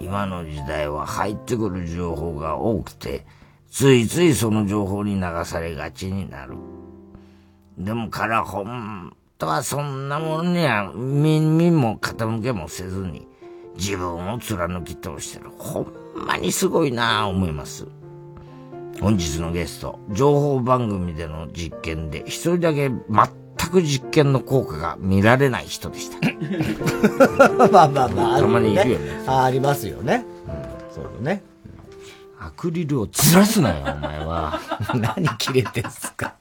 [0.00, 3.26] 今の時代は入ってくる情報が多くて、
[3.70, 6.54] ついついその情報に流されがちになる。
[7.76, 13.28] でも彼は本当はそんなものには耳も傾けもせずに
[13.76, 15.50] 自分を貫き通してる。
[15.58, 17.86] ほんまにすごいなぁ思います。
[19.00, 26.18] 本日のゲスト、情報番組での実験で一人だけ全く実験の効果が見られない人でした。
[27.68, 29.24] まあまあまあ、たまにいるよねね。
[29.26, 30.24] あありますよね。
[30.94, 31.42] そうだね。
[32.38, 34.60] アクリルをずらすなよ、お前は。
[34.94, 36.34] 何切れてんすか。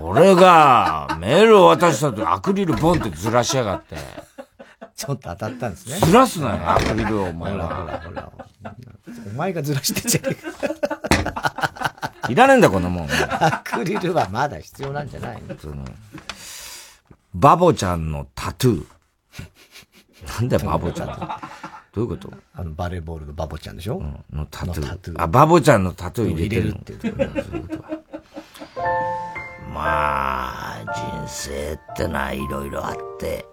[0.00, 3.96] 俺がメールを渡したとアクリルポンってずらしやがって。
[4.96, 5.98] ちょっと当たったんですね。
[6.06, 7.86] ずらすなよ、アクリルを、お前ほらほは。
[7.92, 7.98] ら。
[8.00, 8.32] ほら。
[9.26, 9.82] お前がずら。
[9.82, 12.12] してんじゃねえか。
[12.28, 12.46] いら。
[12.46, 13.08] ねえんだ、こんなもん。
[13.10, 15.84] アクリルはまだ必要なんじゃないの
[17.34, 20.40] バボちゃんのタトゥー。
[20.40, 21.20] なんだよ、バボちゃんって。
[21.94, 24.02] どういうことあの、バレーボールのバボちゃんでしょ、
[24.32, 24.80] のタトゥー。
[24.82, 26.62] のタトゥーあ、バボちゃんのタトゥー入れてる。
[26.62, 27.90] 入れるっていうことそういうことは
[29.74, 30.84] まあ、
[31.24, 33.46] 人生ってのはいろいろあって、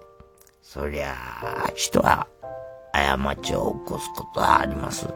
[0.71, 2.27] そりゃあ、人は
[2.93, 5.07] 過ちを起こすことはあります。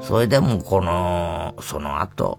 [0.00, 2.38] それでもこの、その後、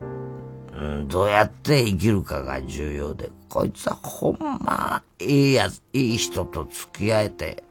[0.00, 7.64] うんどうやって生きるかが重要で、こいつはほんま、いいやつ、いい人と付き合えて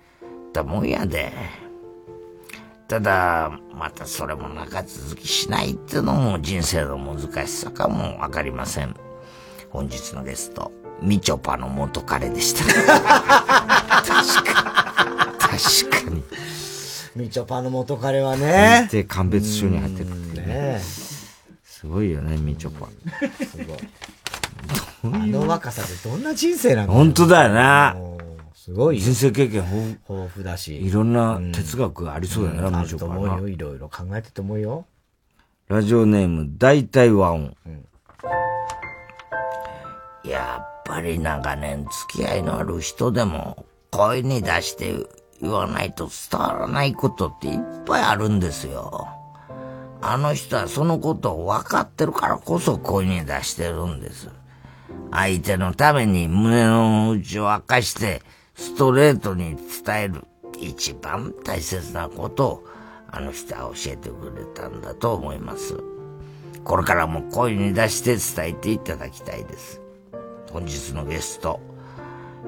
[0.52, 1.32] たもんやで。
[2.90, 8.94] ただ、またそれも長続きしないってのも人生の難しさかもわかりません。
[9.70, 10.70] 本日のゲスト、
[11.02, 12.64] みちょぱの元彼でした。
[12.64, 12.84] 確
[14.52, 16.24] か確かに。
[17.16, 18.88] みちょぱの元彼はね。
[18.92, 20.82] で、鑑別書に入ってるってねね。
[21.64, 22.88] すごいよね、みちょぱ。
[23.46, 23.78] すごい。
[25.04, 27.96] あの若さでどんな人生なの本当だよな。
[28.56, 30.84] すごいよ人生経験豊豊富だし。
[30.84, 33.48] いろんな哲学がありそうだよな、みちょぱ思うよ。
[33.48, 34.86] いろいろ考えてると思うよ。
[35.68, 37.56] ラジオネーム、大体和音。
[40.26, 44.96] やっぱり長年付き合いのある人でも、声に出して
[45.42, 49.08] 言わないと伝わらないことっていっぱいあるんですよ。
[50.02, 54.30] あの人はそのことを分かってるからこそ声に出してるんです。
[55.12, 58.22] 相手のために胸の内を明かして
[58.56, 60.24] ストレートに伝える
[60.60, 62.68] 一番大切なことを
[63.10, 65.78] あの人は教えてくれたんだと思います。
[66.64, 69.82] これからも声に出して伝えていただきたいです。
[70.52, 71.60] 本日のゲスト、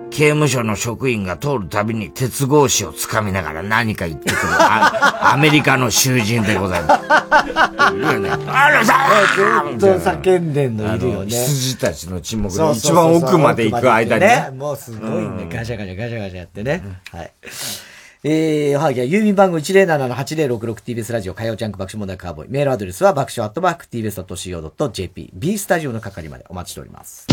[0.09, 7.03] 刑務所の職員が通るたびに鉄格子をつかみながら何か言ってくるあ アメリカの囚人でございます。
[7.09, 8.93] あらさ
[9.77, 11.31] ずっと叫んでんのいるよね。
[11.31, 14.49] 羊たちの沈黙そうの一番奥まで行く間にね。
[14.57, 15.15] もうすごいね。
[15.15, 16.83] うんガシャガシャガシャガシャやってね。
[17.11, 17.31] はい。
[18.21, 22.49] えー、はぎは郵便番号 107-8066TBS ラジオ火曜ジャンク爆笑問題カーボーイ。
[22.49, 25.31] メールアドレスは爆笑アットマーク TBS.CO.JP。
[25.33, 27.27] B スタジオの係までお待ちしております。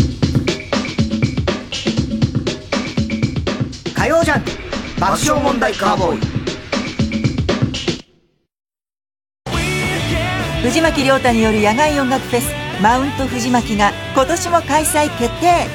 [4.07, 4.51] 火曜ジャンク
[5.01, 6.19] 爆笑問題カーボーイ。
[10.63, 12.49] 藤巻亮太による野外音楽フェス
[12.81, 15.67] マウント藤巻が今年も開催決定。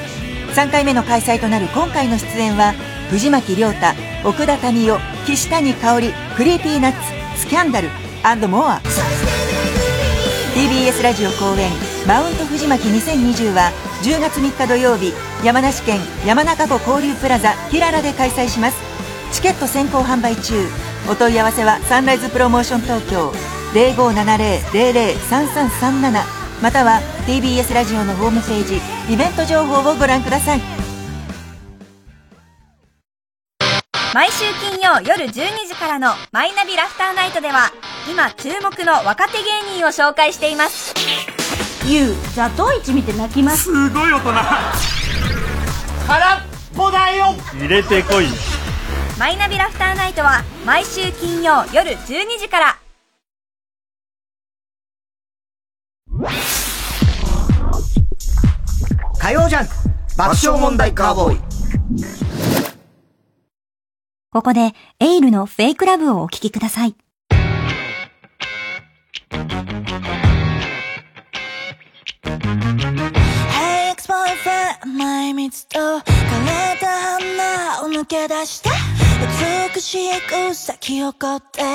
[0.54, 2.72] 3回目の開催となる今回の出演は
[3.10, 3.88] 藤巻亮太
[4.26, 6.92] 奥田民生岸谷香織クリーピーナッ
[7.34, 7.90] ツスキャンダル
[8.48, 8.80] モア
[10.54, 11.70] TBS ラジオ公演
[12.06, 13.72] 「マウント藤巻2020」は
[14.02, 18.76] 10月3日土曜日山梨県山中湖交流プラザキララで開催します。
[19.32, 20.68] チケット先行販売中。
[21.08, 23.32] お問い合わせはサンライズプロモーション東京
[23.72, 28.80] 0570-003337または TBS ラジオのホームページ
[29.12, 30.81] イベント情報をご覧ください。
[34.14, 35.30] 毎週金曜夜12
[35.66, 37.72] 時からの「マイナビラフターナイト」では
[38.10, 40.94] 今注目の若手芸人を紹介しています。
[41.86, 43.64] ゆうザトウイチ見て泣きます。
[43.64, 44.32] すごい大人。
[46.06, 46.40] 空っ
[46.76, 47.34] ぽだよ。
[47.54, 48.26] 入れてこい。
[49.18, 52.76] マイナビラフターナイトは毎週金曜夜12時から。
[59.18, 59.72] 火曜ジャンク
[60.18, 62.21] 爆笑問題カーボーイ
[64.32, 66.96] ここでエイルのフェイクラブをお聴きください。
[73.52, 78.70] Hey ex-boyfriend 前蜜と枯れた花を抜け出して
[79.74, 80.12] 美しい
[80.50, 81.68] 草木を凝っている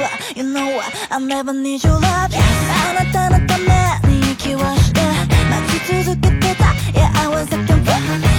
[0.00, 0.08] わ。
[0.36, 0.90] You know what?
[1.10, 2.02] I never need your love.
[2.02, 5.02] あなたのために息をして
[5.50, 6.64] 待ち続けてた。
[6.98, 8.33] Yeah I was looking for 行か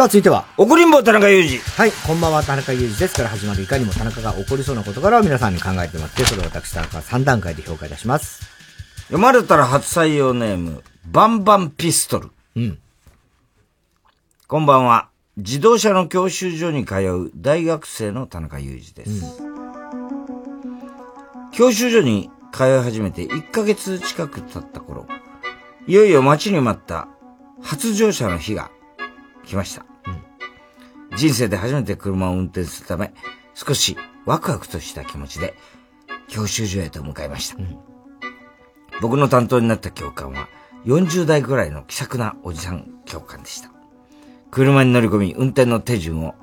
[0.00, 0.46] さあ、続いては。
[0.56, 1.58] 怒りんぼ田中裕二。
[1.76, 8.40] はい、こんばんは、田中裕二ですから始まるいかにも田中が起こりそうな事柄を皆さんに考えてもらって、それを私田中が3段階で評価いたします。
[9.08, 12.30] 読まれたら初採用ネーム、バンバンピストル。
[12.56, 12.78] うん。
[14.48, 15.10] こんばんは。
[15.36, 19.42] 自動車の教習所に通う大学生の田中裕二です。
[21.52, 25.06] 教習所に通い始めて1ヶ月近く経った頃、
[25.86, 27.08] いよいよ待ちに待った
[27.60, 28.70] 初乗車の日が
[29.44, 29.89] 来ました。
[31.16, 33.12] 人生で初めて車を運転するため、
[33.54, 33.96] 少し
[34.26, 35.54] ワクワクとした気持ちで
[36.28, 37.56] 教習所へと向かいました。
[39.00, 40.48] 僕の担当になった教官は
[40.84, 43.70] 40代ぐらいの気さくなおじさん教官でした。
[44.50, 46.34] 車に乗り込み運転の手順を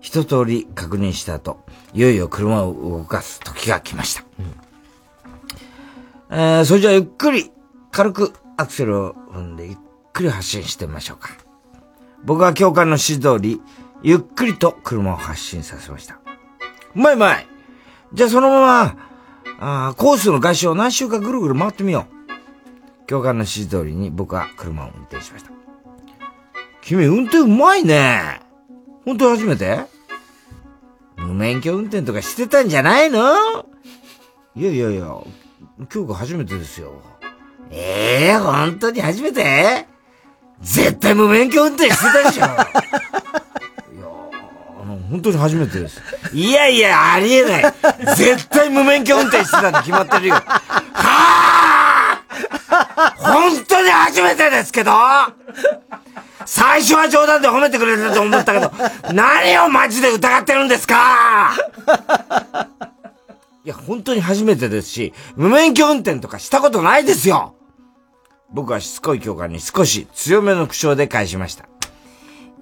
[0.00, 4.24] 一通り確認した後、いよいよ車を動かす時が来ました。
[6.30, 7.50] えー、それじゃあゆっくり
[7.90, 9.76] 軽くアクセルを踏んでゆっ
[10.12, 11.30] くり発進してみましょうか。
[12.24, 13.60] 僕は教官の指示通り、
[14.02, 16.20] ゆっくりと車を発進させました。
[16.94, 17.46] うまいうまい
[18.12, 18.96] じゃあそのまま、
[19.58, 23.06] あーコースの外周を何周かぐるぐる回ってみよう。
[23.06, 25.50] 教官の指示通りに僕は車を運転しました。
[26.82, 28.40] 君運転うまいね。
[29.04, 29.80] 本当初めて？
[31.16, 33.34] 無免許運転とかしてたんじゃないの？
[34.54, 37.02] いやいやいや、今日が初めてですよ。
[37.70, 39.86] ええー、本当に初めて？
[40.60, 42.44] 絶対無免許運転してたでしょ。
[45.10, 46.02] 本当に初めてです。
[46.32, 47.74] いやいや、ありえない。
[48.16, 50.34] 絶対無免許運転してたに決まってるよ。
[50.34, 50.42] は
[50.94, 52.22] あ
[53.18, 54.92] 本当に初めてですけど
[56.44, 58.70] 最初は冗談で褒めてくれたと思ったけど、
[59.12, 61.54] 何をマジで疑ってるんですか？
[63.64, 67.56] いや、本当に初めてですし、無免許運転とかしたことないですよ
[68.52, 71.66] 僕はしつこい教官に少し強めの口調で返しました。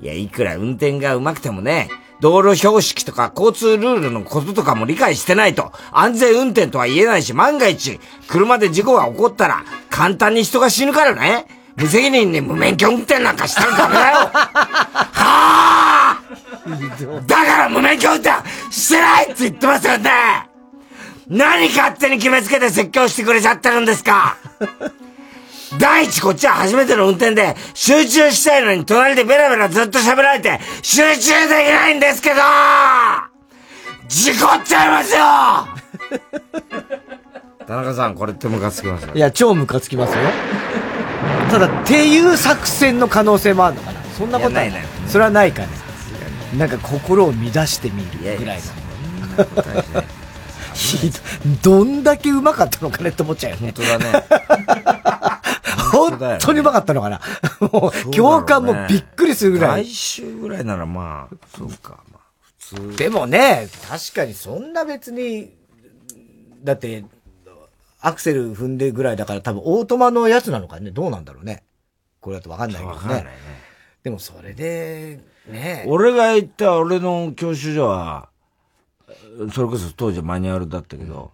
[0.00, 1.90] いや、いくら運転が上手くてもね、
[2.24, 11.46] 道路標識とか交通ルールのこととかも理解してないと、安全運転とは言えないし、万が一、車で事故が起こったら、簡単に人が死ぬからね。
[11.76, 14.16] 無責任に無免許運転なんかしたらダメだよ。
[14.32, 18.30] はぁだから無免許運転
[18.70, 20.10] してないって言ってますよね。
[21.28, 24.38] 何勝手に決めつけて説教してくれちゃってるんですか
[25.78, 32.36] 第一こっちは初めての運転で集中したいのに隣でベラベラずっと喋られて集中できないんですけど
[34.08, 35.24] 事故っちゃいますよ
[37.66, 39.04] 田中さん、これってムカつきます？
[39.06, 39.14] よ。
[39.14, 40.18] いや、超ムカつきますよ。
[41.50, 45.68] ただ、っていう作戦の可能性もあるのかなそんなことはやないないそれはないかね。
[46.58, 48.64] なんか心を乱してみるぐらいの。
[51.62, 53.72] どんだけうまかったのかねって思っちゃうよね。
[53.74, 54.24] 本当だね。
[55.94, 57.20] 本当にうまかったのかな。
[57.60, 59.84] もう、教官もびっくりするぐらい。
[59.84, 62.20] 来週ぐらいならまあ、そうか、まあ、
[62.58, 62.96] 普通。
[62.96, 65.54] でもね、確かにそんな別に、
[66.62, 67.04] だって、
[68.00, 70.90] アクセル踏んでぐらいだから多分オートマのやつなのかね。
[70.90, 71.62] どうなんだろうね。
[72.20, 72.96] これだとわかんないけどね。
[72.96, 73.30] わかんないね。
[74.02, 78.28] でもそれで、ね俺が行った俺の教習所は、
[79.52, 81.32] それこそ当時はマニュアルだったけど、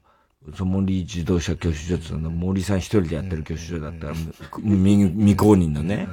[0.57, 6.09] その森自動車教習所ってのは森さん一人でやってる教習所だったら、未未公認のね。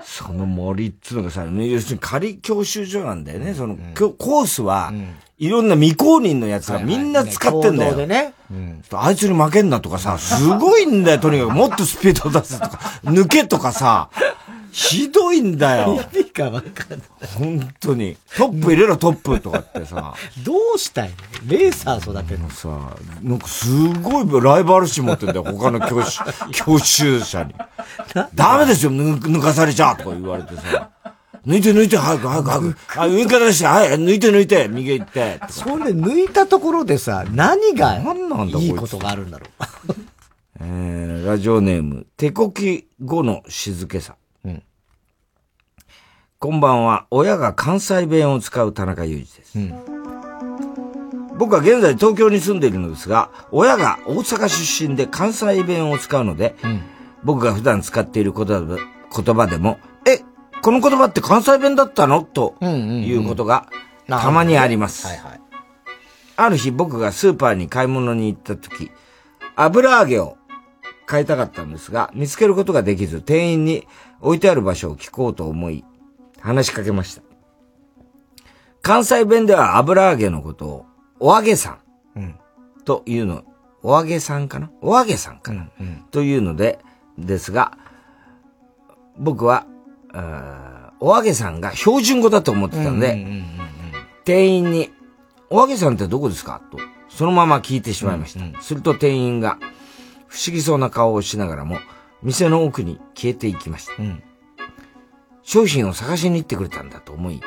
[0.00, 3.54] その森っつうのがさ、要するに仮教習所なんだよね。
[3.54, 4.92] その、コースは、
[5.36, 8.06] いろんな未公認のやつがみんな使ってんだよ。
[8.06, 8.34] ね。
[8.92, 11.52] あいつに負けんなとかさ、すごいんだよ、とにかく。
[11.52, 14.10] もっとスピード出すとか、抜けとかさ、
[14.80, 16.00] ひどいんだよ。
[16.14, 17.00] 意味がわかんない。
[17.36, 18.16] 本当に。
[18.36, 20.14] トップ入れろ、トップとかってさ。
[20.44, 21.50] どうしたいの？
[21.50, 23.66] レーサー育てるのさ、なんかす
[24.00, 26.20] ごいライバル視持ってんだよ、他の教習、
[26.54, 27.54] 教習者に。
[28.36, 30.90] ダメですよ、抜抜かされちゃうとか言われてさ。
[31.44, 32.76] 抜いて抜いて、早く早く早く。
[33.00, 35.40] あ、上から出して、はい、抜いて抜いて、右へ行って。
[35.50, 39.46] それ抜いたところでさ、何が何なんだいいことがあるんだろ
[39.88, 39.94] う？
[40.62, 44.14] えー、ラジオネーム、手こき後の静けさ。
[46.40, 46.50] うん。
[46.50, 49.58] こんばんは、親が関西弁を使う田中裕二です。
[51.36, 56.54] 僕は現在東京に住んでいるのですが、親が大阪出身で関西弁を使うので、
[57.24, 58.78] 僕が普段使っている言葉
[59.16, 60.20] 言葉でも、え、
[60.62, 62.22] この言葉って関西弁だったの？
[62.22, 63.68] ということが
[64.06, 65.08] たまにあります。
[66.36, 68.92] ある日僕がスーパーに買い物に行った時、
[69.56, 70.36] 油揚げを
[71.06, 73.88] 買いたかったんですが、見つけることができず、店員に
[74.20, 75.84] 置いてある場所を聞こうと思い、
[76.40, 77.22] 話しかけました。
[78.82, 80.86] 関西弁では油揚げのことを、
[81.20, 81.78] お揚げさ
[82.16, 82.38] ん。
[82.84, 83.44] というの、
[83.82, 84.70] お揚げさんかな？
[84.80, 85.68] お揚げさんかな、
[86.10, 86.78] というので、
[87.18, 87.76] ですが、
[89.18, 89.66] 僕は、
[91.00, 93.26] お揚げさんが標準語だと思ってたので、
[94.24, 94.90] 店員に、
[95.50, 96.62] お揚げさんってどこですか？
[96.70, 96.78] と、
[97.08, 98.62] そのまま聞いてしまいました。
[98.62, 99.58] すると店員が、
[100.28, 101.78] 不思議そうな顔をしながらも、
[102.22, 103.92] 店の奥に消えていきました。
[105.48, 107.40] 商品を探しに行ってくれたんだと思い、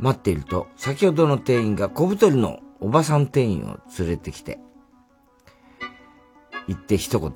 [0.00, 4.58] 待っていると、先ほどの店員が小太りのおばさん店員を連れてきて、
[6.66, 7.32] 言って一言。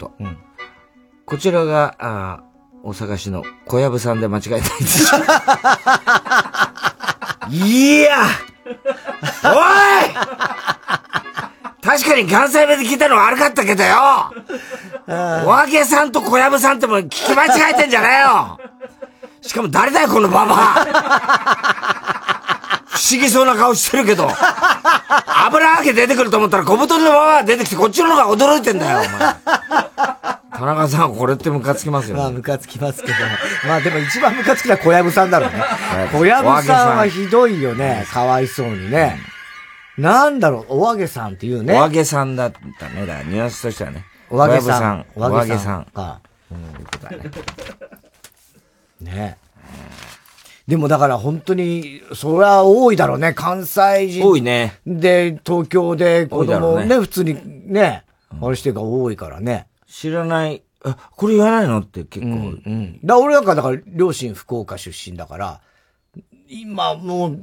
[1.26, 2.50] こちらが、あー
[2.82, 5.14] お探しの小籔さんで間違いないです。
[7.50, 8.24] いや
[9.44, 10.10] おい！
[11.82, 13.94] 確かに関西弁で聞いたの悪かったけどよ。
[15.06, 18.69] お揚げさんと小籔さんっても聞き間違えてんじゃねえよ
[19.42, 20.84] しかも誰だよ、このババア
[22.86, 24.28] 不思議そうな顔してるけど、
[25.46, 29.34] 油揚げ出てくると思ったら小太りのババア出てきてこっちの方が驚いてんだよ、お前。
[30.60, 32.22] 田中さん、これってムカつきますよ、ね。
[32.22, 33.14] まあ、ムカつきますけど。
[33.66, 35.64] まあ、でも一番ムカつきな小籔さんだろうね。
[36.12, 38.06] 小小籔さんはひどいよね。
[38.12, 39.18] かわいそうにね。
[39.96, 41.72] なんだろう、お揚げさんっていうね。
[41.72, 43.06] お揚げさんだったね。
[43.06, 44.04] だニュアンスとしてはね。
[44.28, 45.06] お揚げさん。
[45.16, 45.84] お揚げさん。
[45.86, 46.20] か。
[46.50, 47.30] うん、いうことだね。
[49.00, 49.38] ね
[50.68, 53.34] でもだから本当に、それは多いだろうね。
[53.34, 54.24] 関西人。
[54.24, 54.78] 多いね。
[54.86, 58.04] で、東京で子供ね、ね普通にね、
[58.40, 59.66] あれしてるが多いからね。
[59.88, 61.80] 知らない、あ、これ言わないの？
[61.80, 62.30] って結構。
[62.30, 62.32] う
[62.70, 63.00] ん。
[63.02, 65.60] だから俺なんかだから両親福岡出身だから、
[66.48, 67.40] 今もう、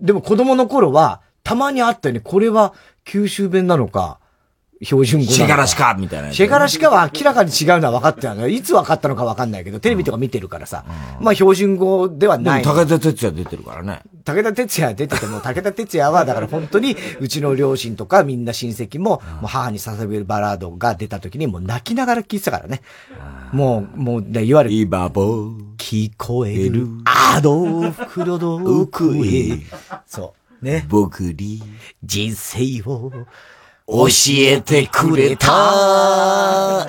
[0.00, 2.20] でも子供の頃は、たまにあったよね。
[2.20, 2.74] これは
[3.04, 4.20] 九州弁なのか、
[4.82, 5.26] 標準語。
[5.26, 8.48] シェガラシカみたいなシェガラシカは明らかに違うのは分かってたのよ。
[8.48, 10.84] いつ分かったのか分かんないけど、テレビとか見てるからさ。
[11.20, 12.62] まあ標準語ではない。
[12.62, 14.02] 武田鉄矢出てるからね。
[14.24, 22.80] 武田鉄矢出てても、武田鉄矢は、だから本当に、 うちの両親とかみんな親戚も、もう母に捧げるバラードが出た時に、もう泣きながら聴いてたからね。
[23.52, 29.62] もう、もう、でいわゆる、今も、聞こえる、あの袋の声。
[30.06, 30.64] そう。
[30.64, 30.86] ね。
[30.88, 31.62] 僕に、
[32.04, 33.10] 人生を、
[33.90, 34.06] 教
[34.38, 36.86] えてくれた、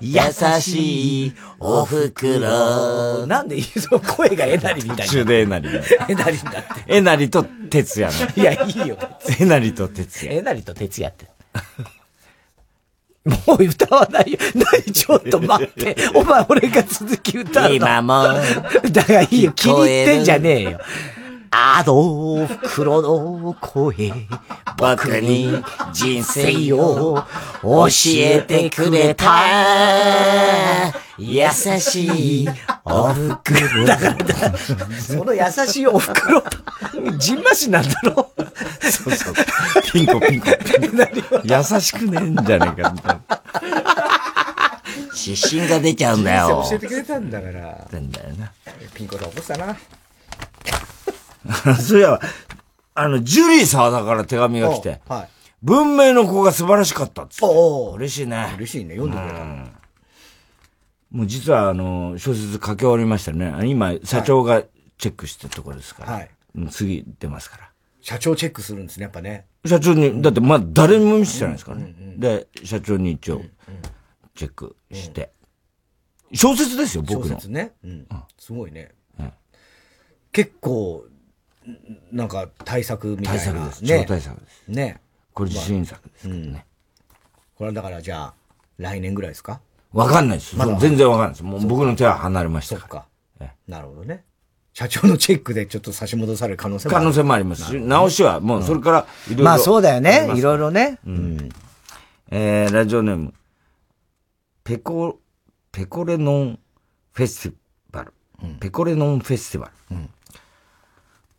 [0.00, 0.20] 優
[0.60, 3.24] しいお袋。
[3.26, 5.04] なんで、その声がえなりみたいな。
[5.04, 5.80] 途中でえなりだ。
[6.08, 6.84] えなりだって。
[6.88, 8.42] えなりと哲也の。
[8.42, 8.98] いや、いいよ。
[9.38, 10.38] えなりと哲也。
[10.38, 11.28] えなりと哲也って。
[13.24, 14.38] もう歌わないよ。
[14.54, 15.96] 何ちょっと待って。
[16.14, 17.74] お前俺が続き歌うの。
[17.76, 18.24] 今も
[18.90, 19.52] だからいいよ。
[19.52, 20.80] 気に入ってんじゃねえよ。
[21.56, 24.12] あの袋の声。
[24.76, 25.62] 僕に
[25.92, 27.24] 人生を
[27.62, 27.86] 教
[28.16, 31.48] えてくれた優
[31.78, 32.48] しい
[32.84, 33.86] お袋。
[33.86, 34.16] だか
[34.50, 34.58] ら、
[34.98, 36.42] その優しいお袋、
[37.18, 38.32] ジンマシンなんだろ
[38.80, 39.34] そうそう。
[39.92, 40.90] ピンコピンコピン
[41.22, 41.40] コ。
[41.44, 43.38] 優しくねえんじゃねえか、みたいな。
[45.14, 46.64] 失神が出ちゃうんだよ。
[46.68, 47.86] 教えてくれたんだから。
[47.92, 48.50] なんだよな。
[48.92, 49.76] ピンコで起こしたな。
[51.80, 52.20] そういや、
[52.94, 55.28] あの、ジュリー沢田から手紙が来て、はい。
[55.62, 57.44] 文明の子が素晴らしかったっつって。
[57.44, 58.52] お嬉しいね。
[58.56, 58.96] 嬉しいね。
[58.96, 59.44] 読んでくれた。
[61.10, 63.66] もう実はあの、小説書き終わりましたね。
[63.66, 64.62] 今、社長が
[64.98, 66.12] チェックしてるところですから。
[66.12, 66.30] はい。
[66.70, 67.70] 次出ますから。
[68.00, 69.46] 社長チェックするんですね、やっぱね。
[69.64, 71.94] 社長に、だってまだ誰にも見せてないですからね。
[72.18, 73.40] で、社長に一応、
[74.34, 75.30] チェックして。
[76.34, 77.36] 小説ですよ、僕の。
[77.36, 77.72] 小説ね。
[77.82, 78.06] うん。
[78.38, 78.92] すごいね。
[80.32, 81.06] 結構、
[82.12, 83.40] なんか対策みたいな。
[83.40, 84.00] 対策ですね。
[84.00, 85.00] 超対策ですね。
[85.32, 86.66] これ自信作ですからね。
[87.56, 88.34] これはだからじゃあ、
[88.78, 89.60] 来年ぐらいですか？
[89.92, 90.56] わかんないです。
[90.56, 91.42] まだ全然わかんないです。
[91.44, 93.06] もう僕の手は離れましたか。
[93.66, 94.24] なるほどね。
[94.72, 99.44] 社長のチェックでちょっと差し戻される可能性も可能性もありますし、直しはもうそれからいろいろ。
[99.44, 100.24] まあそうだよね。
[100.34, 100.64] いろいろ。
[100.64, 100.98] ろね。
[101.06, 101.48] うん。
[102.30, 103.34] えー、ラジオネーム、
[104.64, 105.20] ペコ、
[105.70, 106.58] ペコレノン
[107.12, 107.54] フェスティ
[107.92, 108.12] バル。
[108.58, 109.96] ペコレノンフェスティバル。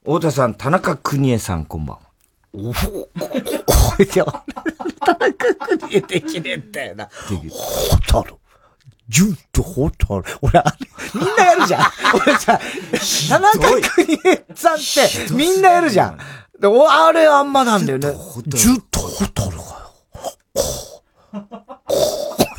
[0.05, 2.03] 太田さん、田中邦衛さん、こんばんは。
[2.53, 3.09] おお、こ
[3.97, 4.43] れでは、
[4.99, 7.09] 田中邦衛できねえんだよな。
[7.49, 8.35] ホタル。
[9.09, 10.23] ジュンとホタル。
[10.43, 11.85] 俺、あれ、みんなやるじゃん。
[12.13, 12.59] 俺さ、
[13.29, 13.81] 田中邦
[14.13, 14.83] 衛さんって、
[15.33, 16.19] みんなやるじゃん。
[16.59, 18.13] で、おあれあんまなんだよね。
[18.45, 19.63] ジュンとホタルがよ。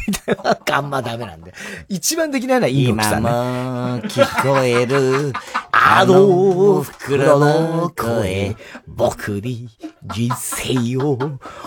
[0.06, 1.52] みたいな、あんまダメなんで。
[1.88, 3.28] 一番できないのはインドさんね。
[3.28, 5.32] 今も聞こえる、
[5.72, 8.56] あの袋の声、
[8.86, 9.68] 僕に
[10.04, 11.18] 人生を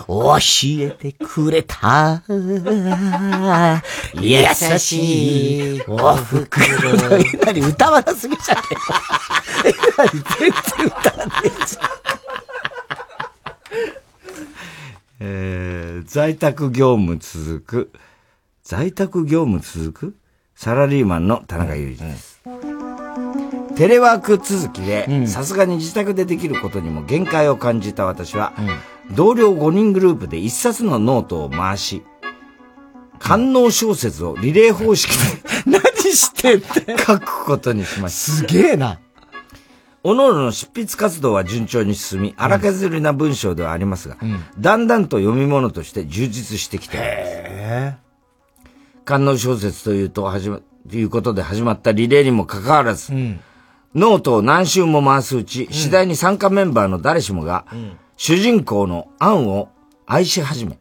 [0.06, 0.38] 教
[0.80, 2.22] えてくれた。
[4.14, 7.24] 優しいお袋の。
[7.44, 8.76] 何歌わなすぎちゃって。
[9.96, 11.90] 何全然歌わねえじゃん。
[15.22, 17.92] えー、在宅業務続く。
[18.70, 20.16] 在宅業務続く
[20.54, 22.40] サラリーマンの田中裕二です。
[23.74, 28.52] テレワーク続きで、さすがに自宅でできることにも限界を感じた私は、
[29.10, 32.04] 同僚5人グループで一冊のノートを回し、
[33.18, 35.82] 官能小説をリレー方式で 何
[36.12, 38.32] してんだ書くことにしました。
[38.32, 39.00] すげえな。
[40.04, 44.16] 各々の執筆活動は順調に進み、荒削りな文章ではありますが、
[44.60, 48.09] だんだんと読み物として充実してきています。
[49.10, 53.12] 官能小説というと始ま、ということで始まったリレーにもかかわらず、
[53.92, 57.66] ノートを何周も回すうち、次第に参加メンバーの誰しもが、
[58.16, 59.68] 主人公のアンを
[60.06, 60.78] 愛し始め、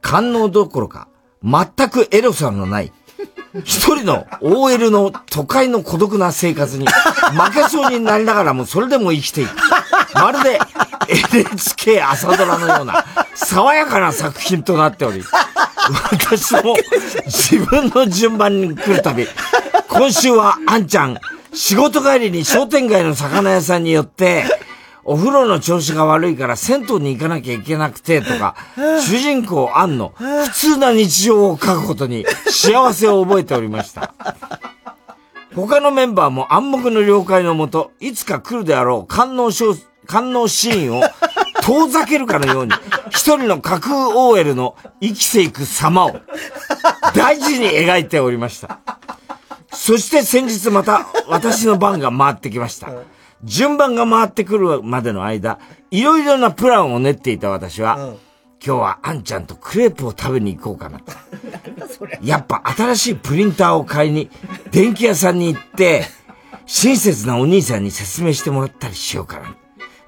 [0.00, 1.08] 官能どころか、
[1.44, 2.92] 全くエロさのない、
[3.64, 9.50] 一人の OL の都会の孤独な生活に負けそうになりながらもそれでも生きていく。
[10.14, 10.58] まるで
[11.32, 13.04] NHK 朝ドラのような
[13.34, 15.22] 爽やかな作品となっており、
[16.20, 16.76] 私も
[17.26, 19.26] 自分の順番に来るたび、
[19.88, 21.18] 今週はあんちゃん、
[21.52, 24.44] 仕事帰りに商店街の魚屋さんに寄って、
[25.02, 34.14] お風呂の調子が悪いから銭湯に行かなきゃいけなくてとか、主人公アンの普通な日常を書くことに幸せを覚えておりました。
[35.54, 39.74] 他のメンバーも暗黙の了解のもと、いつか来るであろう官能小、
[40.10, 41.04] 官能シーンを
[41.62, 42.72] 遠ざけるかのように、
[43.10, 46.20] 一人の架空 OL の生きていく様を
[47.14, 48.80] 大事に描いておりました。
[49.72, 52.90] そして先日また私の番が回ってきました。
[53.44, 55.60] 順番が回ってくるまでの間、
[55.92, 58.14] いろいろなプランを練っていた私は、
[58.64, 61.12] 今日はあんちゃんとクレープを食べに行こうかなと。
[62.20, 64.28] やっぱ新しいプリンターを買いに、
[64.72, 66.04] 電気屋さんに行って、
[66.66, 69.54] 親切なお兄さんに説明してもらったりしようかな。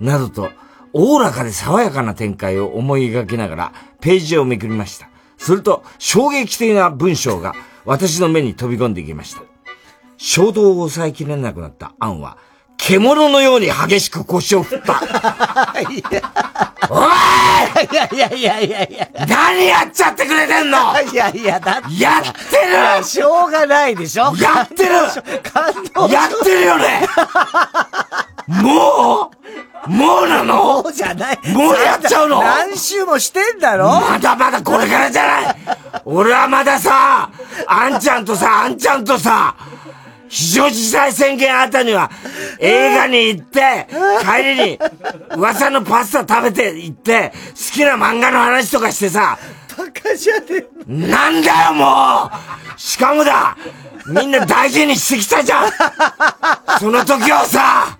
[0.02, 0.50] などと、
[0.92, 5.08] おおらかで爽やかな展開を思い描きながら、ページをめくりました。
[5.38, 7.54] すると、衝撃的な文章が
[7.84, 9.42] 私の目に飛び込んできました。
[10.16, 12.36] 衝動を抑えきれなくなったアンは、
[12.76, 15.00] 獣のように激しく腰を振った。
[15.82, 18.08] おいいや。
[18.12, 18.42] いやい！
[18.42, 19.08] やいやいや。
[19.26, 20.78] 何やっちゃってくれてんの？
[21.00, 22.02] いやいや、だって。
[22.02, 22.30] やって
[22.66, 22.72] る！
[22.72, 24.34] いやしょうがないでしょ？
[24.36, 24.90] やってる！
[25.42, 27.06] 感動やってるよね？
[28.48, 29.90] もう？
[29.90, 30.82] もうなの？
[30.82, 31.38] もうじゃない。
[31.54, 32.42] もうやっちゃうの？
[32.42, 34.00] 何週もしてんだろ？
[34.00, 35.56] まだまだこれからじゃない。
[36.04, 37.30] 俺はまださ、
[37.68, 39.54] あんちゃんとさ、あんちゃんとさ、
[40.32, 42.10] 非常事態宣言あたには、
[42.58, 43.86] 映画に行って、
[44.24, 44.78] 帰りに、
[45.36, 49.38] 噂のパスタ食べて行って、好きな漫画の話とかしてさ、
[49.76, 52.30] バカじゃねなんだよも
[52.76, 52.80] う！
[52.80, 53.56] しかもだ
[54.06, 55.70] みんな大事にしてきたじゃん！
[56.80, 57.98] その時はさ、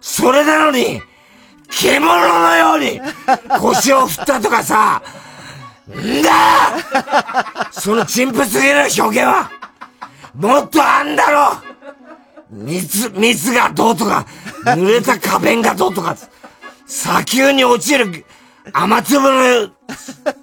[0.00, 1.00] それなのに、
[1.70, 3.00] 獣のように
[3.60, 5.00] 腰を振ったとかさ、
[5.88, 6.30] んだ
[7.70, 9.52] その陳腐すぎる表現は、
[10.34, 11.56] もっとあんだろ！
[12.50, 14.26] 水、水がどうとか、
[14.64, 16.16] 濡れた花弁がどうとか、
[16.86, 18.24] 砂丘に落ちる
[18.72, 19.70] 雨粒の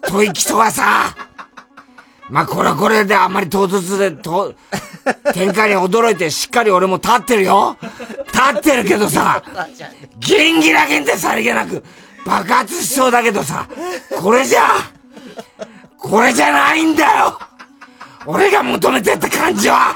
[0.02, 1.16] 吐息とかさ、
[2.30, 4.56] まあ、これはこれであんまり唐突で、と、
[5.34, 7.78] 展開に驚いてしっかり俺も立ってるよ。
[8.28, 9.44] 立ってるけどさ、
[10.20, 11.84] ギンギラギンってさりげなく
[12.26, 13.68] 爆発しそうだけどさ、
[14.22, 14.62] これじゃ、
[15.98, 17.40] これじゃないんだよ！
[18.26, 19.96] 俺が求めてった感じは、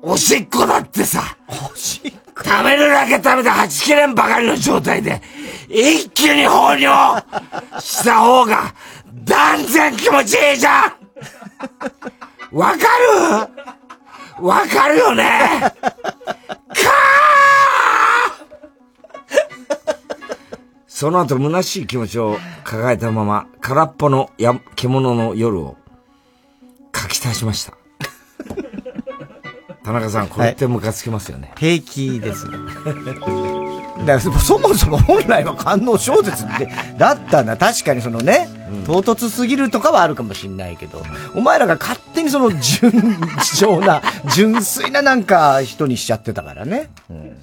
[0.00, 2.42] おしっこだってさ、おしっこ。
[2.44, 5.20] 食べるだけ食べてはち切れんばかりの状態で、
[5.68, 7.22] 一気に放尿
[7.78, 8.74] した方が、
[9.24, 12.56] 断然気持ちいいじゃん。
[12.56, 12.78] わか
[14.38, 14.44] る？
[14.44, 15.24] わかるよね？
[15.70, 15.74] か
[20.88, 25.76] その後虚しい気持ちを抱えたまま、空っぽのや獣の夜を
[27.22, 27.74] 書き足しました。
[29.84, 31.52] 田中さん、これってムカつきますよね。
[31.56, 32.58] 平気ですね。
[34.06, 36.68] だからそもそも本来は官能小説で、
[36.98, 37.56] だったんだ。
[37.56, 38.48] 確かにそのね、
[38.86, 41.02] 唐突すぎるとかはあるかもしんないけど、
[41.34, 42.92] お前らが勝手にその純
[43.56, 44.02] 情な、
[44.34, 46.90] 純粋ななんか人にしちゃってたからね。
[47.10, 47.36] うん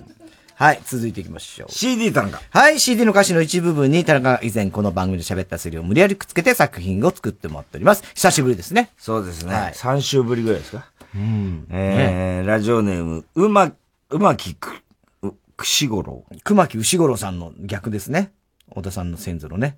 [0.59, 1.71] はい、続いていきましょう。
[1.71, 2.41] CD 田中。
[2.49, 8.03] はい、CD の歌詞の一部分に田中が以前この番組で喋ったセリを無理やりくっつけて作品を作ってもらっております。
[8.13, 8.89] 久しぶりですね。
[8.97, 9.53] そうですね。
[9.53, 10.91] はい3週ぶりぐらいですか？
[11.15, 11.65] うん。
[11.69, 13.71] えーラジオネーム、うま、
[14.09, 14.83] うまきく、
[15.21, 18.33] うくしごろ熊木牛五郎さんの逆ですね。
[18.69, 19.77] 小田さんの先祖のね。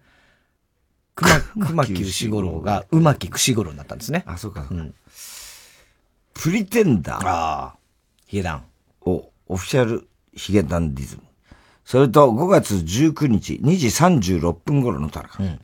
[1.14, 4.24] 熊熊木牛五郎が馬木串五郎になったんですね。
[4.26, 4.66] あ、そうか。
[4.72, 4.96] うん。
[6.34, 7.28] プリテンダー。
[7.28, 7.76] ああ。
[8.26, 8.64] ヒゲダン。
[9.02, 11.24] を、オフィシャルヒゲダンディズム。
[11.84, 15.44] それと、5月19日、2時36分頃の田中。
[15.44, 15.60] うん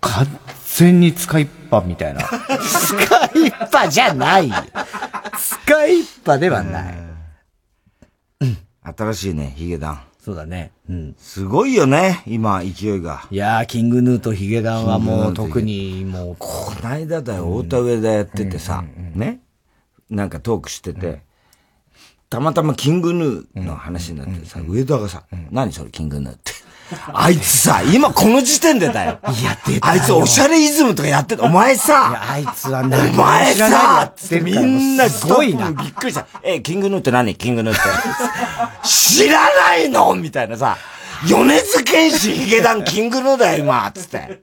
[0.00, 0.26] 完
[0.76, 2.20] 全に使いっぱみたいな。
[2.22, 2.94] 使
[3.38, 4.54] いっぱじゃないよ。
[5.38, 6.94] 使いっぱではない。
[8.96, 10.02] 新しいね、ヒゲダン。
[10.20, 10.72] そうだね。
[10.88, 11.14] うん。
[11.18, 13.26] すごいよね、今、勢いが。
[13.30, 18.84] いやー、キングヌーとヒゲダンはもう特にもう、こないだだよ、太田上田やっててさ、
[19.14, 19.40] ね？
[20.10, 21.22] なんかトークしてて、
[22.30, 26.52] たまたまキングヌーの話になってさ、上田がさ、何それキングヌーって。
[27.12, 29.18] あいつさ、今この時点でだよ。
[29.28, 31.44] いや、出たあいつおしゃれイズムとかやってた。
[31.44, 36.26] お前さ、あいつはお何も前さってみんなすごいなびっくりした。
[36.42, 37.34] え、キングヌーって何？
[37.36, 37.82] キングヌーって。
[38.88, 40.14] 知らないの？
[40.14, 40.78] みたいなさ、
[41.26, 44.40] 米津玄師ヒゲダンキングヌーだよ今つって。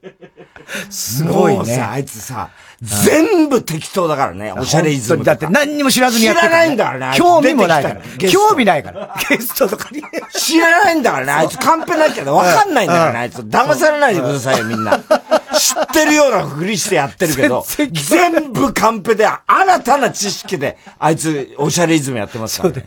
[0.90, 2.50] すごいねあいつさ、
[2.82, 5.24] 全部適当だからね、おしゃれイズム。
[5.24, 9.14] だって何にも知らずにやってる知らないんだからね興味もないから興味ないから。
[9.30, 10.02] ゲストとかに。
[10.34, 13.38] 知らないんだからね、あいつカンペなきゃわかんないんだからね、あいつ。
[13.38, 14.98] 騙されないでくださいよ、みんな。
[14.98, 22.84] 知ってるようなふりしてやってるけど、全部カンペで、新たな知識で、あいつ、おしゃれイズムやってますから、ね。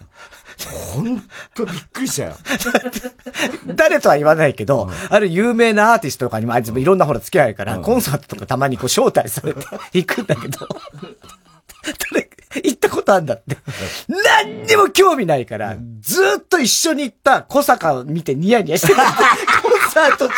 [0.67, 1.21] ほん
[1.55, 2.35] とびっくりしたよ。
[3.75, 10.67] 誰とは言わないけど、ある有名なアーティストとかにもあいつもいろんなほら付き合いから、コンサートとかたまにこう招待されて 行くんだけど、
[12.11, 12.29] 誰
[12.63, 13.57] 行ったことあんだって。
[14.43, 19.03] 何にも興味ないから、ずーっと一緒に行った小坂を見てニヤニヤしてた。
[19.61, 20.33] コンサート中。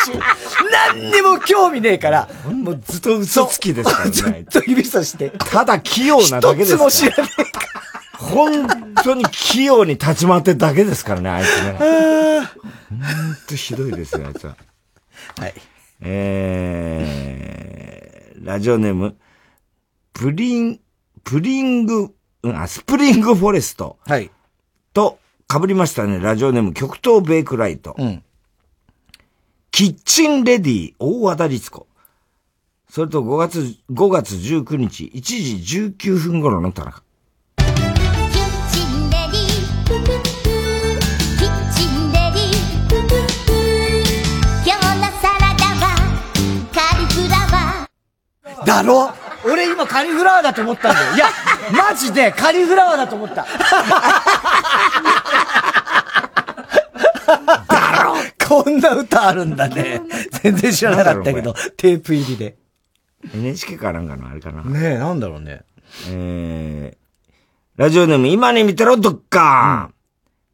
[0.94, 5.30] 何にも興味ねえから、もうずっと嘘つきですからねずっと指さして。
[5.32, 6.90] ただ器用なだけですから。
[6.90, 8.01] 一つも知らねえから。
[8.22, 8.68] 本
[9.04, 11.78] 当に器用に立ち回ってるだけですからね、あいつね。
[12.90, 13.02] 本
[13.48, 14.56] 当ひどいですよ、あいつは。
[15.38, 15.54] はい。
[16.02, 19.16] えー、ラジオネーム、
[20.14, 20.80] プリン、
[21.24, 23.98] プリング、うん、あ、スプリングフォレスト。
[24.06, 24.30] はい。
[24.94, 25.20] と、
[25.52, 27.96] 被りましたね、ラジオネーム、極東ベイクライト。
[27.98, 28.24] うん。
[29.72, 31.88] キッチンレディ大和田律子。
[32.90, 37.04] それと5月、5月19日、1時19分頃の田中。
[48.66, 49.14] だろ？
[49.44, 51.16] 俺今カリフラワーだと思ったんだよ。
[51.16, 51.28] いや、
[51.72, 53.46] マジでカリフラワーだと思った。
[57.68, 58.16] だろ？
[58.48, 60.02] こんな歌あるんだね。
[60.44, 62.58] 全然知らなかったけど、テープ入りで。
[63.34, 64.64] NHK かなんかのあれかな。
[64.64, 65.62] ねえ、なんだろうね。
[66.10, 69.92] えー、ラジオネーム、今に見てろ、どっか、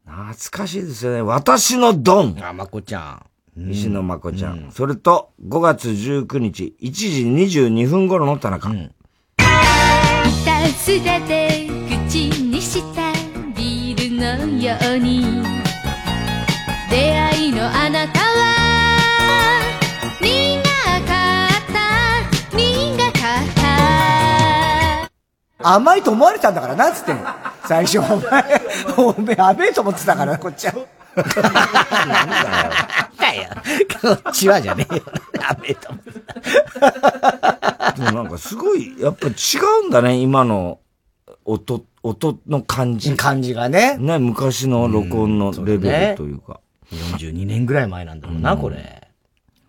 [0.06, 1.22] 懐かしいですよね。
[1.22, 2.36] 私のドン。
[2.42, 3.22] あ、まこちゃん。
[3.66, 4.70] 石野まこちゃん。
[4.70, 8.68] それと、5月19日、1時22分頃の田中。
[8.68, 11.66] ダンスだって
[12.08, 13.12] 口口にした
[13.56, 15.42] ビールのように
[16.90, 19.60] 出会いのあなたは
[20.20, 20.62] 苦
[21.06, 23.54] かった苦かっ
[25.60, 27.24] た甘いと思われたんだからな、つってんの。
[27.66, 28.16] 最初、お前、
[28.96, 30.74] お前、甘いと思ってたから、こっちは。
[32.06, 33.17] なんだよ。
[34.00, 35.02] こっちはじゃねえよ。
[35.48, 36.12] 甘いと思って
[38.02, 39.32] でもなんかすごい、やっぱ違
[39.84, 40.78] うんだね、今の
[41.44, 43.16] 音、音の感じ。
[43.16, 43.96] 感じがね。
[43.98, 46.60] ね、昔の録音のレベルというか。
[46.90, 48.97] 42年ぐらい前なんだろうな、これ。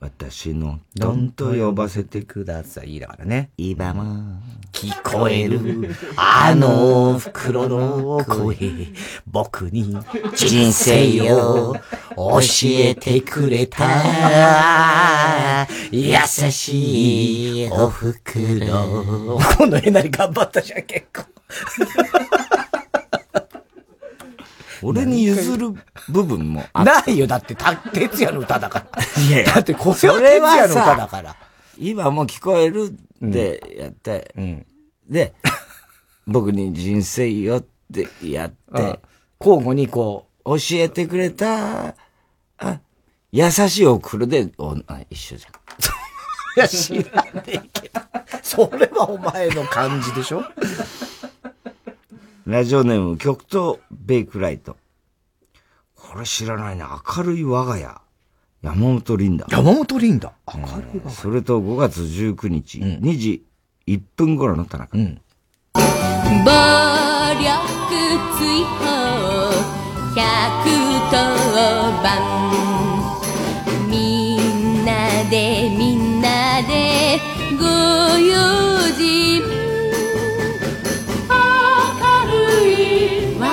[0.01, 2.93] 私のドンと呼ばせてください。
[2.93, 3.49] いいだからね。
[3.57, 4.39] 今も
[4.71, 8.55] 聞こえる、あの袋の声、
[9.27, 9.97] 僕に
[10.35, 11.75] 人生を
[12.15, 16.15] 教えてくれた、優
[16.49, 19.37] しいお袋。
[19.57, 21.23] 今度えなり頑張ったじゃん、結構。
[24.83, 25.73] 俺に譲る
[26.09, 29.03] 部分もあないよ、だって、た、哲也の歌だから。
[29.23, 29.53] いやいや。
[29.55, 31.35] だって、これは哲也の歌だから。
[31.77, 32.93] 今もう聞こえる
[33.25, 34.33] ってやって、
[35.07, 35.33] で、
[36.27, 38.99] 僕に人生よってやって、
[39.39, 41.95] 交互にこう、教えてくれた、
[42.57, 42.79] あ、
[43.31, 45.51] 優しいおくるで、おあ一緒じゃん。
[46.57, 48.01] いや、知らねえけど。
[48.41, 50.43] それはお前の感じでしょ？
[52.49, 54.75] ラジオネーム、極東ベイクライト。
[55.93, 56.83] これ知らないね。
[56.83, 57.95] 明るい我が家。
[58.63, 59.45] 山本リンダ。
[59.51, 60.33] 山本リンダ。
[60.47, 61.11] 明るい我が家。
[61.11, 63.45] それと5月19日、2時
[63.85, 64.97] 1分頃の田中。
[64.97, 65.13] 暴力
[68.39, 68.85] 追放
[70.15, 72.09] 110番
[73.91, 77.19] みんなでみんなで
[77.59, 78.33] ご用
[78.97, 79.58] 心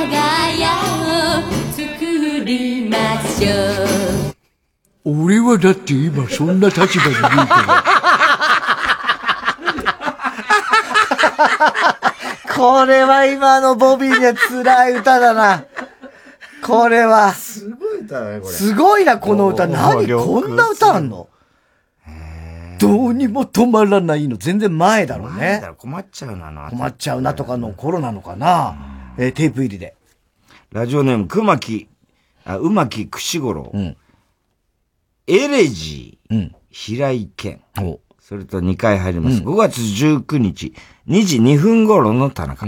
[0.07, 1.43] い我が家を
[1.73, 3.53] 作りましょ
[5.05, 7.85] う俺はだって今そんな立場にいるから。
[12.57, 15.65] これは今のボビーには辛い歌だな。
[16.65, 17.33] これは。
[17.33, 18.53] すごい歌だね、これ。
[18.53, 19.65] すごいな、この歌。
[19.65, 20.13] お何？
[20.15, 21.29] おこんな歌あんの？
[22.79, 24.37] どうにも止まらないの。
[24.37, 25.63] 全然前だろうね。
[25.79, 28.75] 困っちゃうな、あの後困っちゃうなとかの頃なのかな。
[29.19, 29.96] えーテープ入りで。
[30.73, 31.89] ラジオネーム、熊木、
[32.45, 33.73] あ、うまきくしごろ。
[35.27, 37.59] エレジー、平井堅。
[38.21, 39.43] それと2回入ります。
[39.43, 40.75] 5月19日、
[41.09, 42.67] 2時2分頃の田中。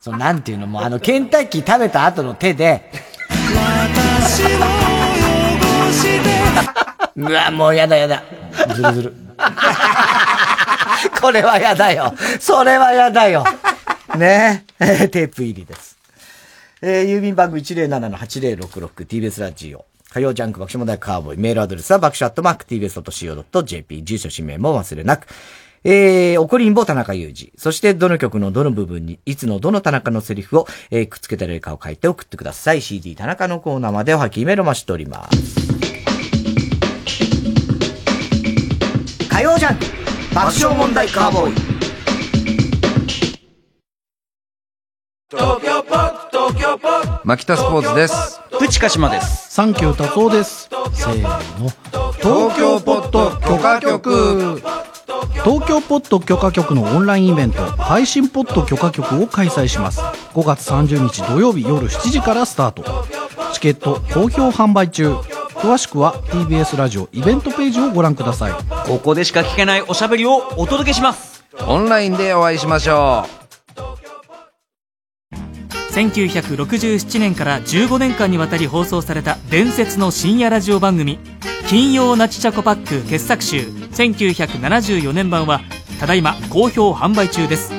[0.00, 2.90] そう、なんていうのもうあの、ケンタッキー食べた後の手で、
[7.16, 8.22] うわ、もうやだやだ。
[8.74, 9.14] ずるずる。
[11.20, 12.14] これはやだよ。
[12.40, 13.44] それはやだよ。
[14.16, 15.96] ねえ、 テープ入りです。
[16.80, 19.84] えー郵便番号 107-8066TBS ラジオ。
[20.10, 21.38] 火曜ジャンク爆笑問題カーボーイ。
[21.38, 24.04] メールアドレスは爆笑アットマーク TBS.CO.JP。
[24.04, 25.26] 住所氏名も忘れなく。
[25.84, 27.52] えー、怒りんぼ田中裕二。
[27.56, 32.80] そして、どの曲のどの部分に、いつのどの田中のセリフを、えーくっつけた例かを書いて送ってください。
[32.80, 35.38] CD 田中のコーナーまでおはきメロマしております。
[39.28, 39.97] 火曜ジャンク
[40.34, 41.54] 爆笑問題カーボーイ。
[45.30, 48.40] 東京ポップ東京ポップ牧田スポーツです。
[48.58, 49.50] プチカシマです。
[49.50, 50.70] サンキュー達夫です。
[50.92, 51.70] せーの。
[52.12, 54.62] 東京ポット許可局
[55.44, 60.00] 東京ポット許可局のオンラインイベント配信ポット許可局を開催します。
[60.00, 62.84] 5月30日土曜日夜7時からスタート。
[63.54, 65.14] チケット好評販売中。
[65.54, 68.52] 詳しくは TBS ラジオイベントページをご覧ください。
[68.86, 71.44] ここでしか聞けないおしゃべりをお届けします。
[71.66, 73.26] オンラインでお会いしましょ
[75.92, 81.18] 1967年から15年間にわたり放送された伝説の深夜ラジオ番組
[81.66, 85.60] 「金曜ナチチャコパック傑作集1974年版」は
[85.98, 87.72] ただいま好評販売中です。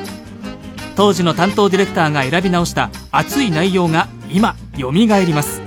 [0.96, 5.62] 当時の担当ディレクターが選び直した熱い内容が今よみがえります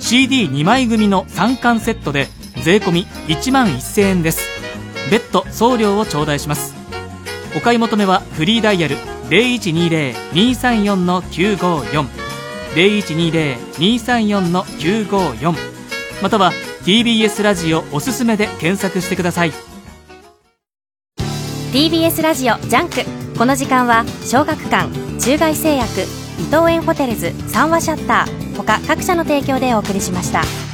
[0.00, 2.28] CD2 枚組の3巻セットで
[2.62, 4.40] 税込1万1000円です。
[5.10, 6.74] 別途送料を頂戴します。
[7.56, 8.96] お買い求めはフリーダイヤル
[9.30, 12.06] 0120-234-954
[12.74, 15.54] 0120-234-954
[16.22, 16.52] または
[16.88, 19.52] TBS ラジオおすすめで検索してください。
[21.70, 23.36] TBS ラジオジャンク。
[23.36, 24.88] この時間は小学館
[25.20, 26.00] 中外製薬
[26.40, 30.67] 伊藤園ホテルズ三話シャッター他各社の提供でお送りしました。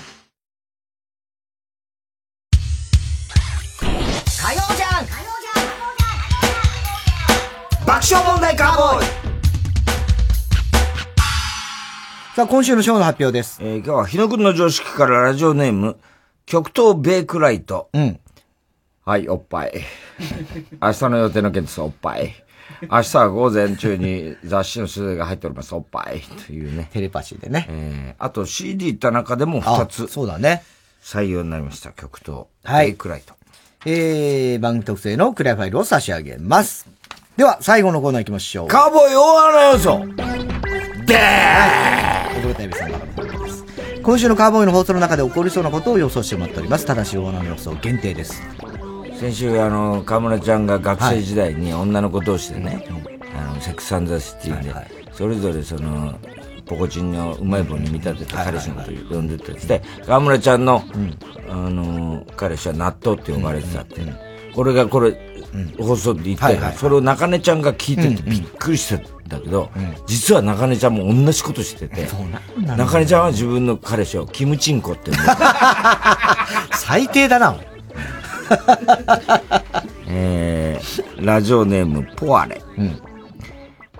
[12.34, 13.58] さあ、今週のショーの発表です。
[13.62, 15.96] えー今日は日野くんの常識からラジオネーム、
[16.46, 17.90] 極東ベイクライト。
[17.92, 18.18] うん。
[19.04, 19.72] はい、おっぱい。
[20.82, 22.34] 明日の予定の件です、おっぱい。
[22.90, 26.22] 明日は午前中に雑誌の取材が入っております、おっぱい。
[26.46, 26.88] というね。
[26.92, 27.66] テレパシーでね。
[27.70, 30.08] えー、あと CD 田中でも2つ。
[30.08, 30.64] そうだね。
[31.04, 32.46] 採用になりました、極東。
[32.64, 33.34] はいベイクライト。
[33.86, 36.88] えー、番組特製のクリアファイルを差し上げます。
[37.36, 38.68] では、最後のコーナー行きましょう。
[38.68, 43.64] カーボーイ大穴予想です。
[44.02, 46.86] 今週のカーボーイの放送の中で起こりそうなことを予想してもらっております。
[46.86, 48.42] ただし、大穴の予想限定です。
[49.18, 52.86] 先週、あの、河村ちゃんが学生時代に女の子同士でね、
[53.36, 54.72] あの、セックスアンザシティで、
[55.12, 56.18] それぞれその、
[56.66, 60.82] ポコチンのうまい棒に見立てた彼氏のこと呼んでたやつで、河村ちゃんの、
[61.48, 64.00] あの、彼氏は納豆って呼ばれてたって。
[64.54, 65.18] これがこれ、
[65.78, 69.10] 放送で言ってたから、はいはいそれを中根ちゃんが聞いててびっくりしてた。
[69.10, 69.70] んだけど、
[70.06, 72.08] 実は中根ちゃんも同じことしてて、
[72.66, 75.32] だ中根ちゃんは自分の彼氏をキムチンコって呼んで
[76.72, 77.56] 最低だな。
[80.08, 82.60] えー、ラジオネーム、ポアレ。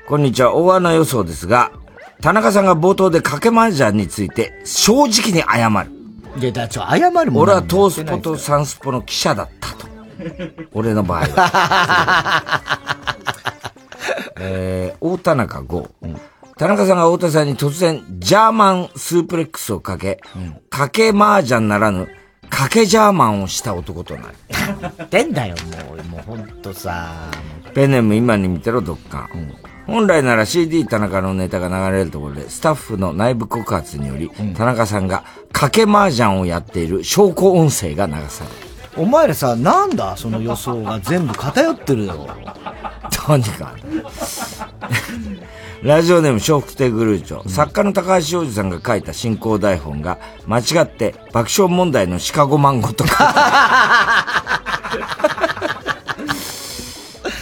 [0.07, 1.73] こんにちは、大穴予想ですが、
[2.21, 5.91] 田中さんが冒頭で掛け麻雀について正直に謝る。
[6.41, 9.87] いや、だ、ちょ、謝るもん俺はトースポとサンスポの記者だったと。
[10.73, 12.85] 俺の場合は。
[14.39, 15.89] えー、大田中5。
[16.57, 20.21] 田中さんが太田さんに突然、ジャーマンスープレックスをかけ、
[20.71, 22.09] かけ麻雀ならぬ、
[22.49, 24.35] かけジャーマンをした男となる。
[25.03, 25.57] ってんだよ、
[25.89, 27.31] もう、もうほんとさ。
[27.75, 29.55] ペンネーム今に見てろ、ドッカン。
[29.87, 38.74] 本来なら CD 田中のネタが流れるところで、スタッフの内部告発により、田中さんが賭け麻雀をやっている証拠音声が流される。
[38.97, 42.27] お前らさ、なんだ、その予想が全部偏ってるよ。
[43.11, 43.81] とにかく。
[45.87, 53.35] ラジオネーム笑福亭グルーチョ、作家の高橋洋二さんが書いた進行台本が間違って爆笑問題のシカゴマンゴとか。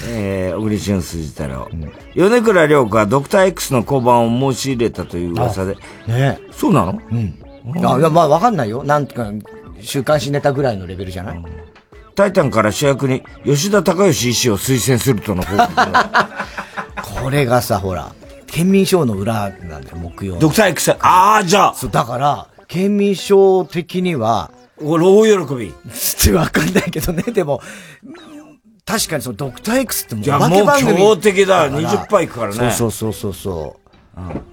[0.08, 1.68] えー、小栗旬筋太郎。
[2.14, 5.76] 米倉涼子はドクター X の降板を申し入れたという噂で。
[6.08, 6.98] ねそうなの？
[7.10, 7.38] うん。
[7.86, 8.82] あ、いや、まあ、わかんないよ。
[8.82, 9.30] なんとか、
[9.82, 11.42] 週刊誌ネタぐらいのレベルじゃない、
[12.14, 16.28] タイタンから主役に吉田隆義医師を推薦するとの報告が。
[17.22, 18.12] これがさ、ほら、
[18.46, 20.38] 県民賞の裏なんだよ、木曜。
[20.38, 21.74] ドクター X、ああ、じゃあ。
[21.74, 24.50] そう、だから、県民賞的には、
[24.82, 25.68] 俺、大喜び。
[25.68, 25.72] っ
[26.22, 27.60] てわかんないけどね、でも、
[28.84, 33.76] 確かにそのドクター X ってもういやもう強敵だから20%いくからねそうそうそうそ
[34.16, 34.20] う。
[34.20, 34.51] うん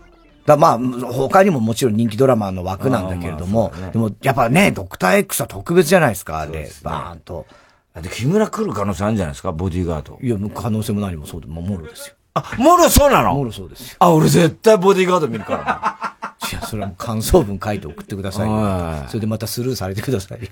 [0.49, 0.79] だまあ、
[1.11, 7.45] 他にももちろん人気ドラマの枠なんだけれども、でもやっぱね、ドクター X は特別じゃないですか、あれ、バーンと。
[7.93, 10.19] だって木村来る可能性あるんじゃないですか、ボディーガード。
[10.21, 12.15] いや、可能性も何もそうで、もうもろですよ。
[12.33, 13.33] あ、もろそうなの？
[13.33, 13.95] もろそうですよ。
[13.99, 20.47] あ、俺絶対ボディーガード見るからいや、それは感想文書いて送ってくださいそれでまたスルーされてくださいよ。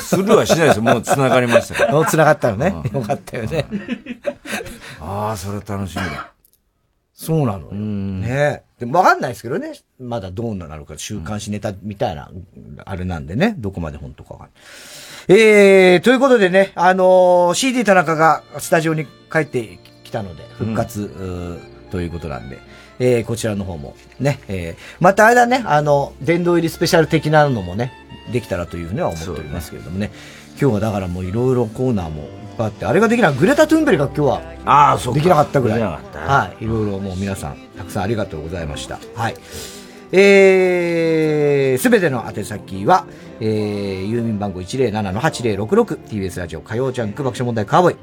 [0.00, 2.74] スルーはしないですもう繋がりましたから もう繋がったよね。
[2.92, 3.66] よかったよね。
[5.00, 6.33] ああ、それ楽しみだ。
[7.14, 7.72] そうなのよ。
[7.72, 9.72] ねでもわかんないですけどね。
[10.00, 12.30] まだどうなのか、週刊誌ネタみたいな、
[12.84, 13.54] あれなんでね。
[13.56, 15.38] どこまで本当かわかんない。
[15.38, 22.58] えー、ということでね、あのー CD 田中がスタジオに帰ってきたので、復活、うーということなんで、
[22.98, 27.92] えー、こちらの方もね、えー、またあれだね、あの、殿堂入りスペシャル的なのもね、
[28.32, 30.10] できたらというふうには思っておりますけれどもね。
[30.60, 35.78] 今日はだからもういろいろコーナーもいっぱいあって、あれができない、グレタ・トゥーンベリが今日は、ああ、そうかできなかったぐらい。
[35.78, 36.64] できなかったはい。
[36.64, 38.98] いろいろもう皆さん、たくさんありがとうございました。
[39.14, 39.34] はい。
[40.16, 43.06] えー、すべての宛先は、
[43.40, 47.96] えー、郵便番号 107-8066TBS ラジオ火曜ジャンク爆笑問題カーボーイ。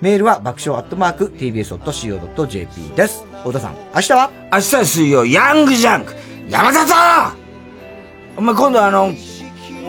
[0.00, 3.26] メールは爆笑アットマーク TBS.CO.JP です。
[3.40, 4.30] 太田さん、明日は？
[4.50, 6.14] 明日は水曜、ヤングジャンク
[6.48, 7.36] 山田さん
[8.38, 9.12] お前今度あの、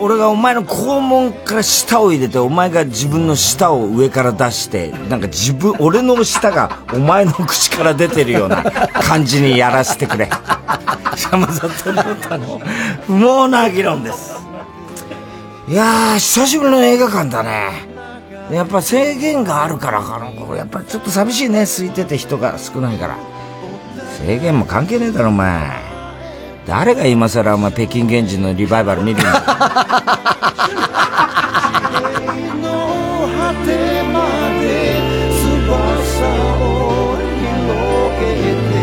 [0.00, 10.30] 俺がお前の肛門から舌を入れて、お前が自分の舌を上から出して、なんか自分、俺の舌がお前の口から出てるような感じにやらせてくれ。
[11.16, 12.60] 山里亮太の
[13.06, 14.40] 不毛な議論です。
[15.68, 17.90] いやー、久しぶりの映画館だね。
[18.50, 20.26] やっぱ制限があるからかな。
[20.30, 21.62] これやっぱちょっと寂しいね。
[21.62, 23.18] 空いてて人が少ないから。
[24.18, 25.89] 制限も関係ねえだろ、お前。
[26.70, 29.34] 誰が今更お前北京原人のリバイバル見るんだの
[33.26, 34.22] 果てま
[34.62, 34.62] で
[35.34, 37.50] 翼を広
[38.20, 38.22] げ
[38.70, 38.78] て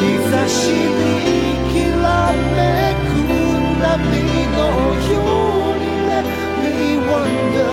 [0.00, 3.12] 日差しにきらめく
[3.82, 3.84] 波
[4.56, 4.56] の
[5.12, 5.20] よ
[5.68, 6.24] うに Let
[6.62, 6.64] me
[7.04, 7.68] wonder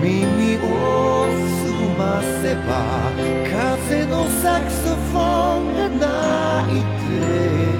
[0.00, 0.64] 耳を
[1.60, 2.00] 澄ま
[2.40, 3.12] せば
[3.44, 6.80] 風のサクソフォンが鳴い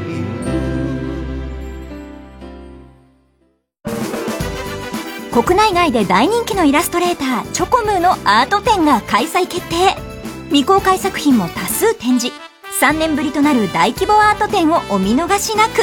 [0.05, 0.10] て
[5.33, 9.95] 国内外で大人気のイラストレーターチョコムーのアート展が開催決定。
[10.49, 12.35] 未公開作品も多数展示。
[12.81, 15.83] 3年ぶりとなる大規模アート展をお見逃しなく。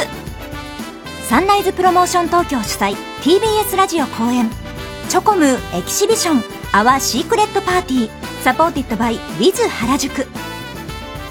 [1.28, 4.50] サンライズプロモーション東京主催 TBS ラジオ公演。
[5.08, 6.42] CHOCOMOO Exhibition Our
[6.72, 10.26] Secret Party Supported by WITH 原宿。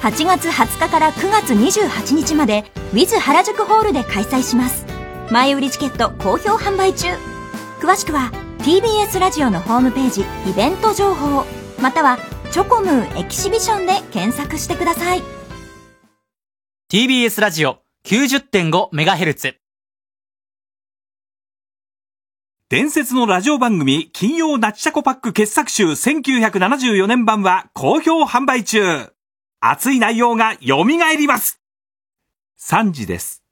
[0.02, 4.88] 8月20日から9月28日まで Wiz 原宿ホールで開催します。
[5.30, 7.10] 前売りチケット好評販売中。
[7.80, 11.46] 詳しくは TBS ラジオのホームページイベント情報
[11.80, 12.18] または
[12.52, 15.22] チョコムーエキシビションで検索してください。
[16.92, 19.56] TBS ラジオ 90.5MHz
[22.70, 29.14] 伝説のラジオ番組金曜ナチチャコパック傑作集1974年版は好評販売中。
[29.60, 31.62] 熱い内容が蘇ります。
[32.60, 33.44] 3時です